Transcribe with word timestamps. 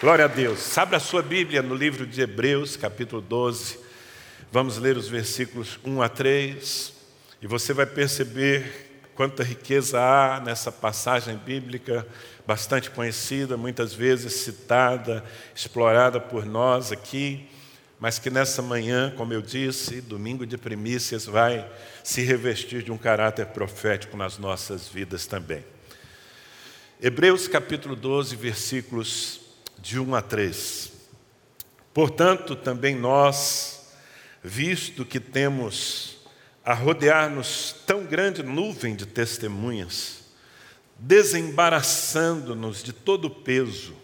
Glória 0.00 0.24
a 0.24 0.28
Deus. 0.28 0.76
Abra 0.76 0.96
a 0.96 1.00
sua 1.00 1.22
Bíblia 1.22 1.62
no 1.62 1.74
livro 1.74 2.04
de 2.04 2.20
Hebreus, 2.20 2.76
capítulo 2.76 3.22
12. 3.22 3.78
Vamos 4.50 4.76
ler 4.76 4.96
os 4.96 5.08
versículos 5.08 5.78
1 5.84 6.02
a 6.02 6.08
3. 6.08 6.92
E 7.40 7.46
você 7.46 7.72
vai 7.72 7.86
perceber 7.86 9.00
quanta 9.14 9.44
riqueza 9.44 10.00
há 10.00 10.40
nessa 10.40 10.72
passagem 10.72 11.36
bíblica, 11.36 12.06
bastante 12.44 12.90
conhecida, 12.90 13.56
muitas 13.56 13.94
vezes 13.94 14.32
citada, 14.34 15.24
explorada 15.54 16.20
por 16.20 16.44
nós 16.44 16.90
aqui, 16.90 17.48
mas 17.98 18.18
que 18.18 18.30
nessa 18.30 18.60
manhã, 18.60 19.14
como 19.16 19.32
eu 19.32 19.40
disse, 19.40 20.00
domingo 20.00 20.44
de 20.44 20.58
primícias, 20.58 21.24
vai 21.24 21.70
se 22.02 22.20
revestir 22.22 22.82
de 22.82 22.90
um 22.90 22.98
caráter 22.98 23.46
profético 23.46 24.16
nas 24.16 24.38
nossas 24.38 24.88
vidas 24.88 25.24
também. 25.26 25.64
Hebreus 27.00 27.46
capítulo 27.46 27.94
12, 27.94 28.34
versículos 28.34 29.43
de 29.84 30.00
1 30.00 30.14
a 30.14 30.22
3. 30.22 30.92
Portanto, 31.92 32.56
também 32.56 32.96
nós, 32.96 33.92
visto 34.42 35.04
que 35.04 35.20
temos 35.20 36.16
a 36.64 36.72
rodear-nos 36.72 37.76
tão 37.86 38.04
grande 38.04 38.42
nuvem 38.42 38.96
de 38.96 39.04
testemunhas, 39.04 40.24
desembaraçando-nos 40.98 42.82
de 42.82 42.94
todo 42.94 43.26
o 43.26 43.30
peso 43.30 43.94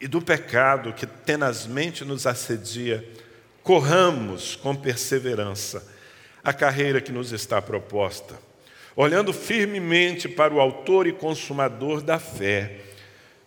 e 0.00 0.08
do 0.08 0.20
pecado 0.20 0.92
que 0.92 1.06
tenazmente 1.06 2.04
nos 2.04 2.26
assedia, 2.26 3.08
corramos 3.62 4.56
com 4.56 4.74
perseverança 4.74 5.86
a 6.42 6.52
carreira 6.52 7.00
que 7.00 7.12
nos 7.12 7.30
está 7.30 7.62
proposta, 7.62 8.36
olhando 8.96 9.32
firmemente 9.32 10.28
para 10.28 10.52
o 10.52 10.60
Autor 10.60 11.06
e 11.06 11.12
Consumador 11.12 12.02
da 12.02 12.18
fé 12.18 12.89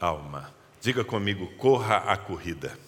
alma. 0.00 0.54
Diga 0.80 1.04
comigo, 1.04 1.46
corra 1.56 1.96
a 1.96 2.16
corrida. 2.16 2.78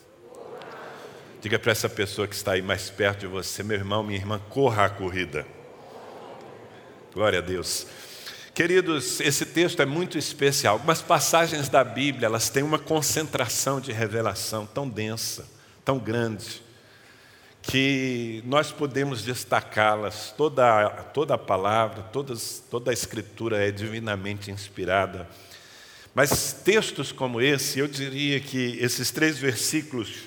Diga 1.40 1.58
para 1.58 1.72
essa 1.72 1.88
pessoa 1.88 2.26
que 2.26 2.34
está 2.34 2.52
aí 2.52 2.62
mais 2.62 2.90
perto 2.90 3.20
de 3.20 3.26
você, 3.26 3.62
meu 3.62 3.76
irmão, 3.76 4.02
minha 4.02 4.18
irmã, 4.18 4.40
corra 4.50 4.84
a 4.86 4.90
corrida. 4.90 5.46
Glória 7.12 7.38
a 7.38 7.42
Deus. 7.42 7.86
Queridos, 8.54 9.20
esse 9.20 9.46
texto 9.46 9.80
é 9.80 9.86
muito 9.86 10.18
especial. 10.18 10.74
Algumas 10.74 11.00
passagens 11.00 11.68
da 11.68 11.84
Bíblia, 11.84 12.26
elas 12.26 12.50
têm 12.50 12.62
uma 12.62 12.78
concentração 12.78 13.80
de 13.80 13.92
revelação 13.92 14.66
tão 14.66 14.88
densa, 14.88 15.48
tão 15.84 15.98
grande, 15.98 16.60
que 17.62 18.42
nós 18.44 18.72
podemos 18.72 19.22
destacá-las. 19.22 20.34
Toda, 20.36 20.88
toda 21.14 21.34
a 21.34 21.38
palavra, 21.38 22.02
todas, 22.12 22.62
toda 22.68 22.90
a 22.90 22.94
escritura 22.94 23.64
é 23.64 23.70
divinamente 23.70 24.50
inspirada 24.50 25.28
mas 26.19 26.52
textos 26.52 27.12
como 27.12 27.41
esse, 27.41 27.78
eu 27.78 27.86
diria 27.86 28.41
que 28.41 28.77
esses 28.80 29.12
três 29.12 29.38
versículos, 29.38 30.22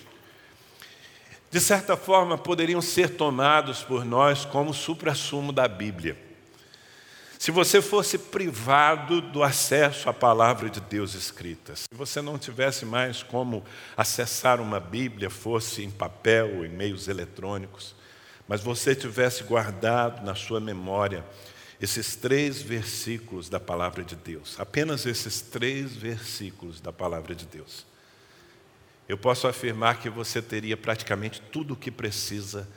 de 1.49 1.59
certa 1.59 1.97
forma, 1.97 2.37
poderiam 2.37 2.81
ser 2.81 3.17
tomados 3.17 3.83
por 3.83 4.05
nós 4.05 4.45
como 4.45 4.73
supra-sumo 4.73 5.51
da 5.51 5.67
Bíblia. 5.67 6.17
Se 7.37 7.51
você 7.51 7.81
fosse 7.81 8.17
privado 8.17 9.19
do 9.19 9.43
acesso 9.43 10.09
à 10.09 10.13
palavra 10.13 10.69
de 10.69 10.79
Deus 10.79 11.13
escrita, 11.13 11.75
se 11.75 11.89
você 11.91 12.21
não 12.21 12.39
tivesse 12.39 12.85
mais 12.85 13.21
como 13.21 13.61
acessar 13.97 14.61
uma 14.61 14.79
Bíblia, 14.79 15.29
fosse 15.29 15.83
em 15.83 15.91
papel 15.91 16.55
ou 16.55 16.65
em 16.65 16.69
meios 16.69 17.09
eletrônicos, 17.09 17.93
mas 18.47 18.61
você 18.61 18.95
tivesse 18.95 19.43
guardado 19.43 20.25
na 20.25 20.35
sua 20.35 20.61
memória 20.61 21.25
esses 21.81 22.15
três 22.15 22.61
versículos 22.61 23.49
da 23.49 23.59
palavra 23.59 24.03
de 24.03 24.15
Deus, 24.15 24.55
apenas 24.59 25.07
esses 25.07 25.41
três 25.41 25.95
versículos 25.95 26.79
da 26.79 26.93
palavra 26.93 27.33
de 27.33 27.45
Deus, 27.45 27.87
eu 29.09 29.17
posso 29.17 29.47
afirmar 29.47 29.99
que 29.99 30.09
você 30.09 30.41
teria 30.41 30.77
praticamente 30.77 31.41
tudo 31.51 31.73
o 31.73 31.77
que 31.77 31.89
precisa 31.89 32.69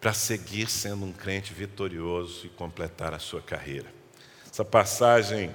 para 0.00 0.12
seguir 0.12 0.68
sendo 0.68 1.04
um 1.04 1.12
crente 1.12 1.54
vitorioso 1.54 2.46
e 2.46 2.48
completar 2.50 3.14
a 3.14 3.20
sua 3.20 3.40
carreira. 3.40 3.86
Essa 4.50 4.64
passagem 4.64 5.54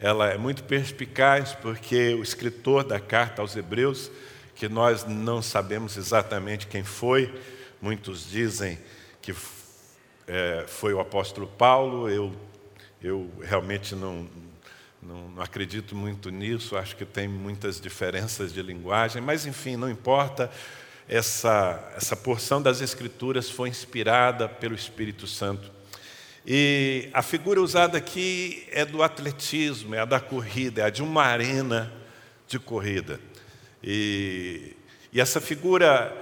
ela 0.00 0.28
é 0.28 0.36
muito 0.36 0.64
perspicaz 0.64 1.54
porque 1.54 2.14
o 2.14 2.22
escritor 2.22 2.84
da 2.84 3.00
carta 3.00 3.42
aos 3.42 3.56
Hebreus, 3.56 4.10
que 4.54 4.68
nós 4.68 5.04
não 5.04 5.40
sabemos 5.40 5.96
exatamente 5.96 6.66
quem 6.66 6.82
foi, 6.82 7.32
muitos 7.80 8.28
dizem 8.28 8.78
que 9.22 9.32
é, 10.28 10.64
foi 10.68 10.92
o 10.92 11.00
apóstolo 11.00 11.46
Paulo, 11.46 12.08
eu, 12.08 12.30
eu 13.02 13.30
realmente 13.42 13.94
não, 13.94 14.28
não, 15.02 15.28
não, 15.30 15.42
acredito 15.42 15.96
muito 15.96 16.28
nisso, 16.28 16.76
acho 16.76 16.94
que 16.94 17.06
tem 17.06 17.26
muitas 17.26 17.80
diferenças 17.80 18.52
de 18.52 18.60
linguagem, 18.60 19.22
mas 19.22 19.46
enfim, 19.46 19.76
não 19.76 19.90
importa. 19.90 20.50
Essa, 21.08 21.92
essa 21.96 22.14
porção 22.14 22.60
das 22.60 22.82
Escrituras 22.82 23.48
foi 23.48 23.70
inspirada 23.70 24.46
pelo 24.46 24.74
Espírito 24.74 25.26
Santo. 25.26 25.72
E 26.46 27.08
a 27.14 27.22
figura 27.22 27.62
usada 27.62 27.96
aqui 27.96 28.66
é 28.70 28.84
do 28.84 29.02
atletismo, 29.02 29.94
é 29.94 30.00
a 30.00 30.04
da 30.04 30.20
corrida, 30.20 30.82
é 30.82 30.84
a 30.84 30.90
de 30.90 31.02
uma 31.02 31.22
arena 31.22 31.90
de 32.46 32.58
corrida. 32.58 33.18
E, 33.82 34.76
e 35.10 35.18
essa 35.18 35.40
figura 35.40 36.14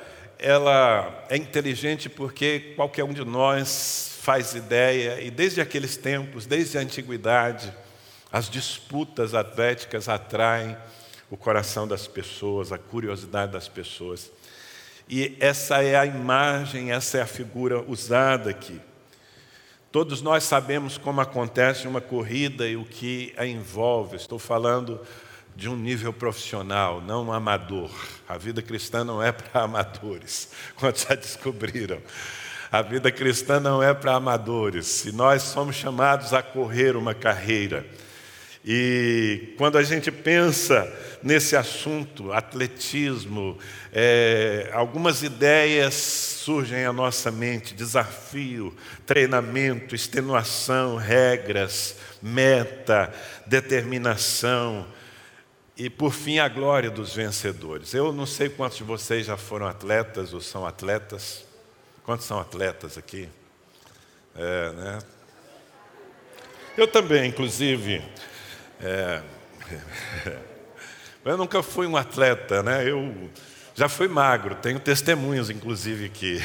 ela 0.47 1.25
é 1.29 1.37
inteligente 1.37 2.09
porque 2.09 2.73
qualquer 2.77 3.03
um 3.03 3.13
de 3.13 3.25
nós 3.25 4.17
faz 4.23 4.55
ideia, 4.55 5.21
e 5.21 5.29
desde 5.29 5.61
aqueles 5.61 5.97
tempos, 5.97 6.47
desde 6.47 6.79
a 6.79 6.81
antiguidade, 6.83 7.75
as 8.31 8.49
disputas 8.49 9.35
atléticas 9.35 10.09
atraem 10.09 10.77
o 11.29 11.37
coração 11.37 11.89
das 11.89 12.07
pessoas, 12.07 12.71
a 12.71 12.79
curiosidade 12.79 13.51
das 13.51 13.67
pessoas. 13.67 14.31
E 15.09 15.37
essa 15.41 15.83
é 15.83 15.97
a 15.97 16.07
imagem, 16.07 16.93
essa 16.93 17.19
é 17.19 17.23
a 17.23 17.27
figura 17.27 17.83
usada 17.83 18.49
aqui. 18.49 18.81
Todos 19.91 20.23
nós 20.23 20.45
sabemos 20.45 20.97
como 20.97 21.21
acontece 21.21 21.89
uma 21.89 22.01
corrida 22.01 22.69
e 22.69 22.77
o 22.77 22.85
que 22.85 23.35
a 23.37 23.45
envolve. 23.45 24.15
Estou 24.15 24.39
falando 24.39 25.01
de 25.57 25.71
um 25.71 25.77
nível 25.77 26.13
profissional, 26.13 27.01
não 27.01 27.33
amador. 27.33 27.91
A 28.29 28.37
vida 28.37 28.61
cristã 28.61 29.03
não 29.03 29.23
é 29.23 29.33
para 29.33 29.63
amadores, 29.63 30.51
quando 30.77 30.99
já 30.99 31.15
descobriram. 31.15 32.01
A 32.71 32.83
vida 32.83 33.11
cristã 33.11 33.59
não 33.59 33.83
é 33.83 33.95
para 33.95 34.15
amadores, 34.15 35.07
e 35.07 35.13
nós 35.13 35.43
somos 35.43 35.77
chamados 35.77 36.35
a 36.35 36.43
correr 36.43 36.95
uma 36.95 37.15
carreira. 37.15 37.87
E 38.69 39.55
quando 39.57 39.79
a 39.79 39.83
gente 39.83 40.11
pensa 40.11 40.93
nesse 41.23 41.57
assunto, 41.57 42.33
atletismo, 42.33 43.57
é, 43.93 44.69
algumas 44.73 45.23
ideias 45.23 45.95
surgem 45.95 46.85
à 46.85 46.93
nossa 46.93 47.31
mente: 47.31 47.73
desafio, 47.73 48.75
treinamento, 49.07 49.95
extenuação, 49.95 50.97
regras, 50.97 51.97
meta, 52.21 53.13
determinação, 53.47 54.85
e 55.77 55.91
por 55.91 56.13
fim, 56.13 56.39
a 56.39 56.49
glória 56.49 56.91
dos 56.91 57.15
vencedores. 57.15 57.93
Eu 57.93 58.13
não 58.13 58.25
sei 58.25 58.49
quantos 58.49 58.79
de 58.79 58.85
vocês 58.85 59.27
já 59.27 59.37
foram 59.37 59.67
atletas 59.67 60.33
ou 60.33 60.41
são 60.41 60.67
atletas. 60.67 61.45
Quantos 62.05 62.25
são 62.25 62.41
atletas 62.41 62.97
aqui? 62.97 63.29
É, 64.35 64.73
né? 64.73 64.99
Eu 66.77 66.87
também, 66.87 67.29
inclusive. 67.29 68.03
É... 68.81 69.23
Eu 71.25 71.37
nunca 71.37 71.61
fui 71.61 71.89
um 71.89 71.97
atleta, 71.97 72.63
né? 72.63 72.89
Eu 72.89 73.29
já 73.75 73.89
fui 73.89 74.07
magro, 74.07 74.55
tenho 74.55 74.79
testemunhos, 74.79 75.51
inclusive, 75.51 76.05
aqui. 76.05 76.41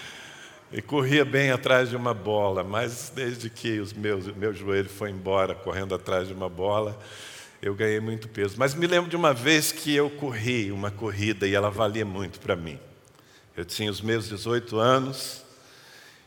e 0.70 0.82
corria 0.82 1.24
bem 1.24 1.50
atrás 1.50 1.88
de 1.88 1.96
uma 1.96 2.12
bola, 2.12 2.62
mas 2.62 3.10
desde 3.14 3.48
que 3.48 3.80
os 3.80 3.94
meus, 3.94 4.26
meu 4.36 4.52
joelho 4.52 4.90
foi 4.90 5.08
embora 5.08 5.54
correndo 5.54 5.94
atrás 5.94 6.28
de 6.28 6.34
uma 6.34 6.48
bola, 6.48 6.98
eu 7.66 7.74
ganhei 7.74 7.98
muito 7.98 8.28
peso. 8.28 8.54
Mas 8.56 8.74
me 8.74 8.86
lembro 8.86 9.10
de 9.10 9.16
uma 9.16 9.34
vez 9.34 9.72
que 9.72 9.92
eu 9.92 10.08
corri 10.08 10.70
uma 10.70 10.88
corrida 10.88 11.48
e 11.48 11.54
ela 11.54 11.68
valia 11.68 12.04
muito 12.04 12.38
para 12.38 12.54
mim. 12.54 12.78
Eu 13.56 13.64
tinha 13.64 13.90
os 13.90 14.00
meus 14.00 14.28
18 14.28 14.78
anos, 14.78 15.42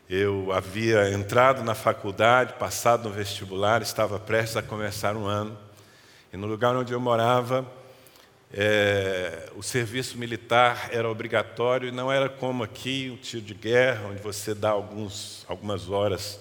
eu 0.10 0.52
havia 0.52 1.10
entrado 1.14 1.64
na 1.64 1.74
faculdade, 1.74 2.56
passado 2.60 3.08
no 3.08 3.16
vestibular, 3.16 3.82
estava 3.82 4.20
prestes 4.20 4.58
a 4.58 4.62
começar 4.62 5.16
um 5.16 5.26
ano. 5.26 5.58
E 6.34 6.36
no 6.36 6.46
lugar 6.46 6.76
onde 6.76 6.92
eu 6.92 7.00
morava, 7.00 7.66
é, 8.52 9.50
o 9.56 9.64
serviço 9.64 10.18
militar 10.18 10.90
era 10.92 11.10
obrigatório 11.10 11.88
e 11.88 11.92
não 11.92 12.12
era 12.12 12.28
como 12.28 12.66
aqui, 12.66 13.10
o 13.14 13.18
tiro 13.18 13.44
de 13.44 13.54
guerra, 13.54 14.08
onde 14.10 14.22
você 14.22 14.54
dá 14.54 14.72
alguns, 14.72 15.46
algumas 15.48 15.90
horas 15.90 16.38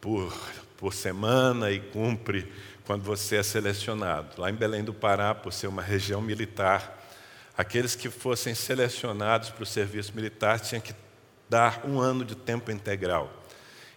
por, 0.00 0.36
por 0.78 0.94
semana 0.94 1.70
e 1.70 1.80
cumpre 1.80 2.50
quando 2.86 3.02
você 3.02 3.36
é 3.36 3.42
selecionado. 3.42 4.40
Lá 4.40 4.48
em 4.48 4.54
Belém 4.54 4.82
do 4.82 4.94
Pará, 4.94 5.34
por 5.34 5.52
ser 5.52 5.66
uma 5.66 5.82
região 5.82 6.22
militar, 6.22 7.04
aqueles 7.56 7.94
que 7.94 8.08
fossem 8.08 8.54
selecionados 8.54 9.50
para 9.50 9.64
o 9.64 9.66
serviço 9.66 10.14
militar 10.14 10.58
tinham 10.60 10.80
que 10.80 10.94
dar 11.50 11.82
um 11.84 12.00
ano 12.00 12.24
de 12.24 12.34
tempo 12.34 12.70
integral. 12.70 13.30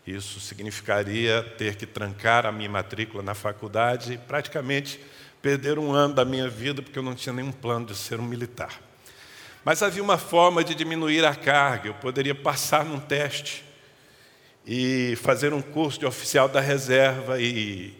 Isso 0.06 0.40
significaria 0.40 1.44
ter 1.58 1.76
que 1.76 1.86
trancar 1.86 2.46
a 2.46 2.52
minha 2.52 2.70
matrícula 2.70 3.22
na 3.22 3.36
faculdade 3.36 4.14
e 4.14 4.18
praticamente 4.18 5.00
perder 5.42 5.78
um 5.78 5.92
ano 5.94 6.16
da 6.16 6.26
minha 6.26 6.50
vida 6.50 6.82
porque 6.82 6.98
eu 6.98 7.04
não 7.04 7.14
tinha 7.14 7.32
nenhum 7.32 7.52
plano 7.52 7.86
de 7.86 7.96
ser 7.96 8.20
um 8.20 8.26
militar. 8.26 8.82
Mas 9.64 9.84
havia 9.84 10.02
uma 10.02 10.18
forma 10.18 10.64
de 10.64 10.74
diminuir 10.74 11.24
a 11.24 11.36
carga. 11.36 11.90
Eu 11.90 11.94
poderia 11.94 12.34
passar 12.34 12.84
num 12.84 13.00
teste 13.00 13.64
e 14.66 15.16
fazer 15.18 15.54
um 15.54 15.62
curso 15.62 16.00
de 16.00 16.06
oficial 16.06 16.48
da 16.48 16.60
reserva 16.60 17.40
e, 17.40 17.98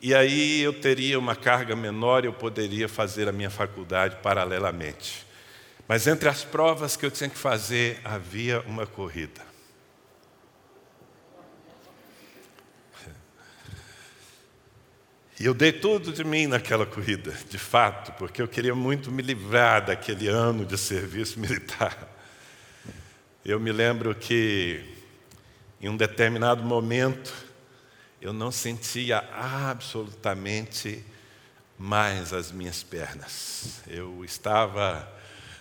e 0.00 0.14
aí 0.14 0.60
eu 0.60 0.72
teria 0.72 1.18
uma 1.18 1.34
carga 1.34 1.74
menor 1.74 2.24
e 2.24 2.28
eu 2.28 2.32
poderia 2.32 2.88
fazer 2.88 3.28
a 3.28 3.32
minha 3.32 3.50
faculdade 3.50 4.16
paralelamente. 4.22 5.26
Mas 5.86 6.06
entre 6.06 6.28
as 6.28 6.44
provas 6.44 6.96
que 6.96 7.04
eu 7.04 7.10
tinha 7.10 7.28
que 7.28 7.38
fazer 7.38 8.00
havia 8.04 8.60
uma 8.60 8.86
corrida. 8.86 9.54
E 15.38 15.46
eu 15.46 15.52
dei 15.52 15.72
tudo 15.72 16.12
de 16.12 16.22
mim 16.22 16.46
naquela 16.46 16.86
corrida, 16.86 17.36
de 17.50 17.58
fato, 17.58 18.12
porque 18.12 18.40
eu 18.40 18.46
queria 18.46 18.74
muito 18.74 19.10
me 19.10 19.20
livrar 19.20 19.84
daquele 19.84 20.28
ano 20.28 20.64
de 20.64 20.78
serviço 20.78 21.40
militar. 21.40 22.08
Eu 23.44 23.58
me 23.58 23.72
lembro 23.72 24.14
que, 24.14 24.93
em 25.84 25.88
um 25.90 25.98
determinado 25.98 26.62
momento, 26.64 27.30
eu 28.18 28.32
não 28.32 28.50
sentia 28.50 29.18
absolutamente 29.34 31.04
mais 31.78 32.32
as 32.32 32.50
minhas 32.50 32.82
pernas. 32.82 33.82
Eu 33.86 34.24
estava 34.24 35.06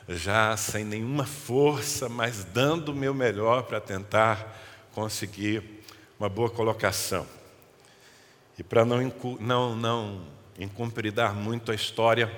já 0.08 0.56
sem 0.56 0.86
nenhuma 0.86 1.26
força, 1.26 2.08
mas 2.08 2.46
dando 2.46 2.94
o 2.94 2.96
meu 2.96 3.14
melhor 3.14 3.64
para 3.64 3.82
tentar 3.82 4.58
conseguir 4.94 5.84
uma 6.18 6.30
boa 6.30 6.50
colocação. 6.50 7.28
E 8.58 8.64
para 8.64 8.86
não, 8.86 9.14
não, 9.42 9.76
não 9.76 10.22
muito 11.36 11.70
a 11.70 11.76
história, 11.76 12.32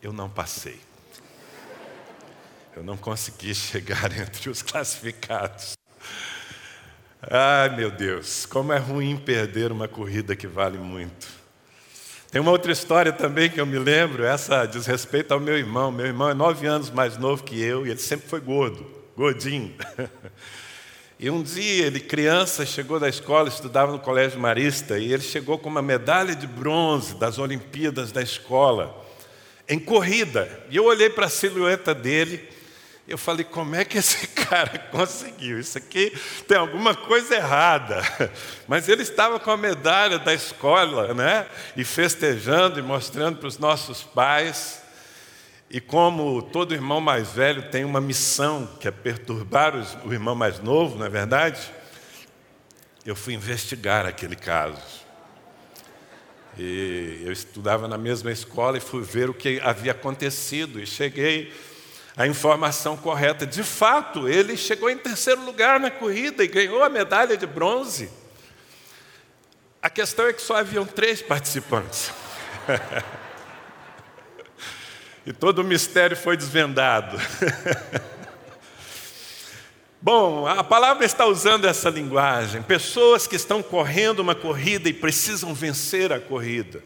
eu 0.00 0.14
não 0.14 0.30
passei. 0.30 0.80
Eu 2.74 2.82
não 2.82 2.96
consegui 2.96 3.54
chegar 3.54 4.10
entre 4.18 4.48
os 4.48 4.62
classificados. 4.62 5.76
Ai, 7.20 7.76
meu 7.76 7.90
Deus, 7.90 8.46
como 8.46 8.72
é 8.72 8.78
ruim 8.78 9.16
perder 9.16 9.70
uma 9.70 9.86
corrida 9.86 10.34
que 10.34 10.46
vale 10.46 10.78
muito. 10.78 11.28
Tem 12.30 12.40
uma 12.40 12.50
outra 12.50 12.72
história 12.72 13.12
também 13.12 13.50
que 13.50 13.60
eu 13.60 13.66
me 13.66 13.78
lembro, 13.78 14.24
essa 14.24 14.64
diz 14.64 14.86
respeito 14.86 15.32
ao 15.32 15.38
meu 15.38 15.56
irmão. 15.56 15.92
Meu 15.92 16.06
irmão 16.06 16.30
é 16.30 16.34
nove 16.34 16.66
anos 16.66 16.90
mais 16.90 17.18
novo 17.18 17.44
que 17.44 17.60
eu 17.60 17.86
e 17.86 17.90
ele 17.90 18.00
sempre 18.00 18.28
foi 18.28 18.40
gordo, 18.40 18.86
gordinho. 19.16 19.74
E 21.20 21.30
um 21.30 21.40
dia 21.40 21.86
ele, 21.86 22.00
criança, 22.00 22.66
chegou 22.66 22.98
da 22.98 23.08
escola, 23.08 23.48
estudava 23.48 23.92
no 23.92 24.00
Colégio 24.00 24.40
Marista, 24.40 24.98
e 24.98 25.12
ele 25.12 25.22
chegou 25.22 25.56
com 25.56 25.68
uma 25.68 25.80
medalha 25.80 26.34
de 26.34 26.48
bronze 26.48 27.14
das 27.14 27.38
Olimpíadas 27.38 28.10
da 28.10 28.20
escola, 28.20 29.06
em 29.68 29.78
corrida. 29.78 30.50
E 30.68 30.76
eu 30.76 30.84
olhei 30.86 31.08
para 31.08 31.26
a 31.26 31.28
silhueta 31.28 31.94
dele, 31.94 32.42
eu 33.06 33.18
falei: 33.18 33.44
como 33.44 33.74
é 33.74 33.84
que 33.84 33.98
esse 33.98 34.28
cara 34.46 34.78
conseguiu? 34.78 35.58
Isso 35.58 35.76
aqui 35.76 36.16
tem 36.46 36.56
alguma 36.56 36.94
coisa 36.94 37.34
errada. 37.34 38.02
Mas 38.68 38.88
ele 38.88 39.02
estava 39.02 39.40
com 39.40 39.50
a 39.50 39.56
medalha 39.56 40.18
da 40.18 40.32
escola, 40.32 41.12
né? 41.12 41.46
E 41.76 41.84
festejando 41.84 42.78
e 42.78 42.82
mostrando 42.82 43.38
para 43.38 43.48
os 43.48 43.58
nossos 43.58 44.02
pais. 44.02 44.80
E 45.68 45.80
como 45.80 46.42
todo 46.42 46.74
irmão 46.74 47.00
mais 47.00 47.32
velho 47.32 47.70
tem 47.70 47.82
uma 47.82 48.00
missão, 48.00 48.68
que 48.78 48.86
é 48.86 48.90
perturbar 48.90 49.74
o 50.04 50.12
irmão 50.12 50.34
mais 50.34 50.60
novo, 50.60 50.98
não 50.98 51.06
é 51.06 51.08
verdade? 51.08 51.72
Eu 53.06 53.16
fui 53.16 53.34
investigar 53.34 54.06
aquele 54.06 54.36
caso. 54.36 55.02
E 56.58 57.22
eu 57.24 57.32
estudava 57.32 57.88
na 57.88 57.96
mesma 57.96 58.30
escola 58.30 58.76
e 58.76 58.80
fui 58.80 59.02
ver 59.02 59.30
o 59.30 59.34
que 59.34 59.58
havia 59.60 59.92
acontecido. 59.92 60.78
E 60.78 60.86
cheguei 60.86 61.50
à 62.16 62.26
informação 62.26 62.96
correta. 62.96 63.46
De 63.46 63.62
fato, 63.62 64.28
ele 64.28 64.56
chegou 64.56 64.90
em 64.90 64.98
terceiro 64.98 65.44
lugar 65.44 65.80
na 65.80 65.90
corrida 65.90 66.44
e 66.44 66.48
ganhou 66.48 66.82
a 66.82 66.88
medalha 66.88 67.36
de 67.36 67.46
bronze. 67.46 68.10
A 69.80 69.90
questão 69.90 70.26
é 70.26 70.32
que 70.32 70.42
só 70.42 70.56
haviam 70.56 70.84
três 70.84 71.20
participantes. 71.22 72.12
e 75.26 75.32
todo 75.32 75.60
o 75.60 75.64
mistério 75.64 76.16
foi 76.16 76.36
desvendado. 76.36 77.18
Bom, 80.00 80.46
a 80.48 80.64
palavra 80.64 81.04
está 81.04 81.26
usando 81.26 81.64
essa 81.64 81.88
linguagem. 81.88 82.60
Pessoas 82.60 83.26
que 83.26 83.36
estão 83.36 83.62
correndo 83.62 84.18
uma 84.18 84.34
corrida 84.34 84.88
e 84.88 84.92
precisam 84.92 85.54
vencer 85.54 86.12
a 86.12 86.18
corrida. 86.20 86.82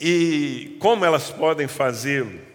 E 0.00 0.78
como 0.80 1.04
elas 1.04 1.30
podem 1.30 1.68
fazê-lo? 1.68 2.49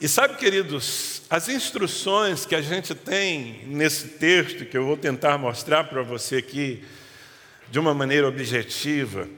E 0.00 0.06
sabe, 0.06 0.36
queridos, 0.36 1.22
as 1.28 1.48
instruções 1.48 2.46
que 2.46 2.54
a 2.54 2.60
gente 2.62 2.94
tem 2.94 3.64
nesse 3.66 4.06
texto, 4.06 4.64
que 4.64 4.78
eu 4.78 4.86
vou 4.86 4.96
tentar 4.96 5.36
mostrar 5.38 5.84
para 5.84 6.02
você 6.02 6.36
aqui 6.36 6.84
de 7.68 7.80
uma 7.80 7.92
maneira 7.92 8.28
objetiva, 8.28 9.28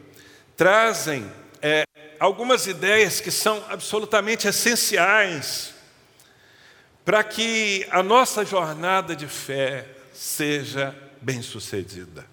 trazem 0.58 1.26
é, 1.62 1.84
algumas 2.18 2.66
ideias 2.66 3.22
que 3.22 3.30
são 3.30 3.64
absolutamente 3.70 4.46
essenciais 4.46 5.72
para 7.06 7.24
que 7.24 7.86
a 7.90 8.02
nossa 8.02 8.44
jornada 8.44 9.16
de 9.16 9.26
fé 9.26 9.86
seja 10.12 10.94
bem-sucedida. 11.22 12.26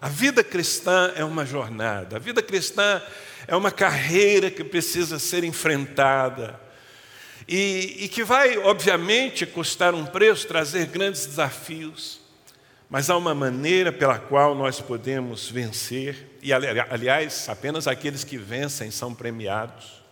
A 0.00 0.08
vida 0.08 0.44
cristã 0.44 1.12
é 1.16 1.24
uma 1.24 1.44
jornada, 1.44 2.16
a 2.16 2.20
vida 2.20 2.40
cristã 2.40 3.02
é 3.48 3.56
uma 3.56 3.72
carreira 3.72 4.48
que 4.48 4.62
precisa 4.62 5.18
ser 5.18 5.42
enfrentada 5.42 6.62
e, 7.46 8.04
e 8.04 8.08
que 8.08 8.24
vai, 8.24 8.56
obviamente, 8.58 9.44
custar 9.46 9.94
um 9.94 10.06
preço, 10.06 10.46
trazer 10.46 10.86
grandes 10.86 11.26
desafios. 11.26 12.20
Mas 12.88 13.10
há 13.10 13.16
uma 13.16 13.34
maneira 13.34 13.92
pela 13.92 14.18
qual 14.18 14.54
nós 14.54 14.80
podemos 14.80 15.50
vencer, 15.50 16.38
e 16.42 16.52
aliás, 16.52 17.48
apenas 17.48 17.86
aqueles 17.86 18.24
que 18.24 18.38
vencem 18.38 18.90
são 18.90 19.14
premiados. 19.14 20.02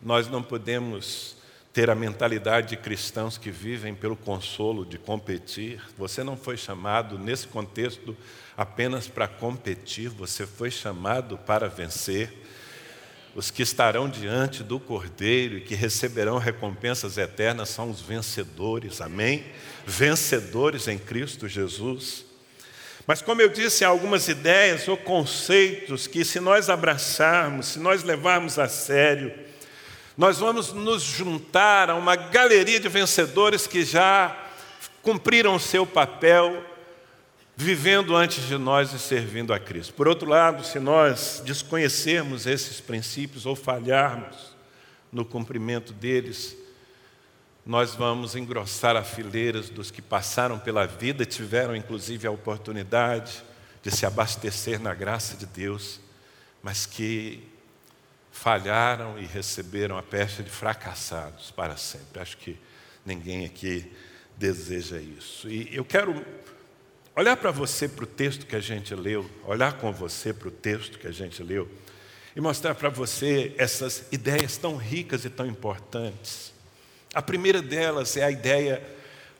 Nós 0.00 0.28
não 0.28 0.42
podemos 0.42 1.36
ter 1.72 1.90
a 1.90 1.94
mentalidade 1.94 2.70
de 2.70 2.76
cristãos 2.76 3.38
que 3.38 3.50
vivem 3.50 3.94
pelo 3.94 4.16
consolo 4.16 4.84
de 4.84 4.98
competir. 4.98 5.80
Você 5.96 6.22
não 6.24 6.36
foi 6.36 6.56
chamado 6.56 7.18
nesse 7.18 7.46
contexto 7.46 8.16
apenas 8.56 9.06
para 9.06 9.28
competir, 9.28 10.08
você 10.08 10.46
foi 10.46 10.70
chamado 10.70 11.38
para 11.38 11.68
vencer. 11.68 12.32
Os 13.38 13.52
que 13.52 13.62
estarão 13.62 14.08
diante 14.08 14.64
do 14.64 14.80
Cordeiro 14.80 15.58
e 15.58 15.60
que 15.60 15.76
receberão 15.76 16.38
recompensas 16.38 17.16
eternas 17.16 17.68
são 17.68 17.88
os 17.88 18.00
vencedores, 18.00 19.00
amém? 19.00 19.44
Vencedores 19.86 20.88
em 20.88 20.98
Cristo 20.98 21.46
Jesus. 21.46 22.24
Mas, 23.06 23.22
como 23.22 23.40
eu 23.40 23.48
disse, 23.48 23.84
há 23.84 23.88
algumas 23.90 24.26
ideias 24.26 24.88
ou 24.88 24.96
conceitos 24.96 26.08
que, 26.08 26.24
se 26.24 26.40
nós 26.40 26.68
abraçarmos, 26.68 27.66
se 27.66 27.78
nós 27.78 28.02
levarmos 28.02 28.58
a 28.58 28.66
sério, 28.66 29.32
nós 30.16 30.38
vamos 30.38 30.72
nos 30.72 31.04
juntar 31.04 31.90
a 31.90 31.94
uma 31.94 32.16
galeria 32.16 32.80
de 32.80 32.88
vencedores 32.88 33.68
que 33.68 33.84
já 33.84 34.36
cumpriram 35.00 35.54
o 35.54 35.60
seu 35.60 35.86
papel 35.86 36.60
vivendo 37.60 38.14
antes 38.14 38.46
de 38.46 38.56
nós 38.56 38.92
e 38.92 39.00
servindo 39.00 39.52
a 39.52 39.58
Cristo. 39.58 39.92
Por 39.92 40.06
outro 40.06 40.28
lado, 40.28 40.64
se 40.64 40.78
nós 40.78 41.42
desconhecermos 41.44 42.46
esses 42.46 42.80
princípios 42.80 43.46
ou 43.46 43.56
falharmos 43.56 44.56
no 45.10 45.24
cumprimento 45.24 45.92
deles, 45.92 46.56
nós 47.66 47.96
vamos 47.96 48.36
engrossar 48.36 48.94
a 48.94 49.02
fileiras 49.02 49.70
dos 49.70 49.90
que 49.90 50.00
passaram 50.00 50.56
pela 50.56 50.86
vida, 50.86 51.26
tiveram 51.26 51.74
inclusive 51.74 52.28
a 52.28 52.30
oportunidade 52.30 53.42
de 53.82 53.90
se 53.90 54.06
abastecer 54.06 54.78
na 54.78 54.94
graça 54.94 55.36
de 55.36 55.44
Deus, 55.44 56.00
mas 56.62 56.86
que 56.86 57.42
falharam 58.30 59.18
e 59.18 59.26
receberam 59.26 59.98
a 59.98 60.02
peste 60.02 60.44
de 60.44 60.50
fracassados 60.50 61.50
para 61.50 61.76
sempre. 61.76 62.22
Acho 62.22 62.36
que 62.36 62.56
ninguém 63.04 63.44
aqui 63.44 63.92
deseja 64.36 65.00
isso. 65.00 65.48
E 65.48 65.74
eu 65.74 65.84
quero 65.84 66.24
Olhar 67.18 67.36
para 67.36 67.50
você 67.50 67.88
para 67.88 68.04
o 68.04 68.06
texto 68.06 68.46
que 68.46 68.54
a 68.54 68.60
gente 68.60 68.94
leu, 68.94 69.28
olhar 69.44 69.72
com 69.72 69.92
você 69.92 70.32
para 70.32 70.46
o 70.46 70.52
texto 70.52 71.00
que 71.00 71.06
a 71.08 71.10
gente 71.10 71.42
leu. 71.42 71.68
e 72.36 72.40
mostrar 72.40 72.76
para 72.76 72.88
você 72.88 73.52
essas 73.58 74.06
ideias 74.12 74.56
tão 74.56 74.76
ricas 74.76 75.24
e 75.24 75.28
tão 75.28 75.44
importantes. 75.44 76.54
A 77.12 77.20
primeira 77.20 77.60
delas 77.60 78.16
é 78.16 78.22
a 78.22 78.30
ideia 78.30 78.80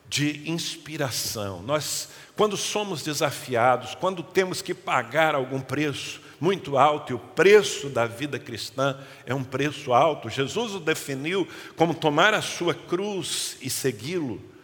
de 0.08 0.50
inspiração. 0.50 1.62
Nós, 1.62 2.08
quando 2.34 2.56
somos 2.56 3.04
desafiados, 3.04 3.94
quando 3.94 4.24
temos 4.24 4.60
que 4.60 4.74
pagar 4.74 5.36
algum 5.36 5.60
preço 5.60 6.20
muito 6.40 6.76
alto, 6.76 7.12
e 7.12 7.14
o 7.14 7.20
preço 7.20 7.88
da 7.88 8.06
vida 8.06 8.40
cristã 8.40 8.98
é 9.24 9.32
um 9.32 9.44
preço 9.44 9.92
alto, 9.92 10.28
Jesus 10.28 10.74
o 10.74 10.80
definiu 10.80 11.46
como 11.76 11.94
tomar 11.94 12.34
a 12.34 12.42
sua 12.42 12.74
cruz 12.74 13.56
e 13.62 13.70
segui-lo. 13.70 14.57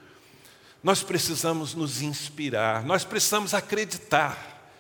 Nós 0.85 1.03
precisamos 1.03 1.75
nos 1.75 2.03
inspirar, 2.03 2.85
nós 2.85 3.05
precisamos 3.05 3.55
acreditar, 3.55 4.71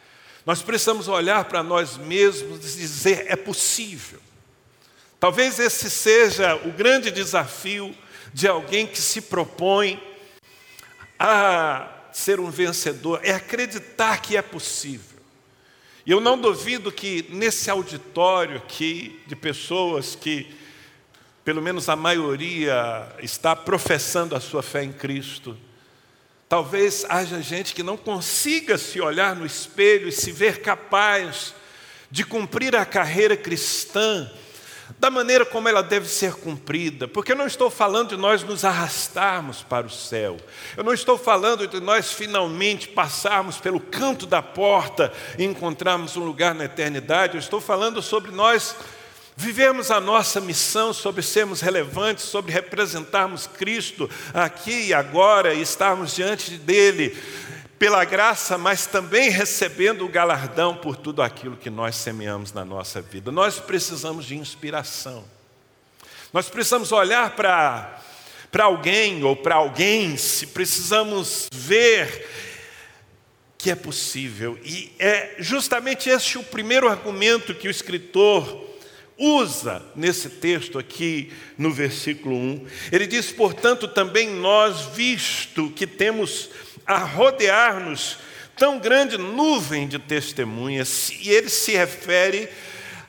nós 0.44 0.60
precisamos 0.60 1.08
olhar 1.08 1.46
para 1.46 1.62
nós 1.62 1.96
mesmos 1.96 2.58
e 2.58 2.78
dizer: 2.78 3.24
é 3.26 3.34
possível. 3.34 4.20
Talvez 5.18 5.58
esse 5.58 5.88
seja 5.88 6.56
o 6.56 6.70
grande 6.70 7.10
desafio 7.10 7.96
de 8.34 8.46
alguém 8.46 8.86
que 8.86 9.00
se 9.00 9.22
propõe 9.22 9.98
a 11.18 11.88
ser 12.12 12.38
um 12.38 12.50
vencedor, 12.50 13.20
é 13.22 13.32
acreditar 13.32 14.20
que 14.20 14.36
é 14.36 14.42
possível. 14.42 15.18
E 16.04 16.10
eu 16.10 16.20
não 16.20 16.38
duvido 16.38 16.92
que 16.92 17.24
nesse 17.30 17.70
auditório 17.70 18.58
aqui, 18.58 19.22
de 19.26 19.34
pessoas 19.34 20.14
que, 20.14 20.54
pelo 21.42 21.62
menos 21.62 21.88
a 21.88 21.96
maioria, 21.96 23.08
está 23.22 23.56
professando 23.56 24.36
a 24.36 24.40
sua 24.40 24.62
fé 24.62 24.84
em 24.84 24.92
Cristo, 24.92 25.56
talvez 26.54 27.04
haja 27.08 27.42
gente 27.42 27.74
que 27.74 27.82
não 27.82 27.96
consiga 27.96 28.78
se 28.78 29.00
olhar 29.00 29.34
no 29.34 29.44
espelho 29.44 30.06
e 30.06 30.12
se 30.12 30.30
ver 30.30 30.62
capaz 30.62 31.52
de 32.08 32.24
cumprir 32.24 32.76
a 32.76 32.86
carreira 32.86 33.36
cristã 33.36 34.30
da 35.00 35.10
maneira 35.10 35.44
como 35.44 35.68
ela 35.68 35.82
deve 35.82 36.08
ser 36.08 36.34
cumprida, 36.34 37.08
porque 37.08 37.32
eu 37.32 37.36
não 37.36 37.48
estou 37.48 37.68
falando 37.70 38.10
de 38.10 38.16
nós 38.16 38.44
nos 38.44 38.64
arrastarmos 38.64 39.64
para 39.64 39.84
o 39.84 39.90
céu, 39.90 40.36
eu 40.76 40.84
não 40.84 40.94
estou 40.94 41.18
falando 41.18 41.66
de 41.66 41.80
nós 41.80 42.12
finalmente 42.12 42.86
passarmos 42.86 43.56
pelo 43.56 43.80
canto 43.80 44.24
da 44.24 44.40
porta 44.40 45.12
e 45.36 45.42
encontrarmos 45.42 46.16
um 46.16 46.24
lugar 46.24 46.54
na 46.54 46.66
eternidade, 46.66 47.34
eu 47.34 47.40
estou 47.40 47.60
falando 47.60 48.00
sobre 48.00 48.30
nós 48.30 48.76
vivermos 49.36 49.90
a 49.90 50.00
nossa 50.00 50.40
missão, 50.40 50.92
sobre 50.92 51.22
sermos 51.22 51.60
relevantes, 51.60 52.24
sobre 52.24 52.52
representarmos 52.52 53.46
Cristo 53.46 54.08
aqui 54.32 54.86
e 54.86 54.94
agora 54.94 55.54
e 55.54 55.62
estarmos 55.62 56.14
diante 56.14 56.52
dele 56.52 57.16
pela 57.78 58.04
graça, 58.04 58.56
mas 58.56 58.86
também 58.86 59.30
recebendo 59.30 60.04
o 60.04 60.08
galardão 60.08 60.76
por 60.76 60.96
tudo 60.96 61.20
aquilo 61.22 61.56
que 61.56 61.68
nós 61.68 61.96
semeamos 61.96 62.52
na 62.52 62.64
nossa 62.64 63.02
vida. 63.02 63.32
Nós 63.32 63.58
precisamos 63.58 64.24
de 64.24 64.36
inspiração. 64.36 65.24
Nós 66.32 66.48
precisamos 66.48 66.92
olhar 66.92 67.30
para 67.30 68.00
para 68.50 68.66
alguém 68.66 69.24
ou 69.24 69.34
para 69.34 69.56
alguém, 69.56 70.16
se 70.16 70.46
precisamos 70.46 71.48
ver 71.52 72.24
que 73.58 73.68
é 73.68 73.74
possível. 73.74 74.56
E 74.62 74.92
é 74.96 75.34
justamente 75.40 76.08
esse 76.08 76.38
o 76.38 76.44
primeiro 76.44 76.88
argumento 76.88 77.52
que 77.52 77.66
o 77.66 77.70
escritor 77.70 78.73
usa 79.18 79.82
nesse 79.94 80.28
texto 80.28 80.78
aqui 80.78 81.32
no 81.56 81.72
versículo 81.72 82.34
1. 82.34 82.66
Ele 82.92 83.06
diz: 83.06 83.30
"Portanto, 83.30 83.86
também 83.88 84.28
nós, 84.28 84.86
visto 84.94 85.70
que 85.70 85.86
temos 85.86 86.50
a 86.86 86.98
rodear-nos 86.98 88.18
tão 88.56 88.78
grande 88.78 89.18
nuvem 89.18 89.88
de 89.88 89.98
testemunhas, 89.98 91.10
e 91.20 91.30
ele 91.30 91.48
se 91.48 91.72
refere 91.72 92.48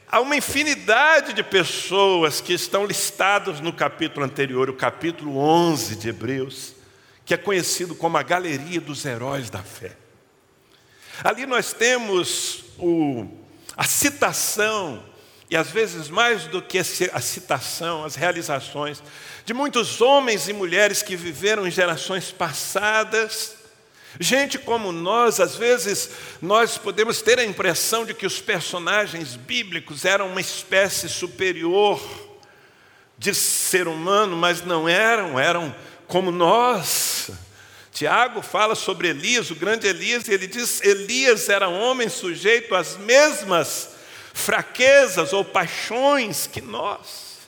a 0.07 0.19
uma 0.19 0.35
infinidade 0.35 1.33
de 1.33 1.43
pessoas 1.43 2.39
que 2.39 2.53
estão 2.53 2.85
listadas 2.85 3.59
no 3.59 3.73
capítulo 3.73 4.25
anterior, 4.25 4.69
o 4.69 4.73
capítulo 4.73 5.37
11 5.37 5.95
de 5.95 6.09
Hebreus, 6.09 6.73
que 7.25 7.33
é 7.33 7.37
conhecido 7.37 7.95
como 7.95 8.17
a 8.17 8.23
galeria 8.23 8.79
dos 8.79 9.03
heróis 9.05 9.49
da 9.49 9.63
fé. 9.63 9.97
Ali 11.23 11.45
nós 11.45 11.73
temos 11.73 12.63
o, 12.77 13.25
a 13.75 13.83
citação, 13.83 15.03
e 15.49 15.55
às 15.55 15.69
vezes 15.69 16.09
mais 16.09 16.45
do 16.45 16.61
que 16.61 16.79
a 16.79 17.21
citação, 17.21 18.03
as 18.03 18.15
realizações 18.15 19.01
de 19.45 19.53
muitos 19.53 20.01
homens 20.01 20.47
e 20.47 20.53
mulheres 20.53 21.03
que 21.03 21.15
viveram 21.15 21.67
em 21.67 21.71
gerações 21.71 22.31
passadas 22.31 23.55
Gente 24.19 24.57
como 24.57 24.91
nós, 24.91 25.39
às 25.41 25.55
vezes, 25.55 26.09
nós 26.41 26.77
podemos 26.77 27.21
ter 27.21 27.37
a 27.37 27.43
impressão 27.43 28.05
de 28.05 28.13
que 28.13 28.25
os 28.25 28.39
personagens 28.39 29.35
bíblicos 29.35 30.05
eram 30.05 30.27
uma 30.29 30.39
espécie 30.39 31.09
superior 31.09 32.01
de 33.17 33.33
ser 33.33 33.87
humano, 33.87 34.37
mas 34.37 34.63
não 34.63 34.87
eram, 34.87 35.37
eram 35.37 35.75
como 36.07 36.31
nós. 36.31 37.29
Tiago 37.91 38.41
fala 38.41 38.73
sobre 38.73 39.09
Elias, 39.09 39.51
o 39.51 39.55
grande 39.55 39.87
Elias, 39.87 40.27
e 40.27 40.33
ele 40.33 40.47
diz: 40.47 40.81
Elias 40.81 41.49
era 41.49 41.67
homem 41.67 42.07
sujeito 42.07 42.73
às 42.73 42.95
mesmas 42.97 43.94
fraquezas 44.35 45.31
ou 45.31 45.45
paixões 45.45 46.45
que 46.45 46.59
nós. 46.59 47.39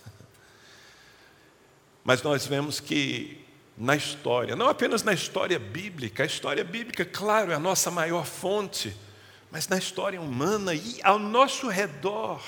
Mas 2.01 2.22
nós 2.24 2.48
vemos 2.48 2.79
que 2.79 3.46
na 3.77 3.94
história, 3.94 4.56
não 4.56 4.70
apenas 4.70 5.03
na 5.03 5.13
história 5.13 5.60
bíblica, 5.60 6.24
a 6.24 6.25
história 6.25 6.63
bíblica, 6.63 7.03
claro, 7.03 7.51
é 7.51 7.56
a 7.56 7.60
nossa 7.60 7.91
maior 7.91 8.25
fonte, 8.25 8.96
mas 9.51 9.67
na 9.67 9.77
história 9.77 10.20
humana 10.20 10.74
e 10.74 11.00
ao 11.03 11.20
nosso 11.20 11.67
redor. 11.67 12.41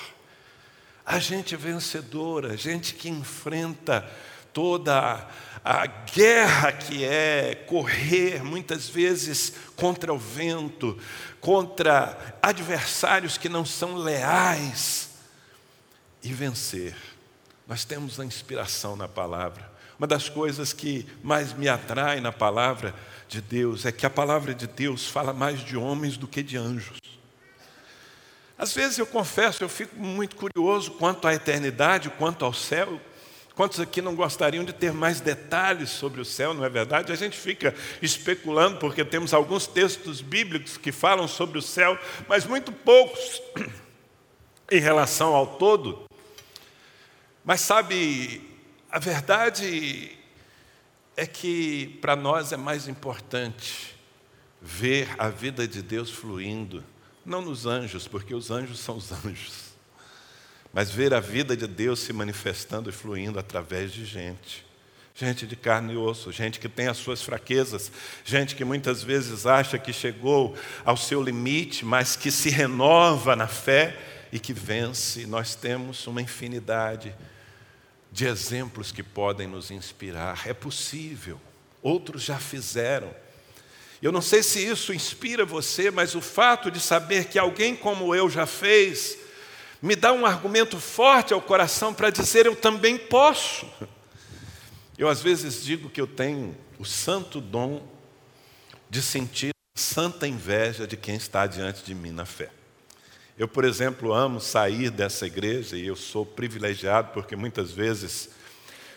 A 1.04 1.18
gente 1.18 1.54
vencedora, 1.54 2.56
gente 2.56 2.94
que 2.94 3.10
enfrenta 3.10 4.10
toda 4.52 5.26
a 5.64 5.86
guerra 5.86 6.72
que 6.72 7.04
é 7.04 7.54
correr 7.66 8.42
muitas 8.42 8.88
vezes 8.88 9.52
contra 9.76 10.12
o 10.12 10.18
vento, 10.18 10.98
contra 11.40 12.36
adversários 12.42 13.36
que 13.36 13.48
não 13.48 13.64
são 13.64 13.96
leais 13.96 15.10
e 16.22 16.32
vencer. 16.32 16.96
Nós 17.66 17.84
temos 17.84 18.18
a 18.18 18.24
inspiração 18.24 18.96
na 18.96 19.06
palavra. 19.06 19.70
Uma 19.98 20.06
das 20.06 20.28
coisas 20.28 20.72
que 20.72 21.06
mais 21.22 21.52
me 21.52 21.68
atrai 21.68 22.20
na 22.20 22.32
palavra 22.32 22.94
de 23.28 23.40
Deus 23.40 23.84
é 23.84 23.92
que 23.92 24.06
a 24.06 24.10
palavra 24.10 24.54
de 24.54 24.66
Deus 24.66 25.06
fala 25.06 25.32
mais 25.32 25.60
de 25.60 25.76
homens 25.76 26.16
do 26.16 26.26
que 26.26 26.42
de 26.42 26.56
anjos. 26.56 26.98
Às 28.56 28.74
vezes 28.74 28.98
eu 28.98 29.06
confesso, 29.06 29.62
eu 29.62 29.68
fico 29.68 29.96
muito 29.96 30.36
curioso 30.36 30.90
quanto 30.92 31.28
à 31.28 31.34
eternidade, 31.34 32.10
quanto 32.10 32.44
ao 32.44 32.52
céu. 32.52 33.00
Quantos 33.60 33.78
aqui 33.78 34.00
não 34.00 34.14
gostariam 34.14 34.64
de 34.64 34.72
ter 34.72 34.90
mais 34.90 35.20
detalhes 35.20 35.90
sobre 35.90 36.18
o 36.18 36.24
céu, 36.24 36.54
não 36.54 36.64
é 36.64 36.70
verdade? 36.70 37.12
A 37.12 37.14
gente 37.14 37.36
fica 37.36 37.74
especulando 38.00 38.78
porque 38.78 39.04
temos 39.04 39.34
alguns 39.34 39.66
textos 39.66 40.22
bíblicos 40.22 40.78
que 40.78 40.90
falam 40.90 41.28
sobre 41.28 41.58
o 41.58 41.62
céu, 41.62 41.98
mas 42.26 42.46
muito 42.46 42.72
poucos 42.72 43.42
em 44.72 44.80
relação 44.80 45.34
ao 45.36 45.58
todo. 45.58 46.06
Mas 47.44 47.60
sabe, 47.60 48.50
a 48.90 48.98
verdade 48.98 50.10
é 51.14 51.26
que 51.26 51.98
para 52.00 52.16
nós 52.16 52.52
é 52.52 52.56
mais 52.56 52.88
importante 52.88 53.94
ver 54.58 55.06
a 55.18 55.28
vida 55.28 55.68
de 55.68 55.82
Deus 55.82 56.10
fluindo, 56.10 56.82
não 57.26 57.42
nos 57.42 57.66
anjos, 57.66 58.08
porque 58.08 58.34
os 58.34 58.50
anjos 58.50 58.80
são 58.80 58.96
os 58.96 59.12
anjos, 59.12 59.69
mas 60.72 60.90
ver 60.90 61.12
a 61.12 61.20
vida 61.20 61.56
de 61.56 61.66
Deus 61.66 62.00
se 62.00 62.12
manifestando 62.12 62.88
e 62.88 62.92
fluindo 62.92 63.38
através 63.38 63.92
de 63.92 64.04
gente. 64.04 64.64
Gente 65.14 65.46
de 65.46 65.56
carne 65.56 65.94
e 65.94 65.96
osso, 65.96 66.32
gente 66.32 66.58
que 66.58 66.68
tem 66.68 66.86
as 66.86 66.96
suas 66.96 67.20
fraquezas, 67.20 67.92
gente 68.24 68.54
que 68.54 68.64
muitas 68.64 69.02
vezes 69.02 69.44
acha 69.44 69.78
que 69.78 69.92
chegou 69.92 70.56
ao 70.84 70.96
seu 70.96 71.22
limite, 71.22 71.84
mas 71.84 72.16
que 72.16 72.30
se 72.30 72.48
renova 72.48 73.36
na 73.36 73.46
fé 73.46 73.98
e 74.32 74.38
que 74.38 74.52
vence. 74.52 75.26
Nós 75.26 75.54
temos 75.54 76.06
uma 76.06 76.22
infinidade 76.22 77.14
de 78.10 78.26
exemplos 78.26 78.92
que 78.92 79.02
podem 79.02 79.46
nos 79.46 79.70
inspirar. 79.70 80.42
É 80.46 80.54
possível, 80.54 81.40
outros 81.82 82.22
já 82.22 82.38
fizeram. 82.38 83.14
Eu 84.00 84.10
não 84.10 84.22
sei 84.22 84.42
se 84.42 84.64
isso 84.64 84.94
inspira 84.94 85.44
você, 85.44 85.90
mas 85.90 86.14
o 86.14 86.20
fato 86.20 86.70
de 86.70 86.80
saber 86.80 87.26
que 87.26 87.38
alguém 87.38 87.76
como 87.76 88.14
eu 88.14 88.30
já 88.30 88.46
fez, 88.46 89.18
me 89.82 89.96
dá 89.96 90.12
um 90.12 90.26
argumento 90.26 90.78
forte 90.78 91.32
ao 91.32 91.40
coração 91.40 91.94
para 91.94 92.10
dizer 92.10 92.46
eu 92.46 92.54
também 92.54 92.98
posso. 92.98 93.66
Eu 94.98 95.08
às 95.08 95.22
vezes 95.22 95.62
digo 95.62 95.88
que 95.88 96.00
eu 96.00 96.06
tenho 96.06 96.56
o 96.78 96.84
santo 96.84 97.40
dom 97.40 97.82
de 98.88 99.00
sentir 99.00 99.50
santa 99.74 100.26
inveja 100.26 100.86
de 100.86 100.96
quem 100.96 101.14
está 101.14 101.46
diante 101.46 101.82
de 101.82 101.94
mim 101.94 102.10
na 102.10 102.26
fé. 102.26 102.50
Eu, 103.38 103.48
por 103.48 103.64
exemplo, 103.64 104.12
amo 104.12 104.38
sair 104.40 104.90
dessa 104.90 105.26
igreja 105.26 105.76
e 105.76 105.86
eu 105.86 105.96
sou 105.96 106.26
privilegiado 106.26 107.10
porque 107.14 107.34
muitas 107.34 107.72
vezes 107.72 108.28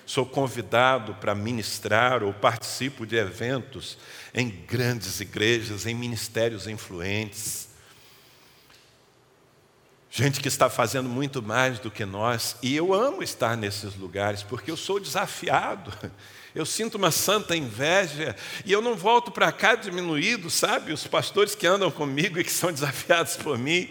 sou 0.06 0.26
convidado 0.26 1.16
para 1.16 1.34
ministrar 1.34 2.24
ou 2.24 2.34
participo 2.34 3.06
de 3.06 3.16
eventos 3.16 3.98
em 4.34 4.50
grandes 4.50 5.22
igrejas, 5.22 5.86
em 5.86 5.96
ministérios 5.96 6.68
influentes. 6.68 7.70
Gente 10.16 10.42
que 10.42 10.48
está 10.48 10.70
fazendo 10.70 11.10
muito 11.10 11.42
mais 11.42 11.80
do 11.80 11.90
que 11.90 12.06
nós, 12.06 12.56
e 12.62 12.76
eu 12.76 12.94
amo 12.94 13.24
estar 13.24 13.58
nesses 13.58 13.96
lugares, 13.96 14.44
porque 14.44 14.70
eu 14.70 14.78
sou 14.78 15.00
desafiado, 15.00 15.92
eu 16.54 16.68
sinto 16.68 17.00
uma 17.00 17.10
santa 17.10 17.58
inveja, 17.58 18.36
e 18.64 18.72
eu 18.72 18.80
não 18.80 18.96
volto 18.96 19.32
para 19.32 19.52
cá 19.52 19.74
diminuído, 19.74 20.52
sabe? 20.52 20.94
Os 20.94 21.08
pastores 21.08 21.56
que 21.56 21.66
andam 21.66 21.90
comigo 21.90 22.40
e 22.40 22.44
que 22.44 22.52
são 22.52 22.70
desafiados 22.72 23.38
por 23.38 23.58
mim, 23.58 23.90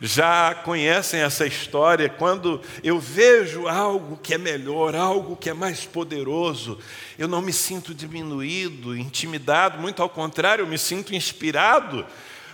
já 0.00 0.52
conhecem 0.52 1.20
essa 1.20 1.46
história. 1.46 2.08
Quando 2.08 2.60
eu 2.82 2.98
vejo 2.98 3.68
algo 3.68 4.16
que 4.16 4.34
é 4.34 4.38
melhor, 4.38 4.96
algo 4.96 5.36
que 5.36 5.48
é 5.48 5.54
mais 5.54 5.84
poderoso, 5.84 6.76
eu 7.16 7.28
não 7.28 7.40
me 7.40 7.52
sinto 7.52 7.94
diminuído, 7.94 8.96
intimidado, 8.96 9.78
muito 9.78 10.02
ao 10.02 10.08
contrário, 10.08 10.64
eu 10.64 10.66
me 10.66 10.76
sinto 10.76 11.14
inspirado 11.14 12.04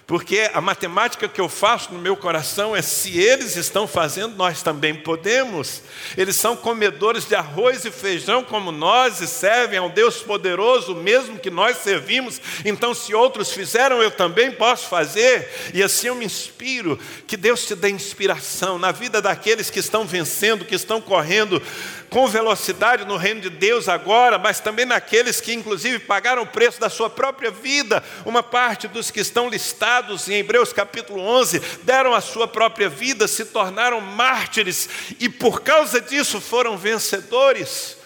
porque 0.08 0.50
a 0.54 0.60
matemática 0.62 1.28
que 1.28 1.38
eu 1.38 1.50
faço 1.50 1.92
no 1.92 1.98
meu 1.98 2.16
coração 2.16 2.74
é: 2.74 2.80
se 2.80 3.20
eles 3.20 3.56
estão 3.56 3.86
fazendo, 3.86 4.36
nós 4.36 4.62
também 4.62 4.94
podemos. 4.94 5.82
Eles 6.16 6.34
são 6.34 6.56
comedores 6.56 7.26
de 7.26 7.34
arroz 7.34 7.84
e 7.84 7.90
feijão 7.90 8.42
como 8.42 8.72
nós 8.72 9.20
e 9.20 9.26
servem 9.26 9.78
ao 9.78 9.90
Deus 9.90 10.22
poderoso, 10.22 10.94
mesmo 10.94 11.38
que 11.38 11.50
nós 11.50 11.76
servimos. 11.76 12.40
Então, 12.64 12.94
se 12.94 13.14
outros 13.14 13.52
fizeram, 13.52 14.00
eu 14.00 14.10
também 14.10 14.50
posso 14.50 14.88
fazer. 14.88 15.46
E 15.74 15.82
assim 15.82 16.06
eu 16.06 16.14
me 16.14 16.24
inspiro. 16.24 16.98
Que 17.26 17.36
Deus 17.36 17.66
te 17.66 17.74
dê 17.74 17.90
inspiração 17.90 18.78
na 18.78 18.90
vida 18.90 19.20
daqueles 19.20 19.68
que 19.68 19.78
estão 19.78 20.06
vencendo, 20.06 20.64
que 20.64 20.74
estão 20.74 21.02
correndo 21.02 21.62
com 22.10 22.26
velocidade 22.26 23.04
no 23.04 23.16
reino 23.16 23.40
de 23.40 23.50
Deus 23.50 23.88
agora, 23.88 24.38
mas 24.38 24.60
também 24.60 24.86
naqueles 24.86 25.40
que, 25.40 25.52
inclusive, 25.52 25.98
pagaram 25.98 26.42
o 26.42 26.46
preço 26.46 26.80
da 26.80 26.88
sua 26.88 27.10
própria 27.10 27.50
vida. 27.50 28.02
Uma 28.24 28.42
parte 28.42 28.88
dos 28.88 29.10
que 29.10 29.20
estão 29.20 29.48
listados 29.48 30.28
em 30.28 30.34
Hebreus 30.34 30.72
capítulo 30.72 31.20
11 31.20 31.60
deram 31.82 32.14
a 32.14 32.20
sua 32.20 32.48
própria 32.48 32.88
vida, 32.88 33.28
se 33.28 33.44
tornaram 33.44 34.00
mártires 34.00 34.88
e, 35.20 35.28
por 35.28 35.60
causa 35.60 36.00
disso, 36.00 36.40
foram 36.40 36.76
vencedores. 36.78 37.97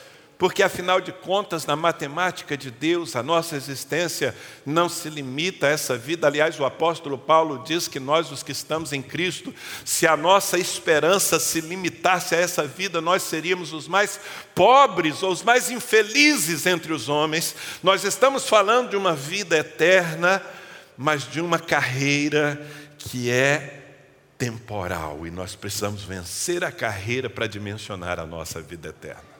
Porque 0.43 0.61
afinal 0.61 1.01
de 1.01 1.13
contas, 1.13 1.67
na 1.67 1.77
matemática 1.77 2.57
de 2.57 2.69
Deus, 2.69 3.15
a 3.15 3.23
nossa 3.23 3.55
existência 3.55 4.35
não 4.67 4.89
se 4.89 5.09
limita 5.09 5.69
a 5.69 5.71
essa 5.71 5.97
vida. 5.97 6.27
Aliás, 6.27 6.59
o 6.59 6.65
apóstolo 6.65 7.17
Paulo 7.17 7.63
diz 7.65 7.87
que 7.87 8.01
nós, 8.01 8.33
os 8.33 8.43
que 8.43 8.51
estamos 8.51 8.93
em 8.93 9.01
Cristo, 9.01 9.55
se 9.85 10.05
a 10.05 10.17
nossa 10.17 10.59
esperança 10.59 11.39
se 11.39 11.61
limitasse 11.61 12.35
a 12.35 12.39
essa 12.39 12.67
vida, 12.67 13.01
nós 13.01 13.23
seríamos 13.23 13.73
os 13.73 13.87
mais 13.87 14.19
pobres 14.53 15.23
ou 15.23 15.31
os 15.31 15.45
mais 15.45 15.71
infelizes 15.71 16.67
entre 16.67 16.93
os 16.93 17.09
homens. 17.09 17.55
Nós 17.81 18.03
estamos 18.03 18.49
falando 18.49 18.91
de 18.91 18.97
uma 18.97 19.15
vida 19.15 19.57
eterna, 19.57 20.43
mas 20.99 21.23
de 21.23 21.41
uma 21.41 21.61
carreira 21.61 22.61
que 22.99 23.31
é 23.31 23.81
temporal 24.37 25.25
e 25.25 25.31
nós 25.31 25.55
precisamos 25.55 26.03
vencer 26.03 26.65
a 26.65 26.73
carreira 26.73 27.31
para 27.31 27.47
dimensionar 27.47 28.19
a 28.19 28.27
nossa 28.27 28.61
vida 28.61 28.89
eterna. 28.89 29.32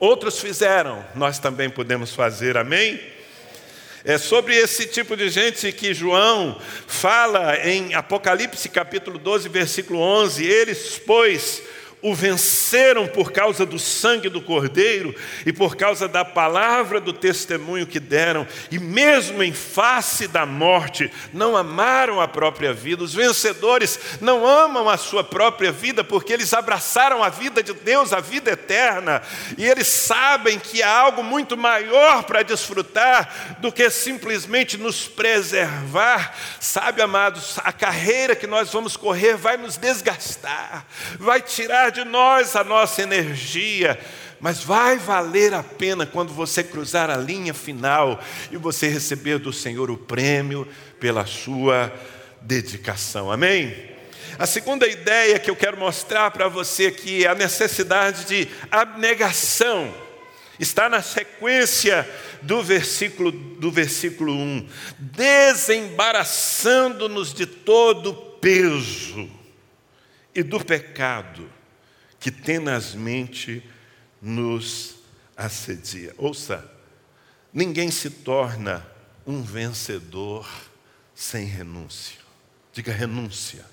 Outros 0.00 0.40
fizeram, 0.40 1.04
nós 1.14 1.38
também 1.38 1.68
podemos 1.68 2.14
fazer, 2.14 2.56
amém? 2.56 2.98
É 4.02 4.16
sobre 4.16 4.56
esse 4.56 4.86
tipo 4.86 5.14
de 5.14 5.28
gente 5.28 5.70
que 5.72 5.92
João 5.92 6.58
fala 6.86 7.58
em 7.68 7.92
Apocalipse 7.92 8.66
capítulo 8.70 9.18
12, 9.18 9.50
versículo 9.50 10.00
11: 10.00 10.42
eles, 10.42 10.98
pois, 11.06 11.62
o 12.02 12.14
venceram 12.14 13.06
por 13.06 13.30
causa 13.30 13.66
do 13.66 13.78
sangue 13.78 14.28
do 14.28 14.40
Cordeiro 14.40 15.14
e 15.44 15.52
por 15.52 15.76
causa 15.76 16.08
da 16.08 16.24
palavra 16.24 17.00
do 17.00 17.12
testemunho 17.12 17.86
que 17.86 18.00
deram, 18.00 18.46
e 18.70 18.78
mesmo 18.78 19.42
em 19.42 19.52
face 19.52 20.26
da 20.26 20.46
morte, 20.46 21.10
não 21.32 21.56
amaram 21.56 22.20
a 22.20 22.28
própria 22.28 22.72
vida. 22.72 23.04
Os 23.04 23.14
vencedores 23.14 23.98
não 24.20 24.46
amam 24.46 24.88
a 24.88 24.96
sua 24.96 25.22
própria 25.22 25.70
vida 25.70 26.02
porque 26.02 26.32
eles 26.32 26.54
abraçaram 26.54 27.22
a 27.22 27.28
vida 27.28 27.62
de 27.62 27.72
Deus, 27.72 28.12
a 28.12 28.20
vida 28.20 28.50
eterna, 28.50 29.22
e 29.58 29.66
eles 29.66 29.86
sabem 29.86 30.58
que 30.58 30.82
há 30.82 30.90
algo 30.90 31.22
muito 31.22 31.56
maior 31.56 32.24
para 32.24 32.42
desfrutar 32.42 33.56
do 33.60 33.70
que 33.70 33.90
simplesmente 33.90 34.76
nos 34.76 35.06
preservar. 35.06 36.34
Sabe, 36.58 37.02
amados, 37.02 37.58
a 37.62 37.72
carreira 37.72 38.34
que 38.34 38.46
nós 38.46 38.72
vamos 38.72 38.96
correr 38.96 39.36
vai 39.36 39.56
nos 39.56 39.76
desgastar, 39.76 40.86
vai 41.18 41.40
tirar 41.40 41.89
de 41.90 42.04
nós 42.04 42.56
a 42.56 42.64
nossa 42.64 43.02
energia, 43.02 43.98
mas 44.40 44.64
vai 44.64 44.96
valer 44.96 45.52
a 45.52 45.62
pena 45.62 46.06
quando 46.06 46.32
você 46.32 46.64
cruzar 46.64 47.10
a 47.10 47.16
linha 47.16 47.52
final 47.52 48.18
e 48.50 48.56
você 48.56 48.88
receber 48.88 49.38
do 49.38 49.52
Senhor 49.52 49.90
o 49.90 49.98
prêmio 49.98 50.66
pela 50.98 51.26
sua 51.26 51.92
dedicação. 52.40 53.30
Amém? 53.30 53.90
A 54.38 54.46
segunda 54.46 54.86
ideia 54.86 55.38
que 55.38 55.50
eu 55.50 55.56
quero 55.56 55.76
mostrar 55.76 56.30
para 56.30 56.48
você 56.48 56.86
aqui 56.86 57.26
é 57.26 57.28
a 57.28 57.34
necessidade 57.34 58.24
de 58.24 58.48
abnegação. 58.70 59.92
Está 60.58 60.88
na 60.88 61.02
sequência 61.02 62.08
do 62.40 62.62
versículo 62.62 63.30
do 63.30 63.70
versículo 63.70 64.32
1, 64.32 64.66
desembaraçando-nos 64.98 67.34
de 67.34 67.44
todo 67.44 68.14
peso 68.14 69.28
e 70.34 70.42
do 70.42 70.64
pecado 70.64 71.59
que 72.20 72.30
tenazmente 72.30 73.68
nos 74.20 74.96
assedia. 75.36 76.14
Ouça, 76.18 76.70
ninguém 77.52 77.90
se 77.90 78.10
torna 78.10 78.86
um 79.26 79.42
vencedor 79.42 80.48
sem 81.14 81.46
renúncia. 81.46 82.20
Diga 82.72 82.92
renúncia. 82.92 83.64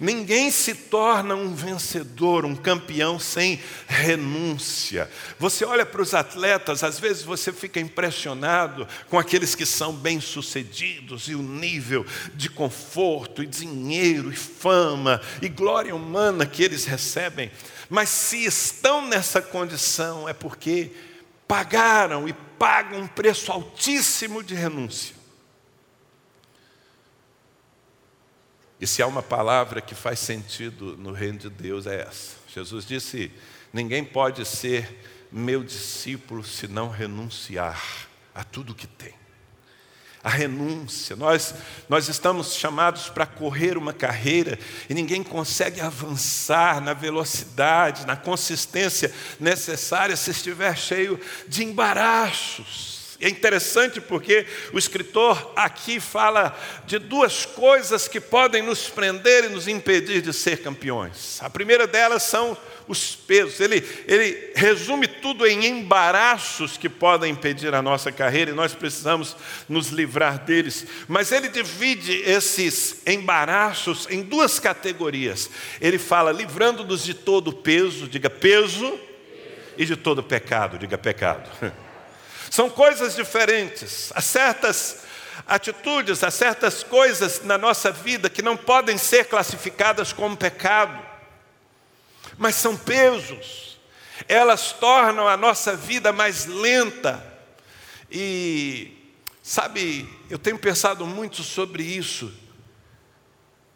Ninguém 0.00 0.50
se 0.50 0.74
torna 0.74 1.34
um 1.34 1.54
vencedor, 1.54 2.44
um 2.44 2.54
campeão 2.54 3.18
sem 3.18 3.60
renúncia. 3.86 5.10
Você 5.38 5.64
olha 5.64 5.86
para 5.86 6.02
os 6.02 6.14
atletas, 6.14 6.82
às 6.82 6.98
vezes 6.98 7.22
você 7.22 7.52
fica 7.52 7.80
impressionado 7.80 8.86
com 9.08 9.18
aqueles 9.18 9.54
que 9.54 9.66
são 9.66 9.92
bem-sucedidos 9.92 11.28
e 11.28 11.34
o 11.34 11.42
nível 11.42 12.04
de 12.34 12.48
conforto 12.48 13.42
e 13.42 13.46
dinheiro 13.46 14.32
e 14.32 14.36
fama 14.36 15.20
e 15.40 15.48
glória 15.48 15.94
humana 15.94 16.46
que 16.46 16.62
eles 16.62 16.84
recebem. 16.84 17.50
Mas 17.88 18.08
se 18.08 18.44
estão 18.44 19.06
nessa 19.06 19.40
condição 19.40 20.28
é 20.28 20.32
porque 20.32 20.90
pagaram 21.46 22.28
e 22.28 22.32
pagam 22.58 23.00
um 23.00 23.06
preço 23.06 23.52
altíssimo 23.52 24.42
de 24.42 24.54
renúncia. 24.54 25.13
E 28.84 28.86
se 28.86 29.00
há 29.00 29.06
uma 29.06 29.22
palavra 29.22 29.80
que 29.80 29.94
faz 29.94 30.18
sentido 30.18 30.94
no 30.98 31.10
reino 31.10 31.38
de 31.38 31.48
Deus, 31.48 31.86
é 31.86 32.02
essa. 32.02 32.36
Jesus 32.54 32.84
disse: 32.84 33.32
Ninguém 33.72 34.04
pode 34.04 34.44
ser 34.44 35.00
meu 35.32 35.64
discípulo 35.64 36.44
se 36.44 36.68
não 36.68 36.90
renunciar 36.90 37.82
a 38.34 38.44
tudo 38.44 38.74
que 38.74 38.86
tem. 38.86 39.14
A 40.22 40.28
renúncia, 40.28 41.16
nós, 41.16 41.54
nós 41.88 42.10
estamos 42.10 42.56
chamados 42.56 43.08
para 43.08 43.24
correr 43.24 43.78
uma 43.78 43.94
carreira 43.94 44.58
e 44.86 44.92
ninguém 44.92 45.22
consegue 45.22 45.80
avançar 45.80 46.78
na 46.82 46.92
velocidade, 46.92 48.06
na 48.06 48.16
consistência 48.16 49.10
necessária 49.40 50.14
se 50.14 50.30
estiver 50.30 50.76
cheio 50.76 51.18
de 51.48 51.64
embaraços 51.64 52.93
é 53.20 53.28
interessante 53.28 54.00
porque 54.00 54.46
o 54.72 54.78
escritor 54.78 55.52
aqui 55.54 56.00
fala 56.00 56.56
de 56.86 56.98
duas 56.98 57.46
coisas 57.46 58.08
que 58.08 58.20
podem 58.20 58.62
nos 58.62 58.88
prender 58.88 59.44
e 59.44 59.48
nos 59.48 59.68
impedir 59.68 60.20
de 60.20 60.32
ser 60.32 60.62
campeões. 60.62 61.38
A 61.42 61.48
primeira 61.48 61.86
delas 61.86 62.22
são 62.24 62.56
os 62.88 63.14
pesos. 63.14 63.60
Ele, 63.60 63.82
ele 64.06 64.52
resume 64.54 65.06
tudo 65.06 65.46
em 65.46 65.64
embaraços 65.64 66.76
que 66.76 66.88
podem 66.88 67.32
impedir 67.32 67.74
a 67.74 67.82
nossa 67.82 68.10
carreira 68.10 68.50
e 68.50 68.54
nós 68.54 68.74
precisamos 68.74 69.36
nos 69.68 69.88
livrar 69.88 70.38
deles. 70.40 70.86
Mas 71.08 71.32
ele 71.32 71.48
divide 71.48 72.12
esses 72.22 73.02
embaraços 73.06 74.06
em 74.10 74.22
duas 74.22 74.58
categorias. 74.58 75.48
Ele 75.80 75.98
fala 75.98 76.32
livrando-nos 76.32 77.04
de 77.04 77.14
todo 77.14 77.52
peso, 77.52 78.08
diga 78.08 78.28
peso, 78.28 78.98
e 79.76 79.84
de 79.84 79.96
todo 79.96 80.22
pecado, 80.22 80.78
diga 80.78 80.96
pecado. 80.96 81.50
São 82.54 82.70
coisas 82.70 83.16
diferentes. 83.16 84.12
Há 84.14 84.20
certas 84.20 84.98
atitudes, 85.44 86.22
há 86.22 86.30
certas 86.30 86.84
coisas 86.84 87.42
na 87.42 87.58
nossa 87.58 87.90
vida 87.90 88.30
que 88.30 88.42
não 88.42 88.56
podem 88.56 88.96
ser 88.96 89.24
classificadas 89.24 90.12
como 90.12 90.36
pecado, 90.36 91.04
mas 92.38 92.54
são 92.54 92.76
pesos. 92.76 93.76
Elas 94.28 94.70
tornam 94.70 95.26
a 95.26 95.36
nossa 95.36 95.74
vida 95.74 96.12
mais 96.12 96.46
lenta. 96.46 97.26
E, 98.08 99.12
sabe, 99.42 100.08
eu 100.30 100.38
tenho 100.38 100.56
pensado 100.56 101.04
muito 101.04 101.42
sobre 101.42 101.82
isso. 101.82 102.32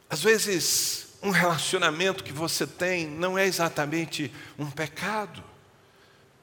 Às 0.09 0.23
vezes, 0.23 1.17
um 1.21 1.31
relacionamento 1.31 2.23
que 2.23 2.33
você 2.33 2.65
tem 2.65 3.09
não 3.09 3.37
é 3.37 3.45
exatamente 3.45 4.33
um 4.57 4.71
pecado 4.71 5.48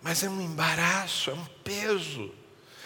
mas 0.06 0.22
é 0.22 0.30
um 0.30 0.40
embaraço, 0.40 1.32
é 1.32 1.34
um 1.34 1.46
peso. 1.64 2.32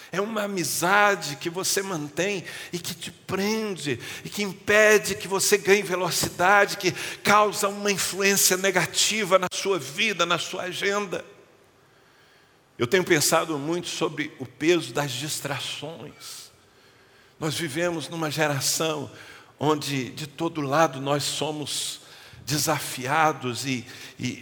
É 0.10 0.22
uma 0.22 0.44
amizade 0.44 1.36
que 1.36 1.50
você 1.50 1.82
mantém 1.82 2.46
e 2.72 2.80
que 2.80 2.96
te 2.96 3.12
prende 3.12 4.00
e 4.24 4.30
que 4.30 4.42
impede 4.42 5.16
que 5.16 5.28
você 5.28 5.58
ganhe 5.58 5.84
velocidade, 5.84 6.78
que 6.78 6.94
causa 7.22 7.68
uma 7.68 7.92
influência 7.92 8.56
negativa 8.56 9.38
na 9.38 9.50
sua 9.54 9.78
vida, 9.78 10.26
na 10.26 10.38
sua 10.38 10.64
agenda. 10.64 11.26
Eu 12.78 12.88
tenho 12.88 13.04
pensado 13.04 13.60
muito 13.60 13.90
sobre 13.90 14.32
o 14.40 14.46
peso 14.46 14.94
das 14.94 15.12
distrações. 15.12 16.50
Nós 17.38 17.54
vivemos 17.54 18.08
numa 18.08 18.32
geração 18.32 19.12
onde 19.60 20.10
de 20.12 20.26
todo 20.26 20.62
lado 20.62 21.02
nós 21.02 21.24
somos 21.24 22.00
desafiados 22.46 23.66
e, 23.66 23.86
e 24.18 24.42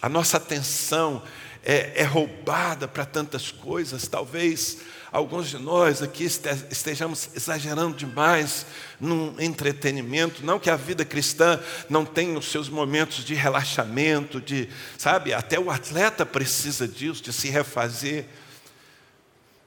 a 0.00 0.08
nossa 0.08 0.38
atenção 0.38 1.22
é, 1.64 2.02
é 2.02 2.04
roubada 2.04 2.86
para 2.86 3.06
tantas 3.06 3.50
coisas. 3.50 4.06
Talvez 4.06 4.78
alguns 5.10 5.48
de 5.48 5.58
nós 5.58 6.02
aqui 6.02 6.24
estejamos 6.24 7.30
exagerando 7.34 7.96
demais 7.96 8.66
no 9.00 9.34
entretenimento. 9.40 10.44
Não 10.44 10.58
que 10.58 10.68
a 10.68 10.76
vida 10.76 11.04
cristã 11.04 11.58
não 11.88 12.04
tenha 12.04 12.38
os 12.38 12.50
seus 12.50 12.68
momentos 12.68 13.24
de 13.24 13.34
relaxamento, 13.34 14.40
de, 14.40 14.68
sabe, 14.98 15.32
até 15.32 15.58
o 15.58 15.70
atleta 15.70 16.26
precisa 16.26 16.86
disso, 16.86 17.22
de 17.22 17.32
se 17.32 17.48
refazer. 17.48 18.26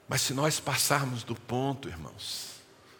Mas 0.07 0.21
se 0.21 0.33
nós 0.33 0.59
passarmos 0.59 1.23
do 1.23 1.35
ponto, 1.35 1.89
irmãos, 1.89 2.46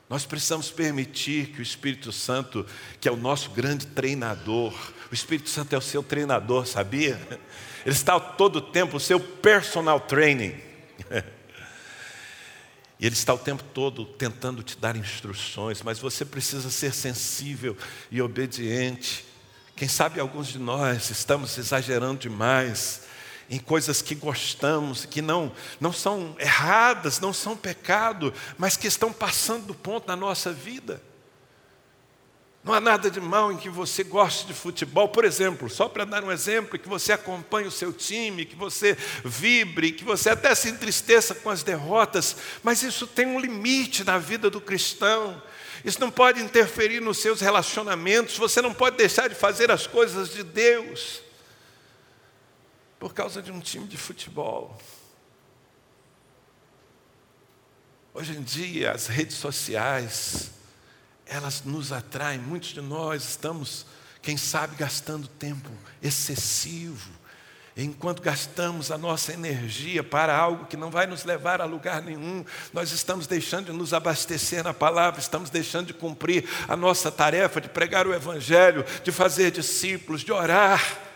nós 0.10 0.26
precisamos 0.26 0.72
permitir 0.72 1.48
que 1.48 1.60
o 1.60 1.62
Espírito 1.62 2.12
Santo, 2.13 2.65
que 3.00 3.10
é 3.10 3.12
o 3.12 3.17
nosso 3.17 3.52
grande 3.52 3.86
treinador, 3.88 4.74
o 5.12 5.13
Espírito 5.13 5.50
Santo 5.50 5.74
é 5.76 5.78
o 5.78 5.82
seu 5.82 6.02
treinador, 6.02 6.65
sabia? 6.65 7.20
Ele 7.86 7.96
está 7.96 8.20
todo 8.20 8.58
o 8.58 8.62
tempo, 8.62 8.98
o 8.98 9.02
seu 9.02 9.20
personal 9.20 10.00
training. 10.00 10.56
E 13.00 13.06
Ele 13.06 13.13
está 13.13 13.32
o 13.32 13.38
tempo 13.38 13.63
todo 13.76 14.06
tentando 14.06 14.63
te 14.63 14.76
dar 14.76 14.96
instruções, 14.96 15.84
mas 15.84 16.00
você 16.00 16.26
precisa 16.26 16.72
ser 16.72 16.91
sensível 16.91 17.78
e 18.10 18.20
obediente. 18.20 19.24
Quem 19.76 19.88
sabe 19.88 20.20
alguns 20.20 20.48
de 20.48 20.58
nós 20.58 21.12
estamos 21.12 21.56
exagerando 21.60 22.22
demais 22.22 23.07
em 23.49 23.60
coisas 23.60 24.01
que 24.01 24.13
gostamos, 24.13 25.05
que 25.05 25.21
não, 25.21 25.51
não 25.79 25.93
são 25.93 26.36
erradas, 26.39 27.19
não 27.19 27.31
são 27.31 27.55
pecado, 27.55 28.33
mas 28.57 28.75
que 28.75 28.88
estão 28.88 29.12
passando 29.13 29.67
do 29.67 29.75
ponto 29.75 30.07
na 30.07 30.15
nossa 30.15 30.51
vida. 30.51 31.01
Não 32.63 32.73
há 32.73 32.81
nada 32.81 33.10
de 33.10 33.21
mal 33.21 33.49
em 33.49 33.55
que 33.55 33.69
você 33.69 34.03
goste 34.03 34.45
de 34.45 34.53
futebol, 34.53 35.07
por 35.07 35.23
exemplo, 35.23 35.69
só 35.69 35.88
para 35.88 36.03
dar 36.03 36.21
um 36.25 36.31
exemplo, 36.31 36.77
que 36.77 36.89
você 36.89 37.13
acompanhe 37.13 37.65
o 37.65 37.71
seu 37.71 37.93
time, 37.93 38.43
que 38.43 38.57
você 38.57 38.97
vibre, 39.23 39.93
que 39.93 40.03
você 40.03 40.31
até 40.31 40.53
se 40.53 40.67
entristeça 40.67 41.33
com 41.33 41.49
as 41.49 41.63
derrotas, 41.63 42.36
mas 42.62 42.83
isso 42.83 43.07
tem 43.07 43.25
um 43.25 43.39
limite 43.39 44.03
na 44.03 44.17
vida 44.17 44.49
do 44.49 44.60
cristão. 44.60 45.41
Isso 45.86 46.01
não 46.01 46.12
pode 46.12 46.41
interferir 46.41 46.99
nos 46.99 47.19
seus 47.19 47.39
relacionamentos, 47.39 48.38
você 48.38 48.62
não 48.62 48.73
pode 48.73 48.97
deixar 48.97 49.29
de 49.29 49.36
fazer 49.36 49.71
as 49.71 49.88
coisas 49.88 50.33
de 50.33 50.43
Deus 50.43 51.21
por 52.99 53.13
causa 53.13 53.41
de 53.41 53.51
um 53.51 53.60
time 53.60 53.88
de 53.88 53.97
futebol. 53.97 54.77
Hoje 58.13 58.33
em 58.33 58.41
dia, 58.41 58.91
as 58.91 59.07
redes 59.07 59.38
sociais, 59.38 60.51
elas 61.25 61.63
nos 61.63 61.91
atraem. 61.91 62.39
Muitos 62.39 62.69
de 62.69 62.81
nós 62.81 63.23
estamos, 63.23 63.86
quem 64.23 64.36
sabe, 64.36 64.75
gastando 64.75 65.27
tempo 65.27 65.69
excessivo. 66.01 67.12
Enquanto 67.79 68.23
gastamos 68.23 68.89
a 68.89 68.97
nossa 68.97 69.31
energia 69.31 70.03
para 70.03 70.36
algo 70.36 70.65
que 70.65 70.75
não 70.75 70.89
vai 70.89 71.05
nos 71.05 71.23
levar 71.23 71.62
a 71.62 71.65
lugar 71.65 72.01
nenhum, 72.01 72.43
nós 72.73 72.91
estamos 72.91 73.27
deixando 73.27 73.67
de 73.67 73.71
nos 73.71 73.93
abastecer 73.93 74.63
na 74.63 74.73
palavra, 74.73 75.19
estamos 75.19 75.51
deixando 75.51 75.86
de 75.86 75.93
cumprir 75.93 76.43
a 76.67 76.75
nossa 76.75 77.12
tarefa 77.12 77.62
de 77.62 77.69
pregar 77.69 78.07
o 78.07 78.15
Evangelho, 78.15 78.83
de 79.03 79.12
fazer 79.12 79.51
discípulos, 79.51 80.21
de 80.21 80.31
orar. 80.31 81.07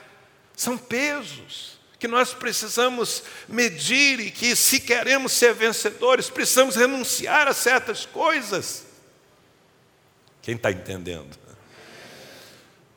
São 0.61 0.77
pesos 0.77 1.79
que 1.97 2.07
nós 2.07 2.35
precisamos 2.35 3.23
medir 3.49 4.19
e 4.19 4.29
que, 4.29 4.55
se 4.55 4.79
queremos 4.79 5.31
ser 5.31 5.55
vencedores, 5.55 6.29
precisamos 6.29 6.75
renunciar 6.75 7.47
a 7.47 7.53
certas 7.53 8.05
coisas. 8.05 8.85
Quem 10.39 10.55
está 10.55 10.71
entendendo? 10.71 11.35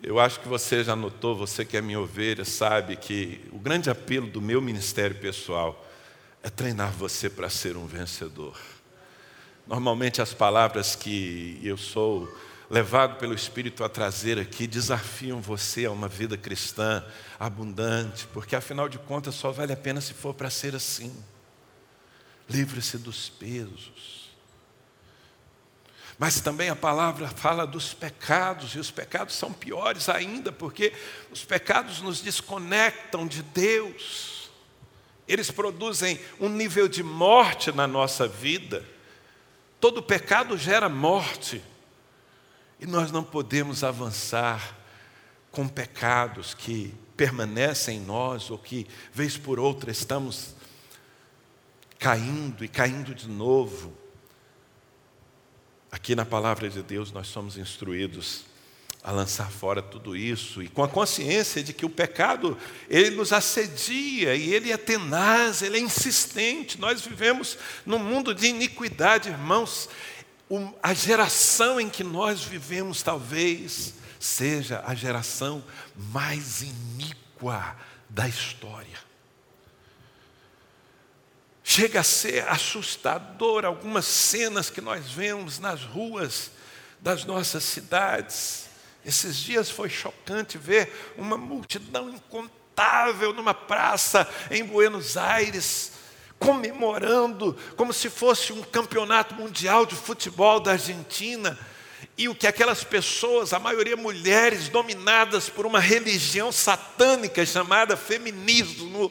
Eu 0.03 0.21
acho 0.21 0.41
que 0.41 0.47
você 0.47 0.85
já 0.85 0.95
notou, 0.95 1.35
você 1.35 1.65
que 1.65 1.75
é 1.75 1.81
minha 1.81 1.99
ovelha, 1.99 2.45
sabe 2.45 2.97
que 2.97 3.41
o 3.51 3.59
grande 3.59 3.89
apelo 3.89 4.27
do 4.27 4.43
meu 4.43 4.61
ministério 4.61 5.17
pessoal 5.17 5.91
é 6.43 6.51
treinar 6.51 6.93
você 6.93 7.31
para 7.31 7.49
ser 7.49 7.79
um 7.79 7.87
vencedor. 7.87 8.61
Normalmente 9.67 10.21
as 10.21 10.35
palavras 10.35 10.95
que 10.95 11.59
eu 11.65 11.79
sou 11.79 12.31
levado 12.75 13.19
pelo 13.19 13.35
Espírito 13.35 13.85
a 13.85 13.89
trazer 13.89 14.37
aqui 14.37 14.67
desafiam 14.67 15.41
você 15.41 15.85
a 15.85 15.93
uma 15.93 16.09
vida 16.09 16.37
cristã 16.37 17.05
abundante, 17.39 18.27
porque 18.33 18.57
afinal 18.57 18.89
de 18.89 18.99
contas 18.99 19.37
só 19.37 19.53
vale 19.53 19.73
a 19.73 19.77
pena 19.77 20.01
se 20.01 20.13
for 20.13 20.35
para 20.35 20.51
ser 20.51 20.75
assim. 20.75 21.15
Livre-se 22.51 22.99
dos 22.99 23.29
pesos. 23.29 24.29
Mas 26.19 26.41
também 26.41 26.69
a 26.69 26.75
palavra 26.75 27.29
fala 27.29 27.65
dos 27.65 27.95
pecados, 27.95 28.73
e 28.75 28.81
os 28.81 28.91
pecados 28.91 29.37
são 29.37 29.53
piores 29.53 30.09
ainda, 30.09 30.51
porque 30.51 30.93
os 31.31 31.45
pecados 31.45 32.01
nos 32.01 32.21
desconectam 32.21 33.25
de 33.25 33.45
Deus. 33.45 34.51
Eles 35.29 35.49
produzem 35.49 36.19
um 36.41 36.49
nível 36.49 36.89
de 36.89 37.05
morte 37.05 37.71
na 37.71 37.87
nossa 37.87 38.27
vida. 38.27 38.85
Todo 39.79 40.03
pecado 40.03 40.59
gera 40.59 40.89
morte. 40.89 41.63
E 42.81 42.87
nós 42.87 43.11
não 43.11 43.23
podemos 43.23 43.85
avançar 43.85 44.77
com 45.51 45.69
pecados 45.69 46.55
que 46.55 46.95
permanecem 47.17 47.99
em 47.99 48.05
nós, 48.05 48.51
ou 48.51 48.59
que, 48.59 48.87
vez 49.13 49.37
por 49.37 49.61
outra, 49.61 49.91
estamos 49.91 50.55
caindo 51.99 52.65
e 52.65 52.69
caindo 52.69 53.15
de 53.15 53.29
novo. 53.29 53.93
Aqui 55.91 56.15
na 56.15 56.25
palavra 56.25 56.69
de 56.69 56.83
Deus 56.83 57.13
nós 57.13 57.29
somos 57.29 57.57
instruídos 57.57 58.45
a 59.03 59.13
lançar 59.13 59.51
fora 59.51 59.83
tudo 59.83 60.17
isso 60.17 60.63
e 60.63 60.69
com 60.69 60.83
a 60.83 60.89
consciência 60.89 61.63
de 61.63 61.75
que 61.75 61.85
o 61.85 61.91
pecado 61.91 62.57
ele 62.89 63.11
nos 63.11 63.35
assedia 63.35 64.35
e 64.35 64.53
ele 64.53 64.73
é 64.73 64.77
tenaz, 64.79 65.63
ele 65.63 65.77
é 65.77 65.81
insistente. 65.81 66.81
Nós 66.81 67.03
vivemos 67.03 67.59
num 67.85 67.99
mundo 67.99 68.35
de 68.35 68.47
iniquidade, 68.47 69.29
irmãos. 69.29 69.89
A 70.83 70.93
geração 70.93 71.81
em 71.81 71.89
que 71.89 72.05
nós 72.05 72.43
vivemos 72.43 73.03
talvez 73.03 73.95
seja 74.21 74.83
a 74.87 74.95
geração 74.95 75.65
mais 75.97 76.63
iníqua 76.63 77.77
da 78.09 78.29
história. 78.29 78.99
Chega 81.63 82.01
a 82.01 82.05
ser 82.05 82.47
assustador 82.49 83.65
algumas 83.65 84.05
cenas 84.05 84.69
que 84.69 84.83
nós 84.83 85.11
vemos 85.11 85.59
nas 85.59 85.83
ruas 85.83 86.51
das 87.01 87.25
nossas 87.25 87.65
cidades. 87.65 88.67
Esses 89.05 89.37
dias 89.37 89.71
foi 89.71 89.89
chocante 89.89 90.59
ver 90.59 91.15
uma 91.17 91.37
multidão 91.37 92.11
incontável 92.11 93.33
numa 93.33 93.55
praça 93.55 94.29
em 94.51 94.63
Buenos 94.63 95.17
Aires, 95.17 95.93
comemorando 96.45 97.57
como 97.75 97.93
se 97.93 98.11
fosse 98.11 98.53
um 98.53 98.63
campeonato 98.63 99.35
mundial 99.35 99.87
de 99.87 99.95
futebol 99.95 100.61
da 100.61 100.73
Argentina. 100.73 101.59
E 102.19 102.29
o 102.29 102.35
que 102.35 102.47
aquelas 102.47 102.85
pessoas, 102.85 103.53
a 103.53 103.59
maioria 103.59 103.97
mulheres, 103.97 104.69
dominadas 104.69 105.49
por 105.49 105.65
uma 105.65 105.81
religião 105.81 106.53
satânica 106.53 107.45
chamada 107.47 107.97
feminismo, 107.97 109.11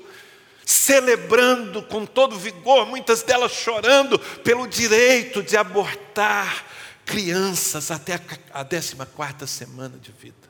celebrando 0.63 1.81
com 1.81 2.05
todo 2.05 2.37
vigor, 2.37 2.85
muitas 2.85 3.23
delas 3.23 3.51
chorando 3.51 4.19
pelo 4.19 4.67
direito 4.67 5.41
de 5.41 5.57
abortar 5.57 6.65
crianças 7.03 7.91
até 7.91 8.13
a 8.13 8.19
14 8.19 8.95
quarta 9.13 9.45
semana 9.45 9.97
de 9.97 10.11
vida 10.11 10.47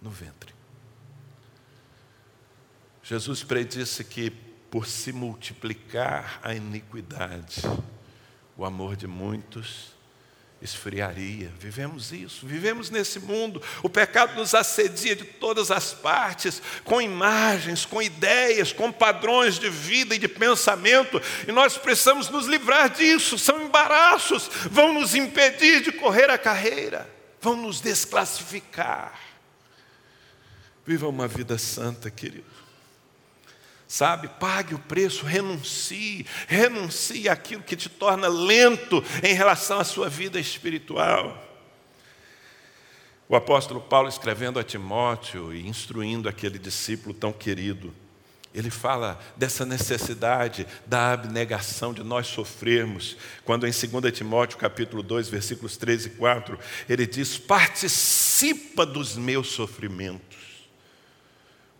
no 0.00 0.10
ventre. 0.10 0.54
Jesus 3.02 3.42
predisse 3.42 4.04
que 4.04 4.51
por 4.72 4.86
se 4.86 5.12
multiplicar 5.12 6.40
a 6.42 6.54
iniquidade, 6.54 7.60
o 8.56 8.64
amor 8.64 8.96
de 8.96 9.06
muitos 9.06 9.92
esfriaria. 10.62 11.52
Vivemos 11.60 12.10
isso, 12.10 12.46
vivemos 12.46 12.88
nesse 12.88 13.20
mundo. 13.20 13.60
O 13.82 13.90
pecado 13.90 14.34
nos 14.34 14.54
assedia 14.54 15.14
de 15.14 15.24
todas 15.24 15.70
as 15.70 15.92
partes, 15.92 16.62
com 16.84 17.02
imagens, 17.02 17.84
com 17.84 18.00
ideias, 18.00 18.72
com 18.72 18.90
padrões 18.90 19.58
de 19.58 19.68
vida 19.68 20.14
e 20.14 20.18
de 20.18 20.26
pensamento, 20.26 21.20
e 21.46 21.52
nós 21.52 21.76
precisamos 21.76 22.30
nos 22.30 22.46
livrar 22.46 22.88
disso. 22.88 23.38
São 23.38 23.60
embaraços, 23.60 24.48
vão 24.70 24.94
nos 24.94 25.14
impedir 25.14 25.82
de 25.82 25.92
correr 25.92 26.30
a 26.30 26.38
carreira, 26.38 27.06
vão 27.42 27.56
nos 27.56 27.78
desclassificar. 27.82 29.20
Viva 30.86 31.06
uma 31.06 31.28
vida 31.28 31.58
santa, 31.58 32.10
querido. 32.10 32.61
Sabe, 33.92 34.26
pague 34.26 34.74
o 34.74 34.78
preço, 34.78 35.26
renuncie, 35.26 36.24
renuncie 36.48 37.28
aquilo 37.28 37.62
que 37.62 37.76
te 37.76 37.90
torna 37.90 38.26
lento 38.26 39.04
em 39.22 39.34
relação 39.34 39.78
à 39.78 39.84
sua 39.84 40.08
vida 40.08 40.40
espiritual. 40.40 41.46
O 43.28 43.36
apóstolo 43.36 43.82
Paulo, 43.82 44.08
escrevendo 44.08 44.58
a 44.58 44.64
Timóteo 44.64 45.52
e 45.52 45.68
instruindo 45.68 46.26
aquele 46.26 46.58
discípulo 46.58 47.12
tão 47.12 47.34
querido, 47.34 47.94
ele 48.54 48.70
fala 48.70 49.20
dessa 49.36 49.66
necessidade 49.66 50.66
da 50.86 51.12
abnegação 51.12 51.92
de 51.92 52.02
nós 52.02 52.28
sofrermos, 52.28 53.18
quando 53.44 53.66
em 53.66 53.70
2 53.70 54.10
Timóteo 54.10 54.56
capítulo 54.56 55.02
2, 55.02 55.28
versículos 55.28 55.76
13 55.76 56.08
e 56.08 56.10
4, 56.12 56.58
ele 56.88 57.06
diz: 57.06 57.36
"Participa 57.36 58.86
dos 58.86 59.16
meus 59.16 59.48
sofrimentos, 59.48 60.70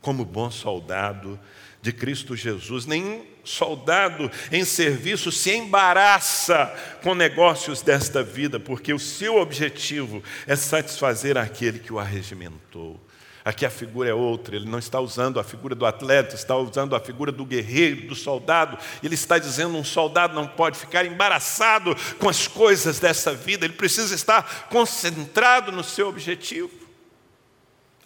como 0.03 0.27
bom 0.27 0.51
soldado 0.51 1.41
de 1.83 1.93
Cristo 1.93 2.37
Jesus. 2.37 2.87
Nenhum 2.87 3.27
soldado 3.45 4.31
em 4.53 4.65
serviço 4.65 5.33
se 5.33 5.51
embaraça 5.51 6.73
com 7.03 7.13
negócios 7.13 7.83
desta 7.83 8.23
vida, 8.23 8.61
porque 8.61 8.95
o 8.95 8.99
seu 9.01 9.37
objetivo 9.37 10.23
é 10.47 10.55
satisfazer 10.55 11.37
aquele 11.37 11.81
que 11.81 11.93
o 11.93 11.99
arregimentou. 11.99 13.01
Aqui 13.45 13.67
a 13.67 13.71
figura 13.71 14.09
é 14.09 14.15
outra, 14.15 14.55
ele 14.55 14.69
não 14.69 14.79
está 14.79 15.01
usando 15.01 15.41
a 15.41 15.43
figura 15.43 15.75
do 15.75 15.85
atleta, 15.85 16.37
está 16.37 16.57
usando 16.57 16.95
a 16.95 17.01
figura 17.01 17.33
do 17.33 17.45
guerreiro, 17.45 18.07
do 18.07 18.15
soldado. 18.15 18.79
Ele 19.03 19.17
está 19.17 19.37
dizendo: 19.37 19.77
um 19.77 19.83
soldado 19.83 20.33
não 20.33 20.47
pode 20.47 20.79
ficar 20.79 21.05
embaraçado 21.05 21.97
com 22.21 22.29
as 22.29 22.47
coisas 22.47 23.01
dessa 23.01 23.35
vida, 23.35 23.65
ele 23.65 23.75
precisa 23.75 24.15
estar 24.15 24.69
concentrado 24.69 25.73
no 25.73 25.83
seu 25.83 26.09
objetivo. 26.09 26.71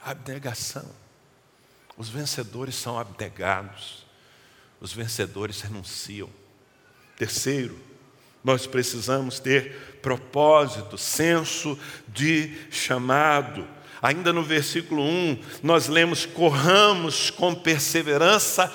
Abnegação. 0.03 1.06
Os 1.96 2.09
vencedores 2.09 2.74
são 2.74 2.98
abnegados, 2.98 4.06
os 4.80 4.92
vencedores 4.92 5.61
renunciam. 5.62 6.28
Terceiro, 7.16 7.78
nós 8.44 8.66
precisamos 8.66 9.40
ter 9.40 9.98
propósito, 10.02 10.96
senso 10.98 11.78
de 12.06 12.54
chamado. 12.70 13.66
Ainda 14.00 14.32
no 14.32 14.42
versículo 14.42 15.02
1, 15.02 15.42
nós 15.62 15.88
lemos: 15.88 16.26
corramos 16.26 17.30
com 17.30 17.54
perseverança 17.54 18.72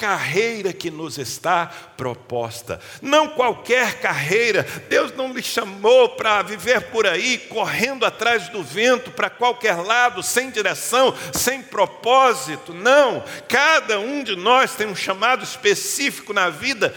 carreira 0.00 0.72
que 0.72 0.90
nos 0.90 1.18
está 1.18 1.66
proposta. 1.94 2.80
Não 3.02 3.28
qualquer 3.28 4.00
carreira. 4.00 4.62
Deus 4.88 5.12
não 5.14 5.30
lhe 5.30 5.42
chamou 5.42 6.08
para 6.16 6.40
viver 6.40 6.80
por 6.90 7.06
aí, 7.06 7.36
correndo 7.36 8.06
atrás 8.06 8.48
do 8.48 8.62
vento, 8.62 9.10
para 9.10 9.28
qualquer 9.28 9.74
lado, 9.74 10.22
sem 10.22 10.50
direção, 10.50 11.14
sem 11.34 11.62
propósito. 11.62 12.72
Não. 12.72 13.22
Cada 13.46 14.00
um 14.00 14.24
de 14.24 14.34
nós 14.34 14.74
tem 14.74 14.86
um 14.86 14.96
chamado 14.96 15.44
específico 15.44 16.32
na 16.32 16.48
vida. 16.48 16.94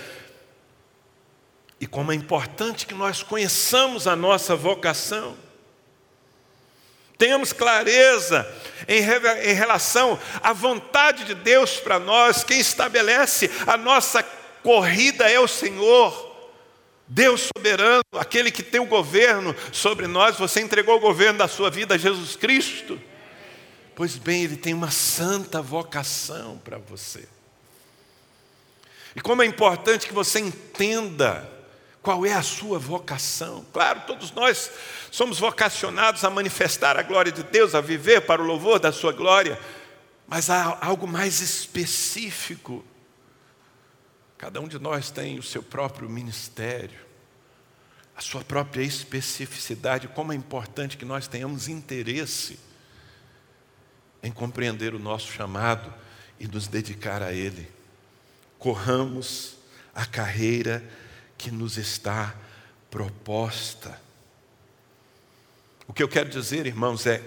E 1.81 1.85
como 1.85 2.13
é 2.13 2.15
importante 2.15 2.87
que 2.87 2.93
nós 2.93 3.21
conheçamos 3.21 4.07
a 4.07 4.15
nossa 4.15 4.55
vocação. 4.55 5.35
Tenhamos 7.23 7.53
clareza 7.53 8.45
em, 8.86 8.99
em 9.49 9.53
relação 9.53 10.19
à 10.41 10.51
vontade 10.51 11.23
de 11.23 11.33
Deus 11.33 11.77
para 11.77 11.97
nós, 11.97 12.43
quem 12.43 12.59
estabelece 12.59 13.49
a 13.65 13.77
nossa 13.77 14.21
corrida 14.62 15.31
é 15.31 15.39
o 15.39 15.47
Senhor. 15.47 16.36
Deus 17.07 17.49
soberano, 17.55 18.03
aquele 18.17 18.51
que 18.51 18.62
tem 18.62 18.81
o 18.81 18.86
governo 18.86 19.55
sobre 19.71 20.05
nós, 20.05 20.38
você 20.38 20.59
entregou 20.59 20.97
o 20.97 20.99
governo 20.99 21.39
da 21.39 21.47
sua 21.47 21.69
vida 21.69 21.95
a 21.95 21.97
Jesus 21.97 22.36
Cristo. 22.36 23.01
Pois 23.95 24.17
bem, 24.17 24.43
Ele 24.43 24.57
tem 24.57 24.73
uma 24.73 24.91
santa 24.91 25.62
vocação 25.62 26.57
para 26.57 26.77
você. 26.77 27.25
E 29.15 29.21
como 29.21 29.41
é 29.41 29.45
importante 29.45 30.07
que 30.07 30.13
você 30.13 30.39
entenda 30.39 31.49
qual 32.03 32.25
é 32.25 32.33
a 32.33 32.43
sua 32.43 32.77
vocação? 32.77 33.65
Claro, 33.71 34.01
todos 34.05 34.29
nós 34.33 34.69
somos 35.09 35.39
vocacionados 35.39 36.21
a 36.25 36.29
manifestar 36.29 36.99
a 36.99 37.01
glória 37.01 37.31
de 37.31 37.43
Deus, 37.43 37.73
a 37.73 37.79
viver 37.79 38.25
para 38.25 38.41
o 38.41 38.45
louvor 38.45 38.77
da 38.77 38.91
sua 38.91 39.13
glória, 39.13 39.57
mas 40.27 40.49
há 40.49 40.77
algo 40.81 41.07
mais 41.07 41.39
específico. 41.39 42.83
Cada 44.37 44.59
um 44.59 44.67
de 44.67 44.77
nós 44.77 45.09
tem 45.09 45.39
o 45.39 45.43
seu 45.43 45.63
próprio 45.63 46.09
ministério, 46.09 46.99
a 48.17 48.19
sua 48.19 48.43
própria 48.43 48.83
especificidade. 48.83 50.09
Como 50.09 50.33
é 50.33 50.35
importante 50.35 50.97
que 50.97 51.05
nós 51.05 51.25
tenhamos 51.25 51.69
interesse 51.69 52.59
em 54.21 54.31
compreender 54.31 54.93
o 54.93 54.99
nosso 54.99 55.31
chamado 55.31 55.93
e 56.37 56.49
nos 56.49 56.67
dedicar 56.67 57.23
a 57.23 57.31
Ele. 57.31 57.71
Corramos 58.59 59.55
a 59.95 60.05
carreira 60.05 60.83
que 61.43 61.51
nos 61.51 61.77
está 61.77 62.34
proposta. 62.89 64.01
O 65.86 65.91
que 65.91 66.01
eu 66.01 66.08
quero 66.08 66.29
dizer, 66.29 66.65
irmãos, 66.65 67.06
é: 67.06 67.21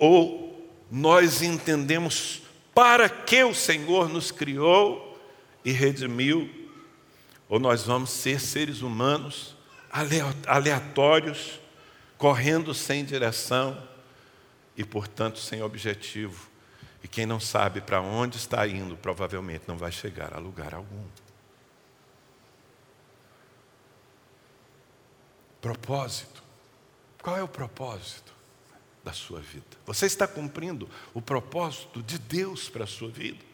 ou 0.00 0.68
nós 0.90 1.42
entendemos 1.42 2.42
para 2.74 3.08
que 3.08 3.44
o 3.44 3.54
Senhor 3.54 4.08
nos 4.08 4.32
criou 4.32 5.16
e 5.64 5.70
redimiu, 5.70 6.50
ou 7.48 7.60
nós 7.60 7.84
vamos 7.84 8.10
ser 8.10 8.40
seres 8.40 8.82
humanos 8.82 9.54
aleatórios, 10.46 11.60
correndo 12.18 12.74
sem 12.74 13.04
direção 13.04 13.80
e, 14.76 14.84
portanto, 14.84 15.38
sem 15.38 15.62
objetivo. 15.62 16.48
E 17.02 17.06
quem 17.06 17.24
não 17.24 17.38
sabe 17.38 17.80
para 17.80 18.00
onde 18.00 18.38
está 18.38 18.66
indo, 18.66 18.96
provavelmente 18.96 19.62
não 19.68 19.78
vai 19.78 19.92
chegar 19.92 20.34
a 20.34 20.38
lugar 20.38 20.74
algum. 20.74 21.04
Propósito. 25.66 26.44
Qual 27.20 27.36
é 27.36 27.42
o 27.42 27.48
propósito 27.48 28.32
da 29.02 29.12
sua 29.12 29.40
vida? 29.40 29.66
Você 29.84 30.06
está 30.06 30.24
cumprindo 30.24 30.88
o 31.12 31.20
propósito 31.20 32.04
de 32.04 32.20
Deus 32.20 32.68
para 32.68 32.84
a 32.84 32.86
sua 32.86 33.08
vida? 33.08 33.44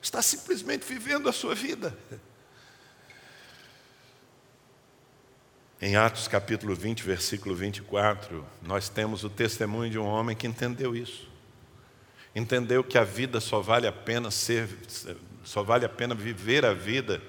Está 0.00 0.22
simplesmente 0.22 0.86
vivendo 0.86 1.28
a 1.28 1.32
sua 1.32 1.56
vida? 1.56 1.98
Em 5.82 5.96
Atos 5.96 6.28
capítulo 6.28 6.76
20, 6.76 7.02
versículo 7.02 7.56
24, 7.56 8.46
nós 8.62 8.88
temos 8.88 9.24
o 9.24 9.28
testemunho 9.28 9.90
de 9.90 9.98
um 9.98 10.06
homem 10.06 10.36
que 10.36 10.46
entendeu 10.46 10.94
isso. 10.94 11.28
Entendeu 12.36 12.84
que 12.84 12.96
a 12.96 13.02
vida 13.02 13.40
só 13.40 13.60
vale 13.60 13.88
a 13.88 13.92
pena 13.92 14.30
ser, 14.30 14.68
só 15.42 15.64
vale 15.64 15.84
a 15.84 15.88
pena 15.88 16.14
viver 16.14 16.64
a 16.64 16.72
vida 16.72 17.20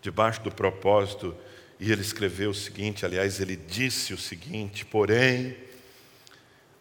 debaixo 0.00 0.40
do 0.40 0.50
propósito 0.50 1.36
e 1.78 1.92
ele 1.92 2.00
escreveu 2.00 2.50
o 2.50 2.54
seguinte, 2.54 3.04
aliás, 3.04 3.40
ele 3.40 3.56
disse 3.56 4.14
o 4.14 4.18
seguinte: 4.18 4.84
porém, 4.84 5.56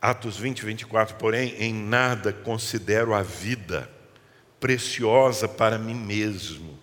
Atos 0.02 0.38
20, 0.38 0.66
24, 0.66 1.16
porém, 1.16 1.56
em 1.60 1.74
nada 1.74 2.32
considero 2.32 3.14
a 3.14 3.22
vida 3.22 3.90
preciosa 4.60 5.48
para 5.48 5.78
mim 5.78 5.96
mesmo, 5.96 6.80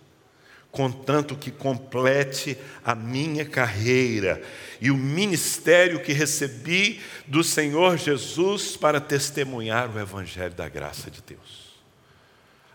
contanto 0.70 1.36
que 1.36 1.50
complete 1.50 2.56
a 2.84 2.94
minha 2.94 3.44
carreira 3.44 4.42
e 4.80 4.90
o 4.90 4.96
ministério 4.96 6.02
que 6.02 6.12
recebi 6.12 7.00
do 7.26 7.42
Senhor 7.42 7.96
Jesus 7.96 8.76
para 8.76 9.00
testemunhar 9.00 9.94
o 9.94 9.98
Evangelho 9.98 10.54
da 10.54 10.68
graça 10.68 11.10
de 11.10 11.22
Deus. 11.22 11.61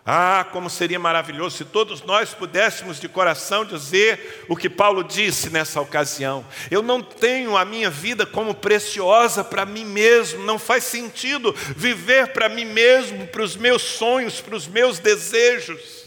Ah, 0.10 0.48
como 0.54 0.70
seria 0.70 0.98
maravilhoso 0.98 1.58
se 1.58 1.66
todos 1.66 2.02
nós 2.02 2.34
pudéssemos 2.34 2.98
de 2.98 3.10
coração 3.10 3.66
dizer 3.66 4.46
o 4.48 4.56
que 4.56 4.70
Paulo 4.70 5.04
disse 5.04 5.50
nessa 5.50 5.82
ocasião. 5.82 6.46
Eu 6.72 6.82
não 6.82 7.04
tenho 7.04 7.58
a 7.58 7.66
minha 7.66 7.90
vida 7.90 8.26
como 8.26 8.56
preciosa 8.56 9.44
para 9.44 9.66
mim 9.66 9.84
mesmo, 9.84 10.46
não 10.46 10.58
faz 10.58 10.86
sentido 10.86 11.54
viver 11.76 12.30
para 12.30 12.48
mim 12.48 12.64
mesmo, 12.64 13.28
para 13.28 13.44
os 13.44 13.58
meus 13.58 13.82
sonhos, 13.82 14.40
para 14.40 14.56
os 14.56 14.66
meus 14.66 14.98
desejos. 14.98 16.06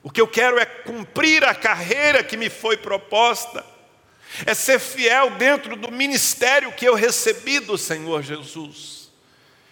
O 0.00 0.08
que 0.08 0.20
eu 0.20 0.28
quero 0.28 0.56
é 0.56 0.64
cumprir 0.64 1.42
a 1.42 1.52
carreira 1.52 2.22
que 2.22 2.36
me 2.36 2.48
foi 2.48 2.76
proposta, 2.76 3.66
é 4.46 4.54
ser 4.54 4.78
fiel 4.78 5.30
dentro 5.32 5.74
do 5.74 5.90
ministério 5.90 6.70
que 6.70 6.86
eu 6.86 6.94
recebi 6.94 7.58
do 7.58 7.76
Senhor 7.76 8.22
Jesus. 8.22 8.97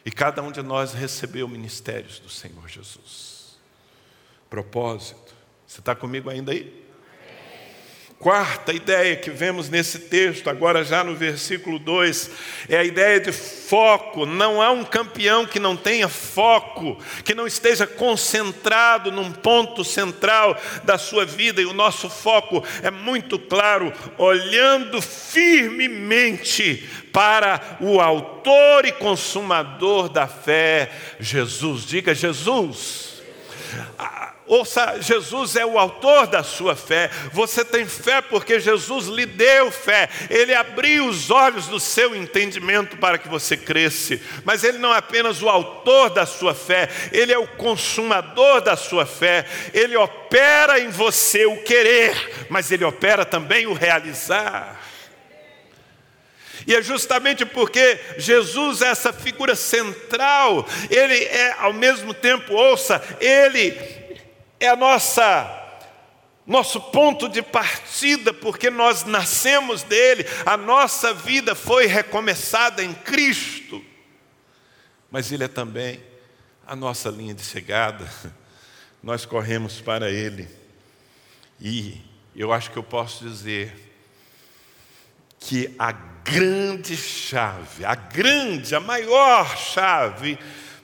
E 0.07 0.11
cada 0.13 0.41
um 0.41 0.53
de 0.53 0.63
nós 0.63 0.93
recebeu 0.93 1.49
ministérios 1.49 2.21
do 2.21 2.29
Senhor 2.29 2.69
Jesus. 2.69 3.59
Propósito. 4.49 5.35
Você 5.67 5.81
está 5.81 5.97
comigo 5.97 6.31
ainda 6.31 6.53
aí? 6.53 6.86
Quarta 8.19 8.73
ideia 8.73 9.15
que 9.15 9.31
vemos 9.31 9.69
nesse 9.69 9.99
texto, 9.99 10.49
agora 10.49 10.83
já 10.83 11.05
no 11.05 11.15
versículo 11.15 11.79
2, 11.79 12.31
é 12.67 12.79
a 12.79 12.85
ideia 12.85 13.21
de 13.21 13.31
foco. 13.31 14.25
Não 14.25 14.63
há 14.63 14.71
um 14.71 14.85
campeão 14.85 15.45
que 15.45 15.61
não 15.61 15.77
tenha 15.77 16.09
foco, 16.09 16.97
que 17.25 17.35
não 17.35 17.47
esteja 17.47 17.87
concentrado 17.87 19.13
num 19.13 19.31
ponto 19.31 19.85
central 19.85 20.59
da 20.83 20.97
sua 20.97 21.27
vida, 21.27 21.61
e 21.61 21.67
o 21.67 21.75
nosso 21.75 22.09
foco 22.09 22.65
é 22.83 22.91
muito 22.91 23.39
claro, 23.39 23.93
olhando 24.17 25.03
firmemente 25.03 26.89
para 27.13 27.77
o 27.81 28.01
Autor 28.01 28.87
e 28.87 28.93
Consumador 28.93 30.09
da 30.09 30.27
fé, 30.27 30.91
Jesus. 31.21 31.85
Diga, 31.85 32.15
Jesus. 32.15 33.06
Ouça, 34.47 34.99
Jesus 35.01 35.57
é 35.57 35.67
o 35.67 35.77
autor 35.77 36.29
da 36.29 36.45
sua 36.45 36.77
fé. 36.77 37.11
Você 37.33 37.65
tem 37.65 37.85
fé 37.85 38.23
porque 38.23 38.61
Jesus 38.61 39.07
lhe 39.07 39.27
deu 39.27 39.73
fé. 39.73 40.09
Ele 40.31 40.55
abriu 40.55 41.07
os 41.07 41.31
olhos 41.31 41.67
do 41.67 41.81
seu 41.81 42.15
entendimento 42.15 42.97
para 42.97 43.19
que 43.19 43.29
você 43.29 43.57
cresça. 43.57 44.21
Mas 44.45 44.63
ele 44.63 44.79
não 44.79 44.95
é 44.95 44.99
apenas 44.99 45.43
o 45.43 45.49
autor 45.49 46.11
da 46.11 46.25
sua 46.25 46.55
fé, 46.55 46.89
ele 47.11 47.33
é 47.33 47.39
o 47.39 47.47
consumador 47.47 48.61
da 48.61 48.77
sua 48.77 49.05
fé. 49.05 49.45
Ele 49.75 49.97
opera 49.97 50.79
em 50.79 50.91
você 50.91 51.45
o 51.45 51.63
querer, 51.63 52.47
mas 52.49 52.71
ele 52.71 52.85
opera 52.85 53.25
também 53.25 53.67
o 53.67 53.73
realizar. 53.73 54.76
E 56.67 56.75
é 56.75 56.83
justamente 56.83 57.47
porque 57.47 58.01
Jesus 58.19 58.83
é 58.83 58.89
essa 58.89 59.13
figura 59.13 59.55
central, 59.55 60.67
ele 60.91 61.25
é 61.25 61.53
ao 61.59 61.73
mesmo 61.73 62.13
tempo, 62.13 62.55
ouça, 62.55 63.03
ele 63.21 63.73
é 64.59 64.69
a 64.69 64.77
nossa 64.77 65.63
nosso 66.47 66.81
ponto 66.81 67.29
de 67.29 67.43
partida, 67.43 68.33
porque 68.33 68.71
nós 68.71 69.05
nascemos 69.05 69.83
dele, 69.83 70.25
a 70.45 70.57
nossa 70.57 71.13
vida 71.13 71.57
foi 71.57 71.87
recomeçada 71.87 72.85
em 72.85 72.95
Cristo. 72.95 73.85
Mas 75.11 75.33
ele 75.33 75.43
é 75.43 75.49
também 75.49 76.01
a 76.65 76.77
nossa 76.77 77.11
linha 77.11 77.35
de 77.35 77.43
chegada. 77.43 78.09
Nós 79.03 79.25
corremos 79.25 79.81
para 79.81 80.11
ele. 80.11 80.49
E 81.61 82.01
eu 82.35 82.53
acho 82.53 82.71
que 82.71 82.77
eu 82.77 82.83
posso 82.83 83.25
dizer 83.25 83.75
que 85.39 85.75
a 85.79 85.93
grande 86.27 86.97
chave, 86.97 87.85
a 87.85 87.95
grande, 87.95 88.75
a 88.75 88.81
maior 88.81 89.57
chave 89.57 90.37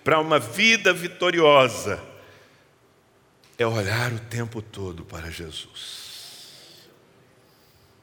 para 0.04 0.20
uma 0.20 0.38
vida 0.38 0.92
vitoriosa 0.92 2.00
é 3.58 3.66
olhar 3.66 4.12
o 4.12 4.18
tempo 4.18 4.62
todo 4.62 5.04
para 5.04 5.30
Jesus. 5.30 6.00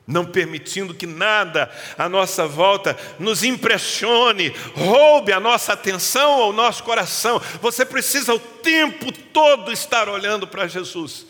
Não 0.05 0.25
permitindo 0.25 0.93
que 0.93 1.05
nada 1.05 1.71
à 1.97 2.09
nossa 2.09 2.47
volta 2.47 2.97
nos 3.19 3.43
impressione, 3.43 4.49
roube 4.75 5.31
a 5.31 5.39
nossa 5.39 5.73
atenção 5.73 6.39
ou 6.39 6.49
o 6.49 6.53
nosso 6.53 6.83
coração. 6.83 7.39
Você 7.61 7.85
precisa 7.85 8.33
o 8.33 8.39
tempo 8.39 9.11
todo 9.11 9.71
estar 9.71 10.09
olhando 10.09 10.47
para 10.47 10.67
Jesus. 10.67 11.27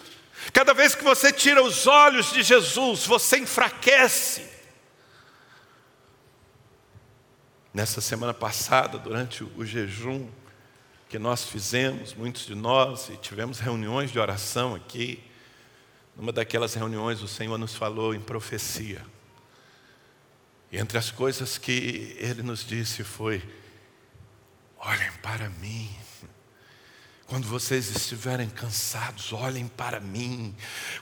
Cada 0.53 0.73
vez 0.73 0.95
que 0.95 1.03
você 1.03 1.31
tira 1.31 1.61
os 1.61 1.87
olhos 1.87 2.31
de 2.31 2.41
Jesus, 2.41 3.05
você 3.05 3.37
enfraquece. 3.37 4.58
Nessa 7.79 8.01
semana 8.01 8.33
passada, 8.33 8.97
durante 8.97 9.41
o 9.41 9.65
jejum, 9.65 10.27
que 11.07 11.17
nós 11.17 11.45
fizemos, 11.45 12.13
muitos 12.13 12.45
de 12.45 12.53
nós, 12.53 13.07
e 13.07 13.15
tivemos 13.15 13.59
reuniões 13.59 14.11
de 14.11 14.19
oração 14.19 14.75
aqui. 14.75 15.23
Numa 16.13 16.33
daquelas 16.33 16.73
reuniões, 16.73 17.21
o 17.21 17.27
Senhor 17.29 17.57
nos 17.57 17.73
falou 17.73 18.13
em 18.13 18.19
profecia. 18.19 19.01
E 20.69 20.77
entre 20.77 20.97
as 20.97 21.09
coisas 21.09 21.57
que 21.57 22.17
Ele 22.19 22.43
nos 22.43 22.65
disse 22.65 23.01
foi: 23.01 23.41
olhem 24.77 25.13
para 25.21 25.49
mim. 25.49 25.89
Quando 27.29 27.47
vocês 27.47 27.95
estiverem 27.95 28.49
cansados, 28.49 29.31
olhem 29.31 29.67
para 29.67 29.99
mim. 29.99 30.51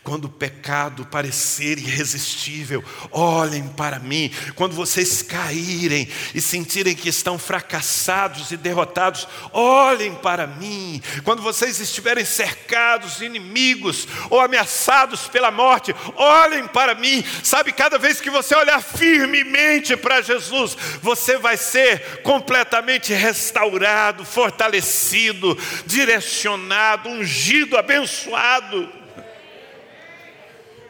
Quando 0.03 0.25
o 0.25 0.29
pecado 0.29 1.05
parecer 1.05 1.77
irresistível, 1.79 2.83
olhem 3.11 3.65
para 3.69 3.97
mim. 3.97 4.29
Quando 4.53 4.75
vocês 4.75 5.21
caírem 5.21 6.05
e 6.35 6.41
sentirem 6.41 6.93
que 6.93 7.07
estão 7.07 7.39
fracassados 7.39 8.51
e 8.51 8.57
derrotados, 8.57 9.25
olhem 9.53 10.15
para 10.15 10.45
mim. 10.45 11.01
Quando 11.23 11.41
vocês 11.41 11.79
estiverem 11.79 12.25
cercados, 12.25 13.21
inimigos 13.21 14.05
ou 14.29 14.41
ameaçados 14.41 15.29
pela 15.29 15.49
morte, 15.49 15.95
olhem 16.17 16.67
para 16.67 16.93
mim. 16.93 17.23
Sabe, 17.41 17.71
cada 17.71 17.97
vez 17.97 18.19
que 18.19 18.29
você 18.29 18.53
olhar 18.53 18.83
firmemente 18.83 19.95
para 19.95 20.21
Jesus, 20.21 20.75
você 21.01 21.37
vai 21.37 21.55
ser 21.55 22.21
completamente 22.21 23.13
restaurado, 23.13 24.25
fortalecido, 24.25 25.57
direcionado 25.85 26.16
direcionado, 26.17 27.09
ungido, 27.09 27.77
abençoado. 27.77 28.91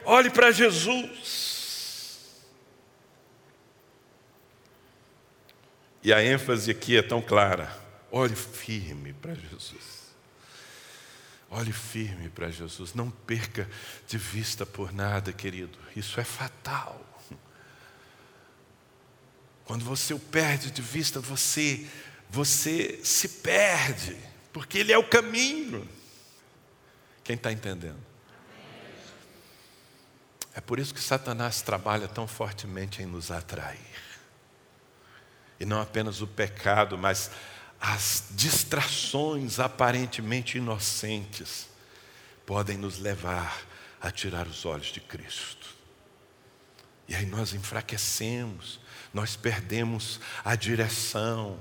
Olhe 0.05 0.29
para 0.29 0.51
Jesus. 0.51 1.25
E 6.01 6.13
a 6.13 6.23
ênfase 6.23 6.71
aqui 6.71 6.97
é 6.97 7.01
tão 7.01 7.21
clara. 7.21 7.69
Olhe 8.09 8.35
firme 8.35 9.11
para 9.13 9.33
Jesus. 9.33 9.97
Olhe 11.49 11.73
firme 11.73 12.29
para 12.29 12.49
Jesus. 12.49 12.93
Não 12.93 13.09
perca 13.09 13.69
de 14.07 14.17
vista 14.17 14.65
por 14.65 14.93
nada, 14.93 15.33
querido. 15.33 15.77
Isso 15.95 16.19
é 16.19 16.23
fatal. 16.23 17.03
Quando 19.65 19.83
você 19.83 20.13
o 20.13 20.19
perde 20.19 20.71
de 20.71 20.81
vista, 20.81 21.19
você 21.19 21.85
você 22.29 22.99
se 23.03 23.29
perde 23.29 24.17
porque 24.57 24.79
Ele 24.79 24.91
é 24.91 24.97
o 24.97 25.03
caminho. 25.03 25.87
Quem 27.23 27.35
está 27.35 27.51
entendendo? 27.51 28.03
É 30.55 30.59
por 30.59 30.79
isso 30.79 30.95
que 30.95 30.99
Satanás 30.99 31.61
trabalha 31.61 32.07
tão 32.07 32.27
fortemente 32.27 33.03
em 33.03 33.05
nos 33.05 33.29
atrair. 33.29 33.77
E 35.59 35.65
não 35.65 35.79
apenas 35.79 36.21
o 36.21 36.27
pecado, 36.27 36.97
mas 36.97 37.29
as 37.79 38.29
distrações 38.31 39.59
aparentemente 39.59 40.57
inocentes 40.57 41.69
podem 42.43 42.77
nos 42.77 42.97
levar 42.97 43.61
a 44.01 44.09
tirar 44.09 44.47
os 44.47 44.65
olhos 44.65 44.87
de 44.87 45.01
Cristo. 45.01 45.67
E 47.07 47.13
aí 47.13 47.27
nós 47.27 47.53
enfraquecemos, 47.53 48.79
nós 49.13 49.35
perdemos 49.35 50.19
a 50.43 50.55
direção 50.55 51.59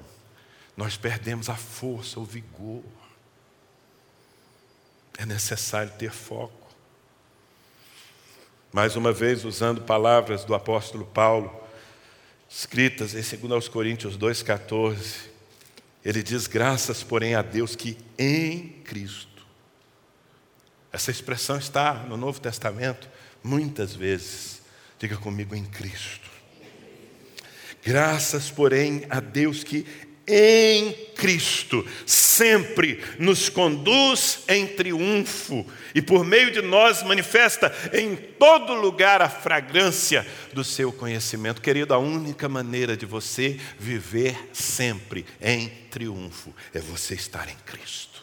nós 0.77 0.97
perdemos 0.97 1.49
a 1.49 1.57
força, 1.57 2.21
o 2.21 2.25
vigor. 2.25 2.85
É 5.17 5.25
necessário 5.25 5.93
ter 5.99 6.11
foco. 6.11 6.67
Mais 8.73 8.95
uma 8.95 9.13
vez, 9.13 9.45
usando 9.45 9.81
palavras 9.83 10.45
do 10.45 10.55
apóstolo 10.55 11.07
Paulo, 11.07 11.51
escritas 12.49 13.15
em 13.15 13.49
2 13.49 13.69
Coríntios 13.69 14.19
2,14, 14.19 15.31
ele 16.05 16.23
diz: 16.23 16.47
Graças, 16.47 17.03
porém, 17.03 17.35
a 17.35 17.41
Deus 17.41 17.75
que 17.75 17.97
em 18.19 18.69
Cristo. 18.85 19.47
Essa 20.93 21.11
expressão 21.11 21.57
está 21.57 21.95
no 21.95 22.17
Novo 22.17 22.41
Testamento 22.41 23.09
muitas 23.43 23.95
vezes. 23.95 24.63
Diga 24.99 25.17
comigo, 25.17 25.55
em 25.55 25.65
Cristo. 25.65 26.31
Graças, 27.83 28.51
porém, 28.51 29.07
a 29.09 29.21
Deus 29.21 29.63
que 29.63 29.87
em 30.27 30.93
Cristo 31.15 31.87
sempre 32.05 33.03
nos 33.19 33.49
conduz 33.49 34.41
em 34.49 34.67
triunfo 34.67 35.67
e 35.95 36.03
por 36.03 36.25
meio 36.25 36.51
de 36.51 36.61
nós 36.61 37.03
manifesta 37.03 37.73
em 37.93 38.17
todo 38.17 38.75
lugar 38.75 39.23
a 39.23 39.29
fragrância 39.29 40.27
do 40.53 40.65
seu 40.65 40.93
conhecimento. 40.93 41.63
Querido, 41.63 41.95
a 41.95 41.99
única 41.99 42.49
maneira 42.49 42.97
de 42.97 43.07
você 43.07 43.59
viver 43.79 44.51
sempre 44.53 45.25
em 45.41 45.69
triunfo 45.91 46.55
é 46.75 46.81
você 46.81 47.15
estar 47.15 47.49
em 47.49 47.57
Cristo. 47.65 48.16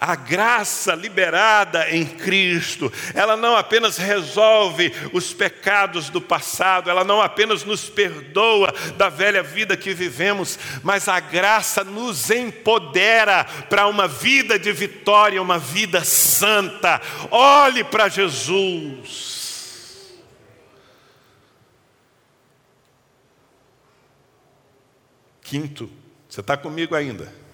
A 0.00 0.14
graça 0.14 0.94
liberada 0.94 1.90
em 1.90 2.04
Cristo, 2.04 2.92
ela 3.14 3.36
não 3.36 3.56
apenas 3.56 3.96
resolve 3.96 4.92
os 5.12 5.32
pecados 5.32 6.10
do 6.10 6.20
passado, 6.20 6.90
ela 6.90 7.04
não 7.04 7.20
apenas 7.20 7.64
nos 7.64 7.88
perdoa 7.88 8.74
da 8.96 9.08
velha 9.08 9.42
vida 9.42 9.76
que 9.76 9.94
vivemos, 9.94 10.58
mas 10.82 11.08
a 11.08 11.20
graça 11.20 11.84
nos 11.84 12.30
empodera 12.30 13.44
para 13.68 13.86
uma 13.86 14.08
vida 14.08 14.58
de 14.58 14.72
vitória, 14.72 15.40
uma 15.40 15.58
vida 15.58 16.04
santa. 16.04 17.00
Olhe 17.30 17.84
para 17.84 18.08
Jesus. 18.08 19.36
Quinto, 25.42 25.88
você 26.28 26.40
está 26.40 26.56
comigo 26.56 26.94
ainda? 26.94 27.45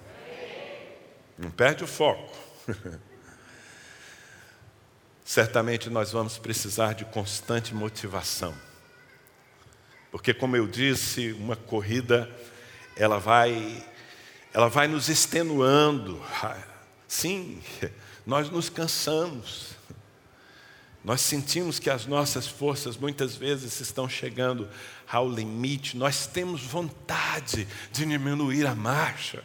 Não 1.42 1.50
perde 1.50 1.84
o 1.84 1.86
foco. 1.86 2.32
certamente 5.24 5.88
nós 5.88 6.12
vamos 6.12 6.36
precisar 6.36 6.94
de 6.94 7.04
constante 7.06 7.74
motivação. 7.74 8.54
Porque 10.10 10.34
como 10.34 10.56
eu 10.56 10.66
disse, 10.66 11.32
uma 11.32 11.56
corrida 11.56 12.30
ela 12.94 13.18
vai 13.18 13.82
ela 14.52 14.68
vai 14.68 14.86
nos 14.86 15.08
extenuando. 15.08 16.20
Sim, 17.08 17.62
nós 18.26 18.50
nos 18.50 18.68
cansamos. 18.68 19.70
Nós 21.02 21.22
sentimos 21.22 21.78
que 21.78 21.88
as 21.88 22.04
nossas 22.06 22.46
forças 22.46 22.96
muitas 22.96 23.34
vezes 23.34 23.80
estão 23.80 24.08
chegando 24.08 24.68
ao 25.10 25.28
limite, 25.28 25.96
nós 25.96 26.26
temos 26.26 26.62
vontade 26.62 27.66
de 27.90 28.04
diminuir 28.04 28.66
a 28.66 28.74
marcha, 28.74 29.42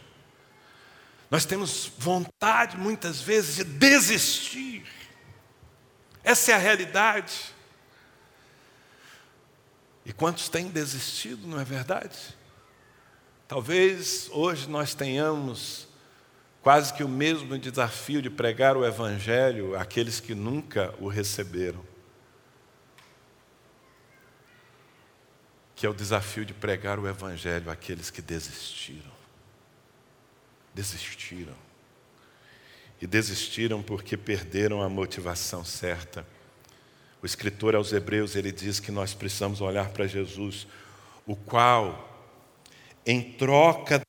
nós 1.30 1.44
temos 1.44 1.92
vontade 1.98 2.76
muitas 2.76 3.20
vezes 3.20 3.56
de 3.56 3.64
desistir, 3.64 4.86
essa 6.24 6.52
é 6.52 6.54
a 6.54 6.58
realidade. 6.58 7.54
E 10.04 10.12
quantos 10.12 10.48
têm 10.48 10.68
desistido, 10.68 11.46
não 11.46 11.60
é 11.60 11.64
verdade? 11.64 12.36
Talvez 13.46 14.28
hoje 14.30 14.68
nós 14.68 14.94
tenhamos 14.94 15.88
quase 16.62 16.92
que 16.92 17.02
o 17.02 17.08
mesmo 17.08 17.58
desafio 17.58 18.20
de 18.20 18.28
pregar 18.28 18.76
o 18.76 18.84
Evangelho 18.84 19.74
àqueles 19.74 20.20
que 20.20 20.34
nunca 20.34 20.94
o 20.98 21.08
receberam. 21.08 21.82
Que 25.74 25.86
é 25.86 25.88
o 25.88 25.94
desafio 25.94 26.44
de 26.44 26.52
pregar 26.52 26.98
o 26.98 27.08
Evangelho 27.08 27.70
àqueles 27.70 28.10
que 28.10 28.20
desistiram. 28.20 29.17
Desistiram. 30.78 31.56
E 33.02 33.06
desistiram 33.06 33.82
porque 33.82 34.16
perderam 34.16 34.80
a 34.80 34.88
motivação 34.88 35.64
certa. 35.64 36.24
O 37.20 37.26
escritor 37.26 37.74
aos 37.74 37.92
Hebreus 37.92 38.36
ele 38.36 38.52
diz 38.52 38.78
que 38.78 38.92
nós 38.92 39.12
precisamos 39.12 39.60
olhar 39.60 39.88
para 39.88 40.06
Jesus, 40.06 40.68
o 41.26 41.34
qual, 41.34 42.32
em 43.04 43.32
troca 43.32 44.00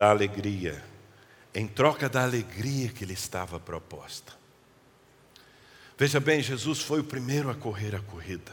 da 0.00 0.10
alegria, 0.10 0.84
em 1.54 1.68
troca 1.68 2.08
da 2.08 2.24
alegria 2.24 2.88
que 2.88 3.04
lhe 3.04 3.14
estava 3.14 3.60
proposta. 3.60 4.32
Veja 5.96 6.18
bem, 6.18 6.42
Jesus 6.42 6.80
foi 6.80 6.98
o 6.98 7.04
primeiro 7.04 7.50
a 7.50 7.54
correr 7.54 7.94
a 7.94 8.00
corrida. 8.00 8.52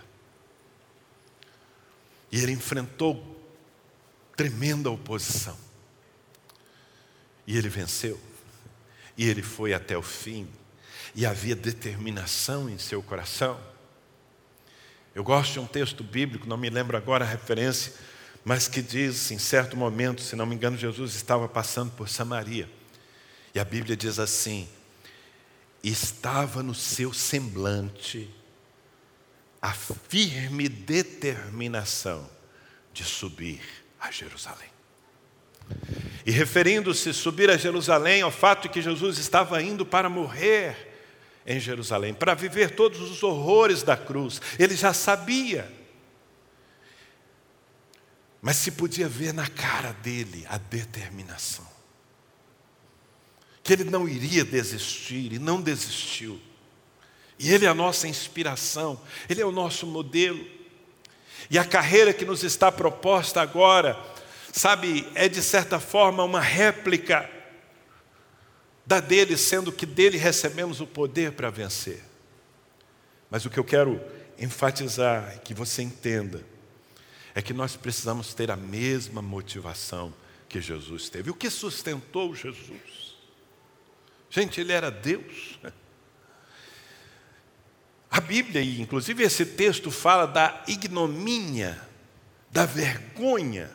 E 2.32 2.40
ele 2.40 2.52
enfrentou 2.52 3.36
tremenda 4.38 4.92
oposição. 4.92 5.58
E 7.46 7.58
ele 7.58 7.68
venceu. 7.68 8.20
E 9.18 9.28
ele 9.28 9.42
foi 9.42 9.74
até 9.74 9.98
o 9.98 10.04
fim. 10.04 10.48
E 11.16 11.26
havia 11.26 11.56
determinação 11.56 12.70
em 12.70 12.78
seu 12.78 13.02
coração. 13.02 13.60
Eu 15.16 15.24
gosto 15.24 15.54
de 15.54 15.60
um 15.60 15.66
texto 15.66 16.04
bíblico, 16.04 16.48
não 16.48 16.58
me 16.58 16.70
lembro 16.70 16.96
agora 16.96 17.26
a 17.26 17.28
referência, 17.28 17.92
mas 18.46 18.68
que 18.68 18.84
diz, 18.84 19.32
em 19.32 19.40
certo 19.40 19.76
momento, 19.76 20.22
se 20.22 20.36
não 20.36 20.46
me 20.46 20.54
engano, 20.54 20.78
Jesus 20.78 21.16
estava 21.16 21.50
passando 21.50 21.92
por 21.94 22.08
Samaria. 22.08 22.70
E 23.56 23.60
a 23.60 23.66
Bíblia 23.66 23.98
diz 23.98 24.20
assim: 24.20 24.70
estava 25.84 26.62
no 26.62 26.76
seu 26.76 27.12
semblante 27.12 28.30
a 29.60 29.74
firme 29.74 30.70
determinação 30.70 32.30
de 32.94 33.04
subir 33.04 33.87
a 34.00 34.12
Jerusalém. 34.12 34.70
E 36.26 36.32
referindo-se 36.32 37.14
subir 37.14 37.50
a 37.50 37.58
Jerusalém 37.58 38.22
ao 38.22 38.32
fato 38.32 38.64
de 38.64 38.70
que 38.70 38.82
Jesus 38.82 39.18
estava 39.18 39.62
indo 39.62 39.86
para 39.86 40.10
morrer 40.10 40.96
em 41.46 41.60
Jerusalém, 41.60 42.14
para 42.14 42.34
viver 42.34 42.72
todos 42.72 43.00
os 43.00 43.24
horrores 43.24 43.84
da 43.84 43.96
cruz, 43.96 44.42
ele 44.60 44.76
já 44.76 44.94
sabia 44.94 45.78
mas 48.42 48.56
se 48.56 48.72
podia 48.72 49.08
ver 49.08 49.34
na 49.34 49.48
cara 49.48 49.92
dele 49.92 50.46
a 50.48 50.58
determinação. 50.58 51.68
Que 53.64 53.74
ele 53.74 53.84
não 53.84 54.08
iria 54.08 54.46
desistir 54.46 55.34
e 55.34 55.40
não 55.40 55.62
desistiu. 55.62 56.40
E 57.38 57.52
ele 57.52 57.66
é 57.66 57.68
a 57.68 57.74
nossa 57.74 58.08
inspiração, 58.08 59.02
ele 59.30 59.42
é 59.42 59.46
o 59.46 59.52
nosso 59.52 59.86
modelo. 59.86 60.46
E 61.50 61.58
a 61.58 61.66
carreira 61.66 62.14
que 62.14 62.26
nos 62.26 62.44
está 62.44 62.72
proposta 62.72 63.42
agora, 63.42 63.98
sabe, 64.52 65.08
é 65.16 65.30
de 65.30 65.42
certa 65.42 65.80
forma 65.80 66.24
uma 66.24 66.42
réplica 66.42 67.30
da 68.86 69.00
dele, 69.00 69.38
sendo 69.38 69.72
que 69.72 69.86
dele 69.86 70.18
recebemos 70.18 70.80
o 70.80 70.88
poder 70.88 71.34
para 71.34 71.50
vencer. 71.50 72.02
Mas 73.30 73.46
o 73.46 73.50
que 73.50 73.60
eu 73.60 73.64
quero 73.64 74.02
enfatizar, 74.40 75.42
que 75.44 75.54
você 75.54 75.82
entenda, 75.82 76.44
é 77.36 77.42
que 77.42 77.54
nós 77.54 77.76
precisamos 77.76 78.34
ter 78.34 78.50
a 78.50 78.56
mesma 78.56 79.22
motivação 79.22 80.14
que 80.48 80.62
Jesus 80.62 81.10
teve. 81.10 81.30
O 81.30 81.36
que 81.36 81.50
sustentou 81.50 82.34
Jesus? 82.34 83.16
Gente, 84.30 84.62
ele 84.62 84.72
era 84.72 84.90
Deus. 84.90 85.60
A 88.10 88.22
Bíblia, 88.22 88.62
inclusive 88.62 89.24
esse 89.24 89.46
texto, 89.46 89.92
fala 89.92 90.26
da 90.26 90.64
ignomínia, 90.68 91.80
da 92.50 92.66
vergonha, 92.66 93.70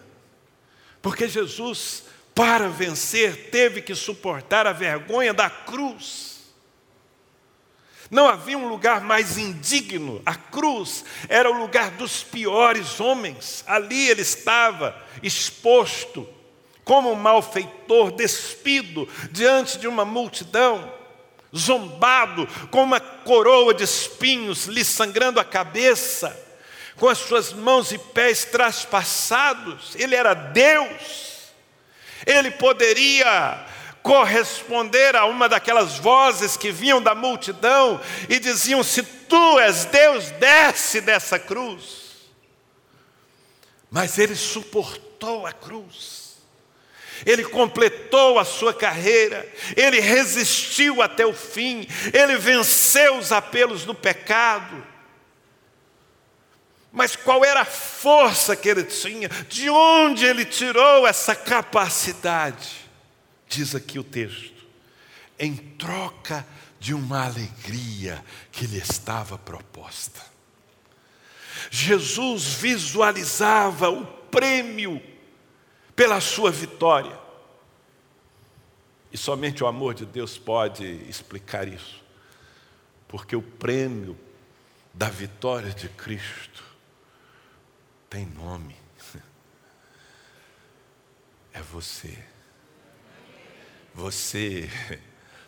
porque 1.00 1.28
Jesus, 1.28 2.04
para 2.34 2.68
vencer, 2.68 3.50
teve 3.50 3.82
que 3.82 3.94
suportar 3.94 4.66
a 4.66 4.72
vergonha 4.72 5.34
da 5.34 5.50
cruz. 5.50 6.32
Não 8.10 8.28
havia 8.28 8.58
um 8.58 8.68
lugar 8.68 9.00
mais 9.00 9.38
indigno. 9.38 10.20
A 10.24 10.34
cruz 10.34 11.04
era 11.30 11.50
o 11.50 11.58
lugar 11.58 11.92
dos 11.92 12.22
piores 12.22 13.00
homens. 13.00 13.64
Ali 13.66 14.10
ele 14.10 14.20
estava 14.20 14.94
exposto 15.22 16.28
como 16.84 17.10
um 17.10 17.16
malfeitor, 17.16 18.12
despido 18.12 19.08
diante 19.30 19.78
de 19.78 19.88
uma 19.88 20.04
multidão, 20.04 20.92
zombado 21.56 22.46
com 22.70 22.82
uma 22.82 23.00
coroa 23.00 23.74
de 23.74 23.84
espinhos 23.84 24.66
lhe 24.66 24.84
sangrando 24.84 25.38
a 25.38 25.44
cabeça, 25.44 26.38
com 26.96 27.08
as 27.08 27.18
suas 27.18 27.52
mãos 27.52 27.92
e 27.92 27.98
pés 27.98 28.44
traspassados. 28.44 29.94
Ele 29.96 30.14
era 30.14 30.34
Deus. 30.34 31.52
Ele 32.26 32.50
poderia 32.50 33.66
corresponder 34.02 35.14
a 35.14 35.26
uma 35.26 35.48
daquelas 35.48 35.98
vozes 35.98 36.56
que 36.56 36.72
vinham 36.72 37.00
da 37.02 37.14
multidão 37.14 38.00
e 38.28 38.38
diziam: 38.38 38.82
Se 38.82 39.02
tu 39.02 39.58
és 39.58 39.84
Deus, 39.86 40.30
desce 40.32 41.00
dessa 41.00 41.38
cruz. 41.38 42.02
Mas 43.90 44.18
ele 44.18 44.34
suportou 44.34 45.46
a 45.46 45.52
cruz, 45.52 46.21
ele 47.24 47.44
completou 47.44 48.38
a 48.38 48.44
sua 48.44 48.72
carreira, 48.72 49.48
ele 49.76 50.00
resistiu 50.00 51.02
até 51.02 51.26
o 51.26 51.32
fim, 51.32 51.86
ele 52.12 52.36
venceu 52.36 53.18
os 53.18 53.32
apelos 53.32 53.84
do 53.84 53.94
pecado. 53.94 54.86
Mas 56.92 57.16
qual 57.16 57.44
era 57.44 57.62
a 57.62 57.64
força 57.64 58.54
que 58.54 58.68
ele 58.68 58.84
tinha? 58.84 59.28
De 59.48 59.70
onde 59.70 60.26
ele 60.26 60.44
tirou 60.44 61.06
essa 61.06 61.34
capacidade? 61.34 62.82
diz 63.52 63.74
aqui 63.74 63.98
o 63.98 64.04
texto, 64.04 64.66
em 65.38 65.54
troca 65.54 66.46
de 66.80 66.94
uma 66.94 67.26
alegria 67.26 68.24
que 68.50 68.66
lhe 68.66 68.78
estava 68.78 69.36
proposta. 69.36 70.20
Jesus 71.70 72.54
visualizava 72.54 73.90
o 73.90 74.06
prêmio 74.06 75.00
pela 75.94 76.20
sua 76.20 76.50
vitória. 76.50 77.18
E 79.12 79.18
somente 79.18 79.62
o 79.62 79.66
amor 79.66 79.94
de 79.94 80.06
Deus 80.06 80.38
pode 80.38 80.84
explicar 81.08 81.68
isso. 81.68 82.02
Porque 83.06 83.36
o 83.36 83.42
prêmio 83.42 84.18
da 84.94 85.08
vitória 85.08 85.70
de 85.70 85.88
Cristo 85.90 86.64
tem 88.08 88.26
nome. 88.26 88.76
É 91.52 91.60
você. 91.60 92.18
Você, 93.94 94.70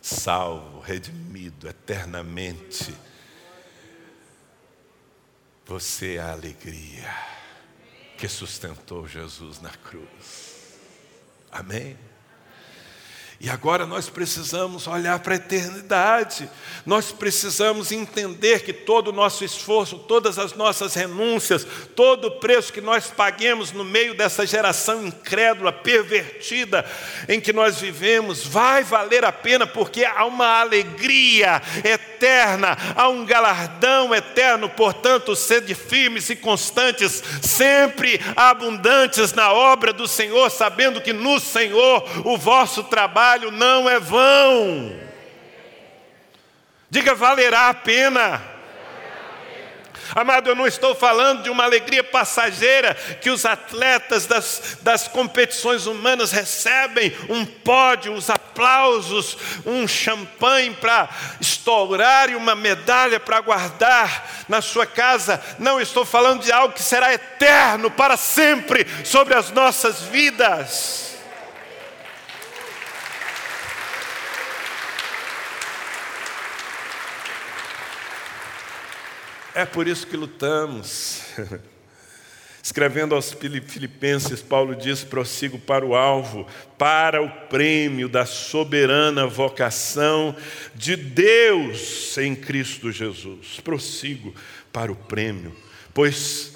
salvo, 0.03 0.81
redimido 0.81 1.67
eternamente, 1.67 2.95
você 5.65 6.17
é 6.17 6.21
a 6.21 6.33
alegria 6.33 7.11
que 8.19 8.29
sustentou 8.29 9.07
Jesus 9.07 9.61
na 9.61 9.71
cruz. 9.71 10.55
Amém? 11.51 11.97
E 13.41 13.51
agora 13.51 13.85
nós 13.85 14.09
precisamos 14.09 14.87
olhar 14.87 15.19
para 15.19 15.35
a 15.35 15.37
eternidade, 15.37 16.49
nós 16.87 17.11
precisamos 17.11 17.91
entender 17.91 18.61
que 18.63 18.73
todo 18.73 19.09
o 19.09 19.13
nosso 19.13 19.45
esforço, 19.45 19.99
todas 19.99 20.39
as 20.39 20.55
nossas 20.55 20.95
renúncias, 20.95 21.67
todo 21.97 22.29
o 22.29 22.31
preço 22.39 22.73
que 22.73 22.81
nós 22.81 23.11
paguemos 23.11 23.73
no 23.73 23.85
meio 23.85 24.15
dessa 24.15 24.47
geração 24.47 25.05
incrédula, 25.05 25.73
pervertida 25.73 26.89
em 27.29 27.41
que 27.41 27.53
nós 27.53 27.81
vivemos, 27.81 28.47
vai 28.47 28.85
valer 28.85 29.25
a 29.25 29.33
pena, 29.33 29.67
porque 29.67 30.05
há 30.05 30.25
uma 30.25 30.61
alegria 30.61 31.61
eterna, 31.83 32.79
há 32.95 33.09
um 33.09 33.27
galardão 33.27 34.15
eterno, 34.15 34.71
portanto, 34.71 35.35
sede 35.35 35.75
firmes 35.75 36.31
e 36.31 36.37
constantes, 36.37 37.23
sempre 37.43 38.21
abundantes 38.37 39.33
na 39.33 39.53
obra 39.53 39.93
do 39.93 40.07
Senhor, 40.07 40.49
sabendo 40.51 41.01
que 41.01 41.13
no 41.13 41.41
Senhor 41.41 42.05
o 42.25 42.39
vosso 42.39 42.85
trabalho 42.85 43.24
trabalho 43.25 43.51
não 43.51 43.89
é 43.89 43.99
vão. 43.99 44.95
Diga, 46.91 47.15
valerá 47.15 47.71
a 47.71 47.75
pena. 47.75 48.43
Amado, 50.15 50.51
eu 50.51 50.55
não 50.55 50.67
estou 50.67 50.95
falando 50.95 51.43
de 51.43 51.49
uma 51.49 51.65
alegria 51.65 52.05
passageira 52.05 52.95
que 53.23 53.31
os 53.31 53.47
atletas 53.47 54.27
das, 54.27 54.77
das 54.83 55.09
competições 55.09 55.87
humanas 55.87 56.31
recebem 56.31 57.17
um 57.31 57.47
pódio, 57.47 58.13
os 58.13 58.29
aplausos, 58.29 59.39
um 59.65 59.89
champanhe 59.89 60.75
para 60.75 61.09
estourar 61.41 62.29
e 62.29 62.37
uma 62.37 62.55
medalha 62.55 63.19
para 63.19 63.41
guardar 63.41 64.45
na 64.47 64.61
sua 64.61 64.85
casa. 64.85 65.43
Não 65.59 65.81
estou 65.81 66.05
falando 66.05 66.43
de 66.43 66.53
algo 66.53 66.75
que 66.75 66.83
será 66.83 67.15
eterno 67.15 67.91
para 67.91 68.19
sempre 68.19 68.87
sobre 69.03 69.35
as 69.35 69.51
nossas 69.51 70.03
vidas. 70.03 71.14
É 79.55 79.65
por 79.65 79.87
isso 79.87 80.07
que 80.07 80.17
lutamos. 80.17 81.23
Escrevendo 82.61 83.15
aos 83.15 83.33
Filipenses, 83.33 84.43
Paulo 84.43 84.75
diz: 84.75 85.05
prossigo 85.05 85.59
para 85.59 85.85
o 85.85 85.95
alvo, 85.95 86.47
para 86.77 87.23
o 87.23 87.31
prêmio 87.47 88.09
da 88.09 88.27
soberana 88.27 89.27
vocação 89.27 90.35
de 90.75 90.97
Deus 90.97 92.19
em 92.19 92.35
Cristo 92.35 92.91
Jesus. 92.91 93.61
Prossigo 93.63 94.35
para 94.73 94.91
o 94.91 94.97
prêmio, 94.97 95.55
pois 95.93 96.55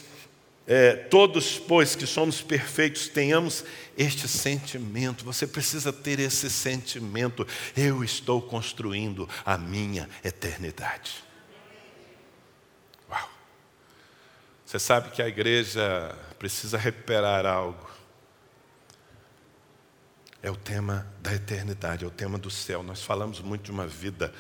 é, 0.66 0.94
todos, 0.94 1.59
pois 1.59 1.94
que 1.94 2.07
somos 2.07 2.40
perfeitos, 2.40 3.07
tenhamos 3.07 3.64
este 3.96 4.26
sentimento. 4.26 5.24
Você 5.24 5.46
precisa 5.46 5.92
ter 5.92 6.18
esse 6.18 6.51
sentimento. 6.51 7.46
Eu 7.76 8.03
estou 8.03 8.42
construindo 8.42 9.28
a 9.46 9.57
minha 9.57 10.09
eternidade. 10.24 11.28
Você 14.69 14.79
sabe 14.79 15.09
que 15.09 15.23
a 15.23 15.27
igreja 15.27 16.14
precisa 16.39 16.77
recuperar 16.77 17.47
algo. 17.47 17.89
É 20.43 20.51
o 20.51 20.57
tema 20.57 21.07
da 21.23 21.33
eternidade, 21.33 22.05
é 22.05 22.07
o 22.07 22.11
tema 22.11 22.37
do 22.37 22.51
céu. 22.51 22.83
Nós 22.83 23.03
falamos 23.03 23.41
muito 23.41 23.62
de 23.62 23.71
uma 23.71 23.87
vida 23.87 24.31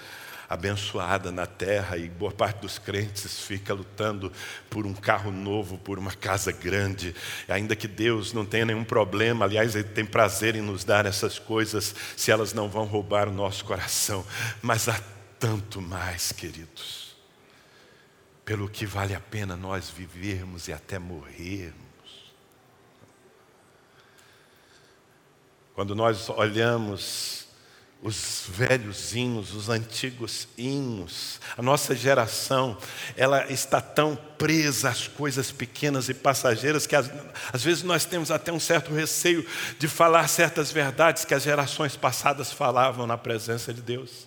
abençoada 0.46 1.32
na 1.32 1.46
terra 1.46 1.96
e 1.96 2.10
boa 2.10 2.30
parte 2.30 2.60
dos 2.60 2.78
crentes 2.78 3.40
fica 3.40 3.72
lutando 3.72 4.30
por 4.68 4.84
um 4.84 4.92
carro 4.92 5.30
novo, 5.30 5.78
por 5.78 5.98
uma 5.98 6.12
casa 6.12 6.52
grande, 6.52 7.16
ainda 7.48 7.74
que 7.74 7.88
Deus 7.88 8.34
não 8.34 8.44
tenha 8.44 8.66
nenhum 8.66 8.84
problema, 8.84 9.46
aliás, 9.46 9.74
Ele 9.74 9.88
tem 9.88 10.04
prazer 10.04 10.54
em 10.54 10.60
nos 10.60 10.84
dar 10.84 11.06
essas 11.06 11.38
coisas 11.38 11.94
se 12.18 12.30
elas 12.30 12.52
não 12.52 12.68
vão 12.68 12.84
roubar 12.84 13.28
o 13.28 13.32
nosso 13.32 13.64
coração, 13.64 14.26
mas 14.60 14.90
há 14.90 15.00
tanto 15.38 15.80
mais, 15.80 16.32
queridos 16.32 16.97
pelo 18.48 18.66
que 18.66 18.86
vale 18.86 19.14
a 19.14 19.20
pena 19.20 19.54
nós 19.54 19.90
vivermos 19.90 20.68
e 20.68 20.72
até 20.72 20.98
morrermos. 20.98 21.74
Quando 25.74 25.94
nós 25.94 26.30
olhamos 26.30 27.46
os 28.02 28.46
velhos 28.48 29.14
hinos, 29.14 29.52
os 29.52 29.68
antigos 29.68 30.48
hinos, 30.56 31.38
a 31.58 31.60
nossa 31.60 31.94
geração, 31.94 32.78
ela 33.18 33.52
está 33.52 33.82
tão 33.82 34.16
presa 34.16 34.88
às 34.88 35.06
coisas 35.06 35.52
pequenas 35.52 36.08
e 36.08 36.14
passageiras 36.14 36.86
que 36.86 36.96
às, 36.96 37.10
às 37.52 37.62
vezes 37.62 37.82
nós 37.82 38.06
temos 38.06 38.30
até 38.30 38.50
um 38.50 38.58
certo 38.58 38.94
receio 38.94 39.46
de 39.78 39.86
falar 39.86 40.26
certas 40.26 40.72
verdades 40.72 41.26
que 41.26 41.34
as 41.34 41.42
gerações 41.42 41.96
passadas 41.96 42.50
falavam 42.50 43.06
na 43.06 43.18
presença 43.18 43.74
de 43.74 43.82
Deus. 43.82 44.26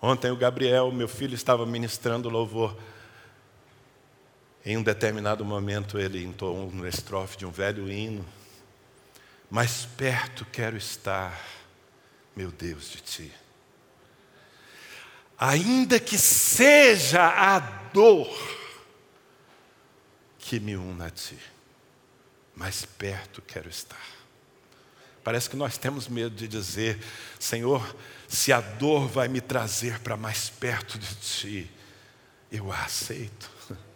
Ontem 0.00 0.30
o 0.30 0.36
Gabriel, 0.36 0.90
meu 0.90 1.08
filho, 1.08 1.34
estava 1.34 1.66
ministrando 1.66 2.30
louvor 2.30 2.74
em 4.64 4.76
um 4.76 4.82
determinado 4.82 5.44
momento 5.44 5.98
ele 5.98 6.22
entoou 6.22 6.68
uma 6.68 6.88
estrofe 6.88 7.36
de 7.36 7.46
um 7.46 7.50
velho 7.50 7.90
hino. 7.90 8.24
Mais 9.50 9.86
perto 9.96 10.44
quero 10.44 10.76
estar, 10.76 11.40
meu 12.36 12.50
Deus, 12.50 12.90
de 12.90 13.00
ti. 13.00 13.32
Ainda 15.38 16.00
que 16.00 16.18
seja 16.18 17.26
a 17.28 17.58
dor 17.60 18.28
que 20.38 20.58
me 20.58 20.76
una 20.76 21.06
a 21.06 21.10
ti, 21.10 21.38
mais 22.54 22.84
perto 22.84 23.40
quero 23.40 23.68
estar. 23.68 24.18
Parece 25.22 25.48
que 25.48 25.56
nós 25.56 25.76
temos 25.76 26.08
medo 26.08 26.34
de 26.34 26.48
dizer, 26.48 26.98
Senhor, 27.38 27.94
se 28.26 28.52
a 28.52 28.60
dor 28.60 29.06
vai 29.06 29.28
me 29.28 29.40
trazer 29.40 30.00
para 30.00 30.16
mais 30.16 30.48
perto 30.48 30.98
de 30.98 31.14
ti, 31.16 31.70
eu 32.50 32.72
a 32.72 32.84
aceito. 32.84 33.50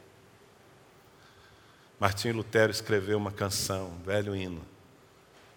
Martim 2.03 2.33
Lutero 2.33 2.73
escreveu 2.73 3.17
uma 3.17 3.31
canção, 3.31 3.93
um 3.93 4.03
velho 4.03 4.35
hino, 4.35 4.67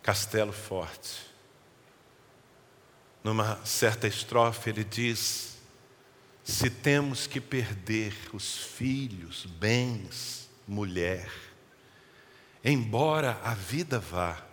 Castelo 0.03 0.53
Forte. 0.53 1.25
Numa 3.23 3.65
certa 3.65 4.07
estrofe 4.07 4.69
ele 4.69 4.83
diz: 4.83 5.57
Se 6.43 6.69
temos 6.69 7.25
que 7.25 7.41
perder 7.41 8.13
os 8.31 8.57
filhos, 8.57 9.47
bens, 9.47 10.47
mulher, 10.67 11.31
embora 12.63 13.41
a 13.43 13.55
vida 13.55 13.97
vá, 13.97 14.45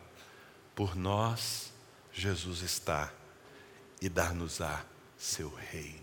por 0.74 0.96
nós 0.96 1.74
Jesus 2.10 2.62
está 2.62 3.12
e 4.00 4.08
dar-nos-á 4.08 4.82
seu 5.18 5.54
reino. 5.54 6.01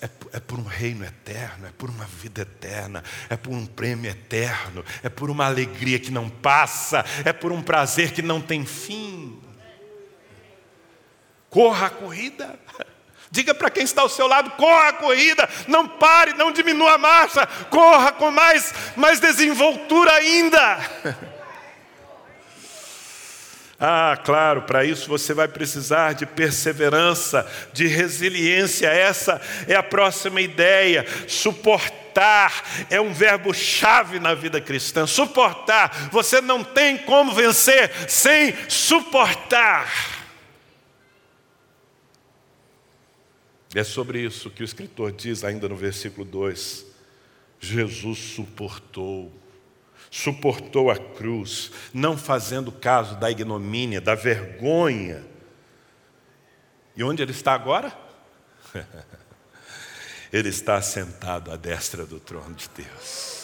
É, 0.00 0.08
é 0.36 0.40
por 0.40 0.58
um 0.58 0.64
reino 0.64 1.04
eterno, 1.04 1.66
é 1.66 1.70
por 1.70 1.88
uma 1.88 2.04
vida 2.04 2.42
eterna, 2.42 3.02
é 3.28 3.36
por 3.36 3.52
um 3.52 3.64
prêmio 3.64 4.10
eterno, 4.10 4.84
é 5.02 5.08
por 5.08 5.30
uma 5.30 5.46
alegria 5.46 5.98
que 5.98 6.10
não 6.10 6.28
passa, 6.28 7.04
é 7.24 7.32
por 7.32 7.52
um 7.52 7.62
prazer 7.62 8.12
que 8.12 8.22
não 8.22 8.40
tem 8.40 8.66
fim. 8.66 9.40
Corra 11.48 11.86
a 11.86 11.90
corrida. 11.90 12.58
Diga 13.30 13.54
para 13.54 13.70
quem 13.70 13.84
está 13.84 14.02
ao 14.02 14.08
seu 14.08 14.26
lado: 14.26 14.50
corra 14.52 14.88
a 14.88 14.92
corrida, 14.92 15.48
não 15.66 15.88
pare, 15.88 16.34
não 16.34 16.52
diminua 16.52 16.94
a 16.94 16.98
marcha, 16.98 17.46
corra 17.70 18.12
com 18.12 18.30
mais, 18.30 18.72
mais 18.96 19.18
desenvoltura 19.18 20.12
ainda. 20.12 20.78
Ah, 23.86 24.16
claro, 24.16 24.62
para 24.62 24.82
isso 24.82 25.06
você 25.06 25.34
vai 25.34 25.46
precisar 25.46 26.14
de 26.14 26.24
perseverança, 26.24 27.46
de 27.70 27.86
resiliência. 27.86 28.86
Essa 28.86 29.38
é 29.68 29.74
a 29.74 29.82
próxima 29.82 30.40
ideia. 30.40 31.04
Suportar 31.28 32.64
é 32.88 32.98
um 32.98 33.12
verbo-chave 33.12 34.18
na 34.18 34.32
vida 34.32 34.58
cristã. 34.58 35.06
Suportar, 35.06 36.08
você 36.10 36.40
não 36.40 36.64
tem 36.64 36.96
como 36.96 37.34
vencer 37.34 37.92
sem 38.08 38.54
suportar. 38.70 39.92
É 43.74 43.84
sobre 43.84 44.18
isso 44.18 44.48
que 44.48 44.62
o 44.62 44.64
escritor 44.64 45.12
diz 45.12 45.44
ainda 45.44 45.68
no 45.68 45.76
versículo 45.76 46.24
2: 46.24 46.86
Jesus 47.60 48.18
suportou 48.18 49.30
suportou 50.14 50.92
a 50.92 50.96
cruz, 50.96 51.72
não 51.92 52.16
fazendo 52.16 52.70
caso 52.70 53.16
da 53.16 53.28
ignomínia, 53.28 54.00
da 54.00 54.14
vergonha. 54.14 55.24
E 56.94 57.02
onde 57.02 57.20
ele 57.20 57.32
está 57.32 57.52
agora? 57.52 57.92
ele 60.32 60.50
está 60.50 60.80
sentado 60.80 61.50
à 61.50 61.56
destra 61.56 62.06
do 62.06 62.20
trono 62.20 62.54
de 62.54 62.68
Deus. 62.76 63.43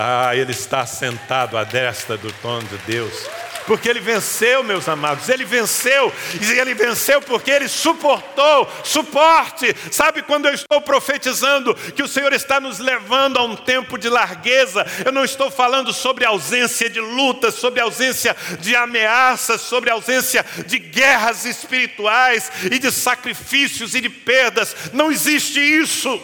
Ah, 0.00 0.30
ele 0.36 0.52
está 0.52 0.86
sentado 0.86 1.58
à 1.58 1.64
destra 1.64 2.16
do 2.16 2.30
trono 2.34 2.62
de 2.62 2.78
Deus, 2.86 3.28
porque 3.66 3.88
ele 3.88 3.98
venceu, 3.98 4.62
meus 4.62 4.88
amados, 4.88 5.28
ele 5.28 5.44
venceu, 5.44 6.12
e 6.40 6.52
ele 6.56 6.72
venceu 6.72 7.20
porque 7.20 7.50
ele 7.50 7.66
suportou, 7.66 8.70
suporte. 8.84 9.74
Sabe 9.90 10.22
quando 10.22 10.46
eu 10.46 10.54
estou 10.54 10.80
profetizando 10.80 11.74
que 11.74 12.02
o 12.02 12.06
Senhor 12.06 12.32
está 12.32 12.60
nos 12.60 12.78
levando 12.78 13.38
a 13.38 13.42
um 13.42 13.56
tempo 13.56 13.98
de 13.98 14.08
largueza, 14.08 14.86
eu 15.04 15.10
não 15.10 15.24
estou 15.24 15.50
falando 15.50 15.92
sobre 15.92 16.24
ausência 16.24 16.88
de 16.88 17.00
lutas, 17.00 17.56
sobre 17.56 17.80
ausência 17.80 18.36
de 18.60 18.76
ameaças, 18.76 19.62
sobre 19.62 19.90
ausência 19.90 20.46
de 20.64 20.78
guerras 20.78 21.44
espirituais 21.44 22.52
e 22.70 22.78
de 22.78 22.92
sacrifícios 22.92 23.96
e 23.96 24.00
de 24.00 24.08
perdas, 24.08 24.76
não 24.92 25.10
existe 25.10 25.58
isso, 25.58 26.22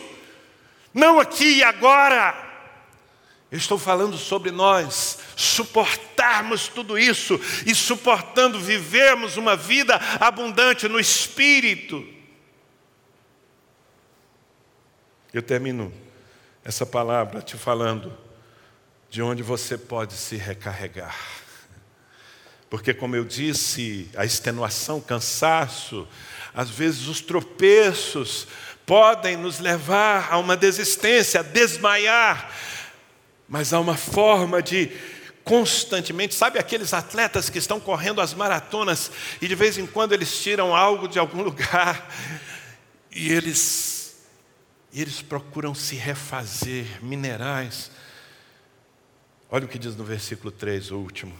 não 0.95 1.19
aqui 1.19 1.57
e 1.57 1.65
agora. 1.65 2.44
Eu 3.55 3.59
estou 3.59 3.79
falando 3.79 4.19
sobre 4.19 4.51
nós 4.51 5.21
suportarmos 5.37 6.67
tudo 6.67 6.99
isso 6.99 7.41
e 7.65 7.73
suportando 7.73 8.59
vivermos 8.59 9.37
uma 9.37 9.55
vida 9.55 9.95
abundante 10.19 10.89
no 10.89 10.99
espírito. 10.99 12.05
Eu 15.33 15.41
termino 15.41 15.95
essa 16.65 16.85
palavra 16.85 17.41
te 17.43 17.57
falando 17.57 18.13
de 19.09 19.23
onde 19.23 19.41
você 19.41 19.79
pode 19.79 20.15
se 20.15 20.35
recarregar. 20.35 21.17
Porque, 22.69 22.93
como 22.93 23.15
eu 23.15 23.25
disse, 23.25 24.11
a 24.17 24.25
extenuação, 24.25 24.99
o 24.99 25.03
cansaço, 25.03 26.09
às 26.53 26.71
vezes 26.71 27.07
os 27.07 27.21
tropeços 27.21 28.49
podem 28.85 29.37
nos 29.37 29.61
levar 29.61 30.33
a 30.33 30.39
uma 30.39 30.57
desistência, 30.57 31.39
a 31.39 31.45
desmaiar, 31.45 32.51
mas 33.55 33.73
há 33.73 33.79
uma 33.79 33.97
forma 33.97 34.61
de 34.61 34.91
constantemente, 35.45 36.35
sabe 36.35 36.59
aqueles 36.59 36.93
atletas 36.93 37.49
que 37.49 37.57
estão 37.57 37.79
correndo 37.79 38.21
as 38.21 38.35
maratonas 38.35 39.13
e 39.41 39.47
de 39.47 39.55
vez 39.55 39.79
em 39.79 39.87
quando 39.87 40.13
eles 40.13 40.43
tiram 40.43 40.75
algo 40.75 41.07
de 41.07 41.21
algum 41.21 41.41
lugar 41.45 42.13
e 43.13 43.33
eles 43.33 44.17
e 44.93 45.01
eles 45.01 45.23
procuram 45.23 45.73
se 45.73 45.95
refazer, 45.95 46.85
minerais. 47.01 47.93
Olha 49.49 49.67
o 49.67 49.69
que 49.69 49.79
diz 49.79 49.95
no 49.95 50.03
versículo 50.03 50.51
3, 50.51 50.91
o 50.91 50.99
último. 50.99 51.39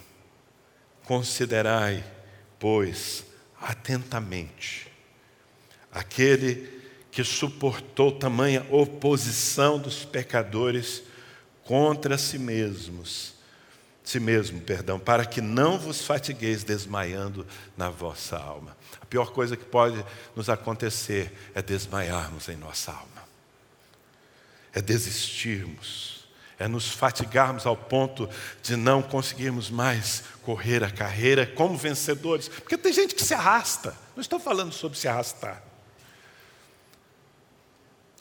Considerai, 1.03 2.01
pois, 2.57 3.25
atentamente 3.61 4.89
aquele 5.91 6.81
que 7.11 7.25
suportou 7.25 8.13
tamanha 8.13 8.65
oposição 8.71 9.77
dos 9.77 10.05
pecadores 10.05 11.03
contra 11.65 12.17
si 12.17 12.37
mesmos, 12.37 13.33
si 14.03 14.19
mesmo, 14.19 14.61
perdão, 14.61 14.99
para 14.99 15.25
que 15.25 15.41
não 15.41 15.79
vos 15.79 16.01
fatigueis 16.01 16.63
desmaiando 16.63 17.45
na 17.75 17.89
vossa 17.89 18.37
alma. 18.37 18.77
A 19.01 19.05
pior 19.05 19.31
coisa 19.31 19.57
que 19.57 19.65
pode 19.65 20.03
nos 20.35 20.47
acontecer 20.47 21.33
é 21.55 21.61
desmaiarmos 21.61 22.47
em 22.47 22.55
nossa 22.55 22.91
alma. 22.91 23.25
É 24.73 24.81
desistirmos, 24.81 26.27
é 26.59 26.67
nos 26.67 26.89
fatigarmos 26.89 27.65
ao 27.65 27.75
ponto 27.75 28.29
de 28.61 28.75
não 28.75 29.01
conseguirmos 29.01 29.69
mais 29.69 30.23
correr 30.43 30.83
a 30.83 30.91
carreira 30.91 31.47
como 31.47 31.75
vencedores, 31.75 32.47
porque 32.47 32.77
tem 32.77 32.93
gente 32.93 33.15
que 33.15 33.23
se 33.23 33.33
arrasta. 33.33 33.95
Não 34.15 34.21
estou 34.21 34.39
falando 34.39 34.71
sobre 34.71 34.99
se 34.99 35.07
arrastar. 35.07 35.63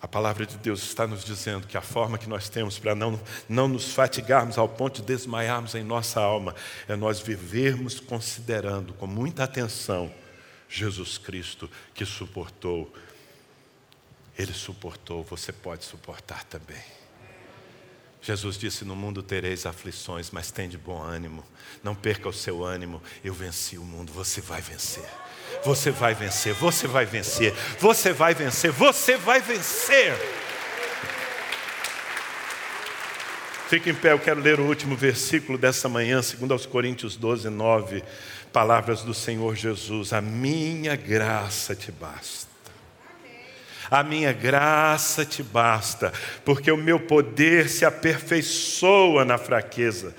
A 0.04 0.06
palavra 0.06 0.44
de 0.44 0.58
Deus 0.58 0.82
está 0.82 1.06
nos 1.06 1.24
dizendo 1.24 1.66
que 1.66 1.78
a 1.78 1.80
forma 1.80 2.18
que 2.18 2.28
nós 2.28 2.50
temos 2.50 2.78
para 2.78 2.94
não, 2.94 3.18
não 3.48 3.66
nos 3.66 3.94
fatigarmos 3.94 4.58
ao 4.58 4.68
ponto 4.68 5.00
de 5.00 5.06
desmaiarmos 5.06 5.74
em 5.74 5.82
nossa 5.82 6.20
alma 6.20 6.54
é 6.86 6.94
nós 6.94 7.20
vivermos 7.20 8.00
considerando 8.00 8.92
com 8.92 9.06
muita 9.06 9.44
atenção 9.44 10.12
Jesus 10.68 11.16
Cristo 11.16 11.70
que 11.94 12.04
suportou. 12.04 12.94
Ele 14.38 14.52
suportou, 14.52 15.22
você 15.22 15.54
pode 15.54 15.86
suportar 15.86 16.44
também. 16.44 16.84
Jesus 18.20 18.58
disse: 18.58 18.84
No 18.84 18.94
mundo 18.94 19.22
tereis 19.22 19.64
aflições, 19.64 20.30
mas 20.30 20.50
tem 20.50 20.68
de 20.68 20.76
bom 20.76 21.00
ânimo. 21.00 21.42
Não 21.82 21.94
perca 21.94 22.28
o 22.28 22.32
seu 22.32 22.62
ânimo. 22.62 23.02
Eu 23.24 23.32
venci 23.32 23.78
o 23.78 23.82
mundo, 23.82 24.12
você 24.12 24.42
vai 24.42 24.60
vencer. 24.60 25.08
Você 25.64 25.90
vai 25.90 26.14
vencer, 26.14 26.52
você 26.54 26.86
vai 26.86 27.06
vencer, 27.06 27.52
você 27.78 28.12
vai 28.12 28.34
vencer, 28.34 28.70
você 28.70 29.16
vai 29.16 29.40
vencer. 29.40 30.14
Fique 33.68 33.90
em 33.90 33.94
pé, 33.94 34.12
eu 34.12 34.18
quero 34.18 34.40
ler 34.40 34.60
o 34.60 34.66
último 34.66 34.94
versículo 34.94 35.56
dessa 35.56 35.88
manhã, 35.88 36.20
segundo 36.22 36.52
aos 36.52 36.66
Coríntios 36.66 37.16
12, 37.16 37.48
9. 37.48 38.04
Palavras 38.52 39.02
do 39.02 39.14
Senhor 39.14 39.56
Jesus: 39.56 40.12
A 40.12 40.20
minha 40.20 40.94
graça 40.94 41.74
te 41.74 41.90
basta. 41.90 42.53
A 43.94 44.02
minha 44.02 44.32
graça 44.32 45.24
te 45.24 45.42
basta, 45.42 46.12
porque 46.44 46.70
o 46.70 46.76
meu 46.76 46.98
poder 46.98 47.68
se 47.68 47.84
aperfeiçoa 47.84 49.24
na 49.24 49.38
fraqueza 49.38 50.14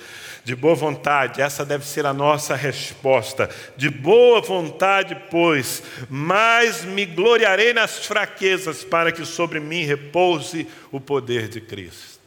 de 0.45 0.55
boa 0.55 0.76
vontade, 0.76 1.41
essa 1.41 1.65
deve 1.65 1.84
ser 1.84 2.05
a 2.05 2.13
nossa 2.13 2.55
resposta. 2.55 3.49
De 3.76 3.89
boa 3.89 4.39
vontade, 4.39 5.19
pois, 5.32 5.82
mas 6.07 6.86
me 6.86 7.03
gloriarei 7.03 7.73
nas 7.73 8.05
fraquezas, 8.05 8.84
para 8.84 9.11
que 9.11 9.26
sobre 9.26 9.59
mim 9.59 9.84
repouse 9.84 10.67
o 10.91 11.01
poder 11.01 11.49
de 11.49 11.59
Cristo. 11.59 12.19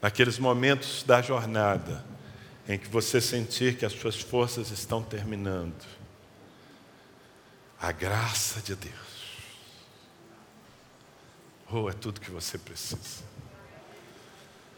Naqueles 0.00 0.38
momentos 0.38 1.02
da 1.02 1.20
jornada, 1.20 2.04
em 2.68 2.78
que 2.78 2.86
você 2.86 3.20
sentir 3.20 3.74
que 3.74 3.84
as 3.84 3.94
suas 3.94 4.20
forças 4.20 4.70
estão 4.70 5.02
terminando, 5.02 5.74
a 7.80 7.90
graça 7.90 8.60
de 8.60 8.76
Deus, 8.76 9.07
oh, 11.70 11.88
é 11.88 11.92
tudo 11.92 12.20
que 12.20 12.30
você 12.30 12.58
precisa. 12.58 13.24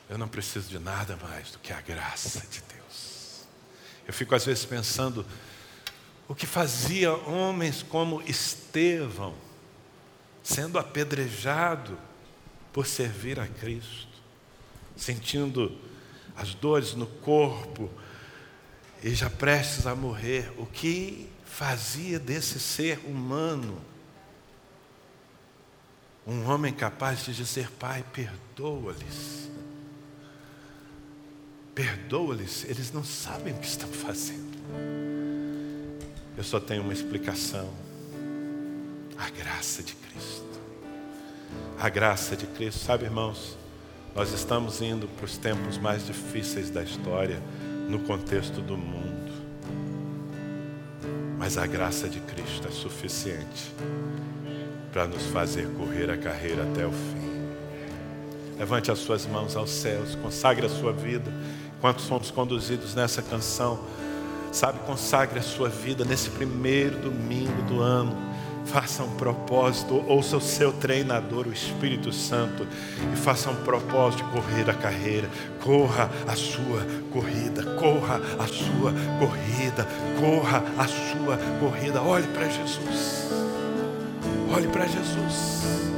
Eu 0.09 0.18
não 0.18 0.28
preciso 0.28 0.68
de 0.68 0.78
nada 0.78 1.16
mais 1.16 1.53
do 1.53 1.59
que 1.59 1.72
a 1.72 1.80
graça 1.80 2.41
de 2.51 2.62
Deus. 2.62 3.45
Eu 4.07 4.12
fico 4.12 4.34
às 4.34 4.45
vezes 4.45 4.64
pensando 4.64 5.24
o 6.26 6.34
que 6.34 6.47
fazia 6.47 7.12
homens 7.12 7.82
como 7.82 8.22
Estevão, 8.22 9.34
sendo 10.43 10.78
apedrejado 10.78 11.99
por 12.72 12.86
servir 12.86 13.38
a 13.38 13.47
Cristo, 13.47 14.09
sentindo 14.97 15.78
as 16.36 16.55
dores 16.55 16.95
no 16.95 17.07
corpo 17.07 17.91
e 19.03 19.14
já 19.14 19.30
prestes 19.30 19.86
a 19.86 19.95
morrer, 19.95 20.53
o 20.57 20.66
que 20.66 21.28
fazia 21.45 22.18
desse 22.18 22.59
ser 22.59 22.99
humano 23.07 23.80
um 26.27 26.49
homem 26.49 26.73
capaz 26.73 27.25
de 27.25 27.35
dizer: 27.35 27.71
Pai, 27.79 28.05
perdoa-lhes 28.12 29.41
Perdoa-lhes, 31.81 32.64
eles 32.68 32.93
não 32.93 33.03
sabem 33.03 33.55
o 33.55 33.57
que 33.57 33.66
estão 33.66 33.89
fazendo. 33.89 34.51
Eu 36.37 36.45
só 36.45 36.61
tenho 36.61 36.83
uma 36.83 36.93
explicação: 36.93 37.71
a 39.16 39.31
graça 39.31 39.83
de 39.83 39.95
Cristo. 39.95 40.61
A 41.79 41.89
graça 41.89 42.37
de 42.37 42.47
Cristo, 42.47 42.85
sabe, 42.85 43.05
irmãos? 43.05 43.57
Nós 44.14 44.33
estamos 44.33 44.83
indo 44.83 45.09
para 45.09 45.25
os 45.25 45.39
tempos 45.39 45.79
mais 45.79 46.05
difíceis 46.05 46.68
da 46.68 46.83
história, 46.83 47.41
no 47.89 48.01
contexto 48.01 48.61
do 48.61 48.77
mundo. 48.77 49.33
Mas 51.39 51.57
a 51.57 51.66
graça 51.66 52.11
de 52.11 52.21
Cristo 52.21 52.68
é 52.68 52.71
suficiente 52.71 53.73
para 54.93 55.07
nos 55.07 55.26
fazer 55.26 55.68
correr 55.76 56.11
a 56.11 56.16
carreira 56.16 56.64
até 56.64 56.86
o 56.86 56.93
fim. 56.93 57.20
Levante 58.59 58.91
as 58.91 58.99
suas 58.99 59.24
mãos 59.26 59.57
aos 59.57 59.70
céus, 59.70 60.14
consagre 60.16 60.66
a 60.66 60.68
sua 60.68 60.93
vida 60.93 61.32
Enquanto 61.80 62.03
somos 62.03 62.30
conduzidos 62.30 62.95
nessa 62.95 63.22
canção, 63.22 63.80
sabe, 64.53 64.80
consagre 64.80 65.38
a 65.38 65.43
sua 65.43 65.70
vida 65.70 66.05
nesse 66.05 66.28
primeiro 66.28 66.99
domingo 66.99 67.62
do 67.62 67.80
ano. 67.80 68.14
Faça 68.66 69.03
um 69.03 69.16
propósito, 69.16 70.05
ouça 70.07 70.36
o 70.36 70.43
seu 70.43 70.74
treinador, 70.74 71.47
o 71.47 71.53
Espírito 71.53 72.12
Santo, 72.12 72.66
e 73.11 73.16
faça 73.16 73.49
um 73.49 73.57
propósito 73.64 74.22
de 74.22 74.30
correr 74.30 74.68
a 74.68 74.74
carreira. 74.74 75.30
Corra 75.64 76.11
a 76.28 76.36
sua 76.36 76.86
corrida, 77.11 77.64
corra 77.76 78.20
a 78.38 78.47
sua 78.47 78.93
corrida, 79.18 79.88
corra 80.20 80.62
a 80.76 80.86
sua 80.86 81.38
corrida. 81.59 82.03
Olhe 82.03 82.26
para 82.26 82.47
Jesus. 82.47 83.50
Olhe 84.53 84.67
para 84.69 84.85
Jesus. 84.87 85.89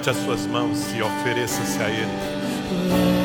Levante 0.00 0.10
as 0.10 0.16
suas 0.24 0.46
mãos 0.46 0.94
e 0.94 1.02
ofereça-se 1.02 1.82
a 1.82 1.90
Ele. 1.90 3.19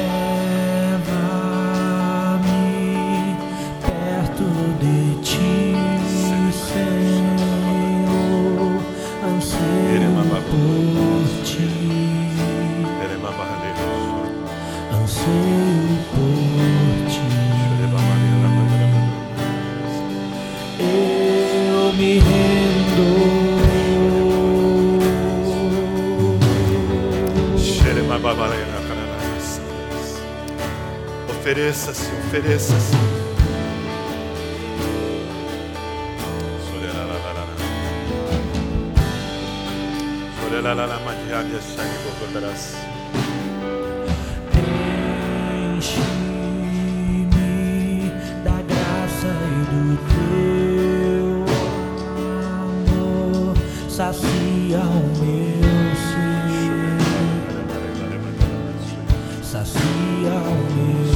Sacia 59.64 60.34
o 60.34 60.76
meu 60.76 61.06
ser. 61.06 61.15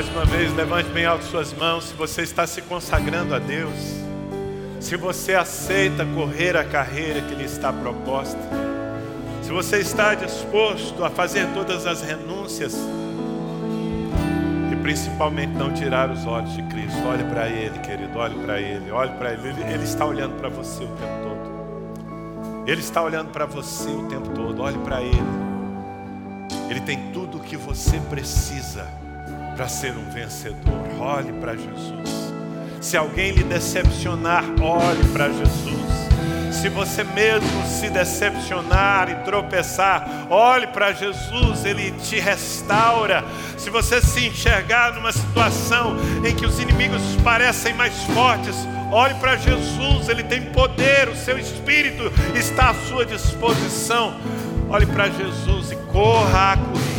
Mais 0.00 0.16
uma 0.16 0.24
vez, 0.24 0.56
levante 0.56 0.88
bem 0.88 1.04
alto 1.04 1.26
suas 1.26 1.52
mãos. 1.52 1.84
Se 1.84 1.94
você 1.94 2.22
está 2.22 2.46
se 2.46 2.62
consagrando 2.62 3.34
a 3.34 3.38
Deus, 3.38 3.74
se 4.80 4.96
você 4.96 5.34
aceita 5.34 6.06
correr 6.06 6.56
a 6.56 6.64
carreira 6.64 7.20
que 7.20 7.34
lhe 7.34 7.44
está 7.44 7.70
proposta, 7.70 8.40
se 9.42 9.50
você 9.50 9.76
está 9.80 10.14
disposto 10.14 11.04
a 11.04 11.10
fazer 11.10 11.46
todas 11.52 11.86
as 11.86 12.00
renúncias 12.00 12.74
e 14.72 14.76
principalmente 14.76 15.52
não 15.52 15.70
tirar 15.70 16.10
os 16.10 16.24
olhos 16.24 16.54
de 16.54 16.62
Cristo, 16.62 17.06
olhe 17.06 17.24
para 17.24 17.50
Ele, 17.50 17.78
querido, 17.80 18.18
olhe 18.18 18.36
para 18.42 18.58
Ele, 18.58 18.90
olhe 18.90 19.12
para 19.18 19.34
Ele. 19.34 19.48
Ele. 19.70 19.84
Está 19.84 20.06
olhando 20.06 20.34
para 20.40 20.48
você 20.48 20.82
o 20.82 20.96
tempo 20.96 21.22
todo. 21.22 22.64
Ele 22.66 22.80
está 22.80 23.02
olhando 23.02 23.30
para 23.32 23.44
você 23.44 23.90
o 23.90 24.08
tempo 24.08 24.30
todo. 24.30 24.62
Olhe 24.62 24.78
para 24.78 25.02
Ele. 25.02 25.20
Ele 26.70 26.80
tem 26.80 27.12
tudo 27.12 27.36
o 27.36 27.40
que 27.40 27.58
você 27.58 28.00
precisa 28.08 29.09
para 29.60 29.68
ser 29.68 29.92
um 29.92 30.08
vencedor. 30.08 30.88
Olhe 30.98 31.34
para 31.34 31.54
Jesus. 31.54 32.32
Se 32.80 32.96
alguém 32.96 33.32
lhe 33.32 33.44
decepcionar, 33.44 34.42
olhe 34.58 35.04
para 35.12 35.28
Jesus. 35.28 36.00
Se 36.50 36.70
você 36.70 37.04
mesmo 37.04 37.66
se 37.66 37.90
decepcionar 37.90 39.10
e 39.10 39.16
tropeçar, 39.16 40.28
olhe 40.30 40.66
para 40.68 40.92
Jesus, 40.92 41.66
Ele 41.66 41.90
te 41.90 42.18
restaura. 42.18 43.22
Se 43.58 43.68
você 43.68 44.00
se 44.00 44.28
enxergar 44.28 44.94
numa 44.94 45.12
situação 45.12 45.94
em 46.26 46.34
que 46.34 46.46
os 46.46 46.58
inimigos 46.58 47.02
parecem 47.22 47.74
mais 47.74 47.92
fortes, 48.14 48.56
olhe 48.90 49.14
para 49.16 49.36
Jesus, 49.36 50.08
Ele 50.08 50.24
tem 50.24 50.40
poder, 50.40 51.06
o 51.10 51.16
seu 51.16 51.38
espírito 51.38 52.10
está 52.34 52.70
à 52.70 52.74
sua 52.74 53.04
disposição. 53.04 54.18
Olhe 54.70 54.86
para 54.86 55.10
Jesus 55.10 55.70
e 55.70 55.76
corra 55.92 56.52
a 56.52 56.56
corrida, 56.56 56.89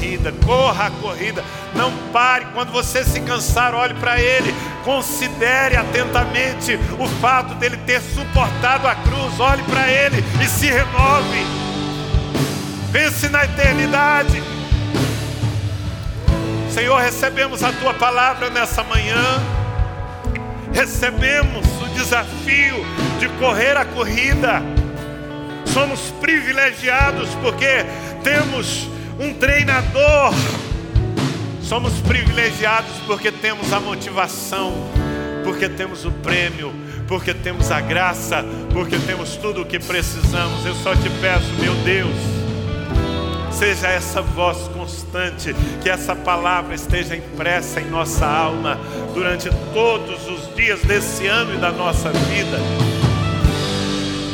corra 0.46 0.88
a 0.88 0.92
corrida. 0.92 1.44
Não 1.76 1.92
pare. 2.12 2.46
Quando 2.54 2.72
você 2.72 3.04
se 3.04 3.20
cansar, 3.22 3.74
olhe 3.74 3.94
para 3.96 4.20
Ele. 4.20 4.54
Considere 4.84 5.76
atentamente 5.76 6.80
o 7.00 7.08
fato 7.20 7.56
dele 7.56 7.78
ter 7.86 8.02
suportado 8.02 8.88
a 8.88 8.96
cruz. 8.96 9.40
Olhe 9.40 9.64
para 9.64 9.90
Ele 9.90 10.24
e 10.44 10.48
se 10.48 10.68
renove. 10.68 11.46
Pense 12.92 13.30
na 13.30 13.46
eternidade. 13.46 14.42
Senhor, 16.70 17.00
recebemos 17.00 17.64
a 17.64 17.72
tua 17.74 17.94
palavra 17.94 18.50
nessa 18.50 18.84
manhã. 18.84 19.42
Recebemos 20.74 21.66
o 21.82 21.86
desafio 21.94 22.86
de 23.20 23.28
correr 23.40 23.78
a 23.78 23.86
corrida. 23.86 24.62
Somos 25.66 26.00
privilegiados 26.20 27.30
porque 27.42 27.86
temos 28.24 28.90
um 29.20 29.34
treinador. 29.34 30.34
Somos 31.62 31.94
privilegiados 32.02 32.92
porque 33.08 33.32
temos 33.32 33.72
a 33.72 33.80
motivação, 33.80 34.74
porque 35.44 35.70
temos 35.70 36.06
o 36.06 36.12
prêmio, 36.12 36.74
porque 37.08 37.34
temos 37.34 37.72
a 37.72 37.80
graça, 37.80 38.44
porque 38.74 38.98
temos 38.98 39.38
tudo 39.38 39.62
o 39.62 39.66
que 39.66 39.80
precisamos. 39.80 40.66
Eu 40.66 40.76
só 40.76 40.94
te 40.96 41.10
peço, 41.22 41.52
meu 41.60 41.74
Deus, 41.76 42.16
seja 43.52 43.88
essa 43.88 44.22
voz 44.22 44.68
constante, 44.70 45.56
que 45.82 45.90
essa 45.90 46.16
palavra 46.16 46.76
esteja 46.76 47.16
impressa 47.16 47.80
em 47.80 47.90
nossa 47.90 48.26
alma 48.26 48.80
durante 49.14 49.50
todos 49.74 50.28
os 50.28 50.56
dias 50.56 50.82
desse 50.82 51.28
ano 51.28 51.54
e 51.54 51.58
da 51.58 51.72
nossa 51.72 52.10
vida 52.12 52.60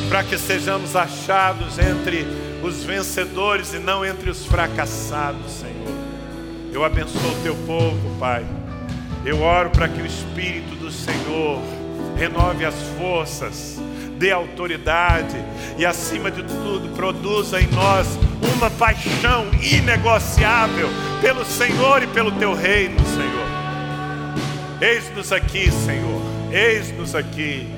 para 0.08 0.24
que 0.24 0.38
sejamos 0.38 0.96
achados 0.96 1.78
entre 1.78 2.26
os 2.62 2.84
vencedores 2.84 3.72
e 3.72 3.78
não 3.78 4.04
entre 4.04 4.30
os 4.30 4.44
fracassados, 4.44 5.52
Senhor. 5.52 5.96
Eu 6.72 6.84
abençoo 6.84 7.32
o 7.32 7.42
teu 7.42 7.54
povo, 7.66 8.16
Pai. 8.18 8.44
Eu 9.24 9.42
oro 9.42 9.70
para 9.70 9.88
que 9.88 10.00
o 10.00 10.06
Espírito 10.06 10.74
do 10.76 10.90
Senhor 10.90 11.60
renove 12.16 12.64
as 12.64 12.74
forças, 12.98 13.80
dê 14.18 14.32
autoridade 14.32 15.36
e, 15.76 15.86
acima 15.86 16.30
de 16.30 16.42
tudo, 16.42 16.94
produza 16.94 17.60
em 17.60 17.68
nós 17.68 18.06
uma 18.56 18.70
paixão 18.70 19.46
inegociável 19.62 20.88
pelo 21.20 21.44
Senhor 21.44 22.02
e 22.02 22.06
pelo 22.08 22.32
teu 22.32 22.54
reino, 22.54 22.98
Senhor. 23.06 23.48
Eis-nos 24.80 25.32
aqui, 25.32 25.70
Senhor, 25.70 26.22
eis-nos 26.52 27.14
aqui, 27.14 27.68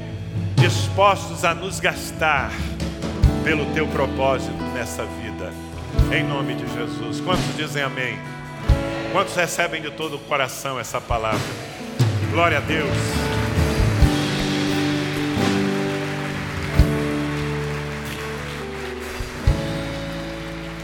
dispostos 0.56 1.44
a 1.44 1.54
nos 1.54 1.80
gastar 1.80 2.50
pelo 3.44 3.66
teu 3.72 3.86
propósito 3.88 4.62
nessa 4.74 5.04
vida, 5.04 5.52
em 6.14 6.22
nome 6.22 6.54
de 6.54 6.66
Jesus. 6.74 7.20
Quantos 7.20 7.56
dizem 7.56 7.82
amém? 7.82 8.18
Quantos 9.12 9.34
recebem 9.34 9.82
de 9.82 9.90
todo 9.90 10.16
o 10.16 10.18
coração 10.20 10.78
essa 10.78 11.00
palavra? 11.00 11.40
Glória 12.30 12.58
a 12.58 12.60
Deus. 12.60 12.88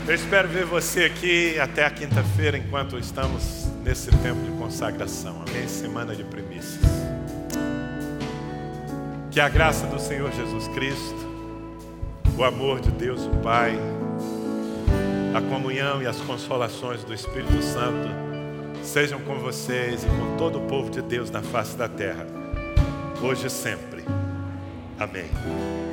Eu 0.08 0.14
espero 0.14 0.48
ver 0.48 0.64
você 0.64 1.04
aqui 1.04 1.58
até 1.58 1.84
a 1.84 1.90
quinta-feira, 1.90 2.56
enquanto 2.56 2.96
estamos 2.96 3.66
nesse 3.82 4.08
tempo 4.18 4.40
de 4.40 4.52
consagração. 4.52 5.42
Amém? 5.48 5.66
Semana 5.66 6.14
de 6.14 6.22
primícias. 6.22 6.80
Que 9.32 9.40
a 9.40 9.48
graça 9.48 9.86
do 9.86 10.00
Senhor 10.00 10.32
Jesus 10.32 10.68
Cristo, 10.68 11.25
o 12.36 12.44
amor 12.44 12.80
de 12.80 12.90
Deus, 12.90 13.24
o 13.24 13.30
Pai, 13.42 13.78
a 15.34 15.40
comunhão 15.40 16.02
e 16.02 16.06
as 16.06 16.20
consolações 16.20 17.02
do 17.02 17.14
Espírito 17.14 17.62
Santo 17.62 18.08
sejam 18.82 19.18
com 19.20 19.36
vocês 19.36 20.04
e 20.04 20.06
com 20.06 20.36
todo 20.36 20.58
o 20.58 20.66
povo 20.66 20.90
de 20.90 21.00
Deus 21.02 21.30
na 21.30 21.42
face 21.42 21.76
da 21.76 21.88
terra, 21.88 22.26
hoje 23.22 23.46
e 23.46 23.50
sempre. 23.50 24.04
Amém. 24.98 25.85